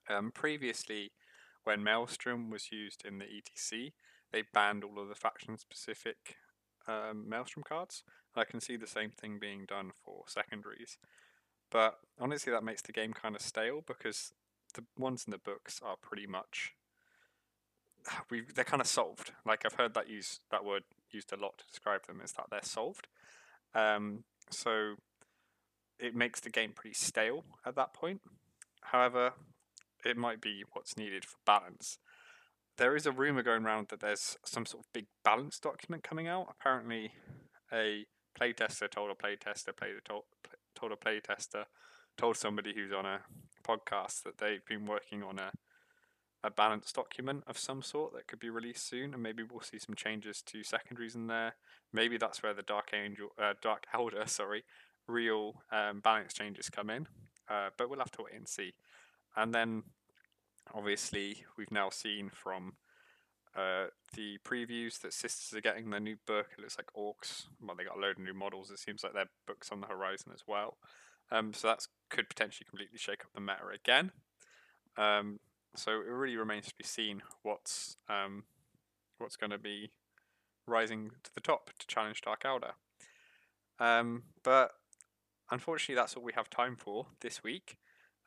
Um, 0.08 0.30
previously, 0.32 1.12
when 1.64 1.82
Maelstrom 1.82 2.50
was 2.50 2.72
used 2.72 3.04
in 3.04 3.18
the 3.18 3.24
ETC, 3.24 3.92
they 4.32 4.42
banned 4.52 4.84
all 4.84 4.98
of 5.00 5.08
the 5.08 5.14
faction 5.14 5.58
specific 5.58 6.36
um, 6.86 7.28
Maelstrom 7.28 7.62
cards. 7.62 8.02
I 8.36 8.44
can 8.44 8.60
see 8.60 8.76
the 8.76 8.86
same 8.86 9.10
thing 9.10 9.38
being 9.38 9.64
done 9.66 9.90
for 10.04 10.24
secondaries. 10.26 10.98
But 11.70 11.98
honestly, 12.20 12.52
that 12.52 12.64
makes 12.64 12.82
the 12.82 12.92
game 12.92 13.12
kind 13.12 13.34
of 13.34 13.42
stale 13.42 13.82
because 13.86 14.32
the 14.74 14.84
ones 14.98 15.24
in 15.26 15.30
the 15.30 15.38
books 15.38 15.80
are 15.84 15.96
pretty 15.96 16.26
much 16.26 16.72
we 18.30 18.42
they're 18.54 18.64
kind 18.64 18.80
of 18.80 18.86
solved. 18.86 19.32
Like 19.44 19.62
I've 19.64 19.74
heard 19.74 19.94
that 19.94 20.08
use 20.08 20.40
that 20.50 20.64
word 20.64 20.84
used 21.10 21.32
a 21.32 21.36
lot 21.36 21.58
to 21.58 21.66
describe 21.66 22.06
them 22.06 22.20
is 22.22 22.32
that 22.32 22.46
they're 22.50 22.60
solved. 22.62 23.08
Um, 23.74 24.24
so 24.50 24.94
it 25.98 26.14
makes 26.14 26.40
the 26.40 26.50
game 26.50 26.72
pretty 26.74 26.94
stale 26.94 27.44
at 27.66 27.74
that 27.76 27.92
point. 27.92 28.20
However, 28.82 29.32
it 30.04 30.16
might 30.16 30.40
be 30.40 30.64
what's 30.72 30.96
needed 30.96 31.24
for 31.24 31.36
balance. 31.44 31.98
There 32.76 32.94
is 32.94 33.06
a 33.06 33.12
rumor 33.12 33.42
going 33.42 33.64
around 33.64 33.88
that 33.88 34.00
there's 34.00 34.36
some 34.44 34.64
sort 34.64 34.84
of 34.84 34.92
big 34.92 35.06
balance 35.24 35.58
document 35.58 36.04
coming 36.04 36.28
out. 36.28 36.46
Apparently, 36.48 37.12
a 37.72 38.06
playtester 38.40 38.88
told 38.88 39.10
a 39.10 39.14
playtester 39.14 39.76
played 39.76 39.94
told, 40.04 40.92
a 40.92 40.96
playtester 40.96 41.64
told 42.16 42.36
somebody 42.36 42.72
who's 42.74 42.92
on 42.92 43.04
a 43.04 43.20
podcast 43.66 44.22
that 44.22 44.38
they've 44.38 44.64
been 44.64 44.86
working 44.86 45.22
on 45.22 45.38
a 45.38 45.50
a 46.44 46.50
balance 46.50 46.92
document 46.92 47.42
of 47.48 47.58
some 47.58 47.82
sort 47.82 48.14
that 48.14 48.28
could 48.28 48.38
be 48.38 48.48
released 48.48 48.88
soon, 48.88 49.12
and 49.12 49.22
maybe 49.22 49.42
we'll 49.42 49.60
see 49.60 49.78
some 49.78 49.96
changes 49.96 50.40
to 50.42 50.62
secondaries 50.62 51.16
in 51.16 51.26
there. 51.26 51.56
Maybe 51.92 52.16
that's 52.16 52.42
where 52.42 52.54
the 52.54 52.62
Dark 52.62 52.90
Angel, 52.94 53.30
uh, 53.42 53.54
Dark 53.60 53.86
Eldar, 53.92 54.28
sorry, 54.28 54.64
real 55.08 55.62
um, 55.72 56.00
balance 56.00 56.32
changes 56.32 56.70
come 56.70 56.90
in. 56.90 57.06
Uh, 57.48 57.70
but 57.76 57.88
we'll 57.88 57.98
have 57.98 58.12
to 58.12 58.22
wait 58.22 58.34
and 58.34 58.46
see. 58.46 58.74
And 59.34 59.54
then, 59.54 59.84
obviously, 60.74 61.44
we've 61.56 61.70
now 61.72 61.88
seen 61.90 62.30
from 62.30 62.74
uh, 63.56 63.86
the 64.14 64.38
previews 64.44 65.00
that 65.00 65.14
Sisters 65.14 65.56
are 65.56 65.62
getting 65.62 65.90
their 65.90 66.00
new 66.00 66.16
book. 66.26 66.48
It 66.56 66.60
looks 66.60 66.76
like 66.78 66.92
Orks. 66.96 67.46
Well, 67.60 67.74
they 67.76 67.84
got 67.84 67.96
a 67.96 68.00
load 68.00 68.18
of 68.18 68.24
new 68.24 68.34
models. 68.34 68.70
It 68.70 68.78
seems 68.78 69.02
like 69.02 69.14
their 69.14 69.30
book's 69.46 69.72
on 69.72 69.80
the 69.80 69.86
horizon 69.86 70.32
as 70.34 70.42
well. 70.46 70.76
Um, 71.30 71.52
so 71.52 71.68
that 71.68 71.86
could 72.10 72.28
potentially 72.28 72.66
completely 72.68 72.98
shake 72.98 73.24
up 73.24 73.32
the 73.34 73.40
meta 73.40 73.66
again. 73.74 74.12
Um, 74.96 75.40
so 75.74 75.92
it 75.92 76.06
really 76.06 76.36
remains 76.36 76.66
to 76.68 76.74
be 76.76 76.84
seen 76.84 77.22
what's 77.42 77.96
um, 78.08 78.44
what's 79.18 79.36
going 79.36 79.50
to 79.50 79.58
be 79.58 79.90
rising 80.66 81.10
to 81.22 81.34
the 81.34 81.40
top 81.40 81.70
to 81.78 81.86
challenge 81.86 82.22
Dark 82.22 82.42
Eldar. 82.44 82.72
Um, 83.78 84.24
but 84.42 84.72
unfortunately, 85.50 85.94
that's 85.94 86.14
all 86.14 86.22
we 86.22 86.32
have 86.34 86.50
time 86.50 86.76
for 86.76 87.06
this 87.20 87.42
week. 87.42 87.76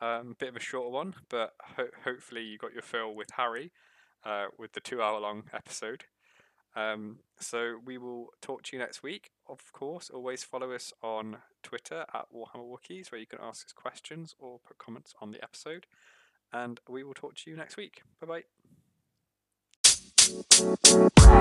Um, 0.01 0.35
bit 0.39 0.49
of 0.49 0.55
a 0.55 0.59
shorter 0.59 0.89
one, 0.89 1.13
but 1.29 1.53
ho- 1.77 1.91
hopefully 2.03 2.43
you 2.43 2.57
got 2.57 2.73
your 2.73 2.81
fill 2.81 3.13
with 3.13 3.29
Harry 3.37 3.71
uh, 4.25 4.45
with 4.57 4.73
the 4.73 4.79
two-hour-long 4.79 5.43
episode. 5.53 6.05
Um, 6.75 7.19
so 7.39 7.75
we 7.85 7.97
will 7.97 8.29
talk 8.41 8.63
to 8.63 8.75
you 8.75 8.79
next 8.79 9.03
week. 9.03 9.31
Of 9.47 9.59
course, 9.73 10.09
always 10.09 10.43
follow 10.43 10.71
us 10.71 10.93
on 11.03 11.37
Twitter 11.63 12.05
at 12.13 12.25
Warhammer 12.33 12.65
Wookiees, 12.65 13.11
where 13.11 13.19
you 13.19 13.27
can 13.27 13.39
ask 13.41 13.65
us 13.65 13.73
questions 13.73 14.35
or 14.39 14.59
put 14.65 14.77
comments 14.77 15.13
on 15.21 15.31
the 15.31 15.43
episode. 15.43 15.85
And 16.53 16.79
we 16.89 17.03
will 17.03 17.13
talk 17.13 17.35
to 17.35 17.49
you 17.49 17.57
next 17.57 17.77
week. 17.77 18.03
Bye 18.19 18.43
bye. 21.21 21.40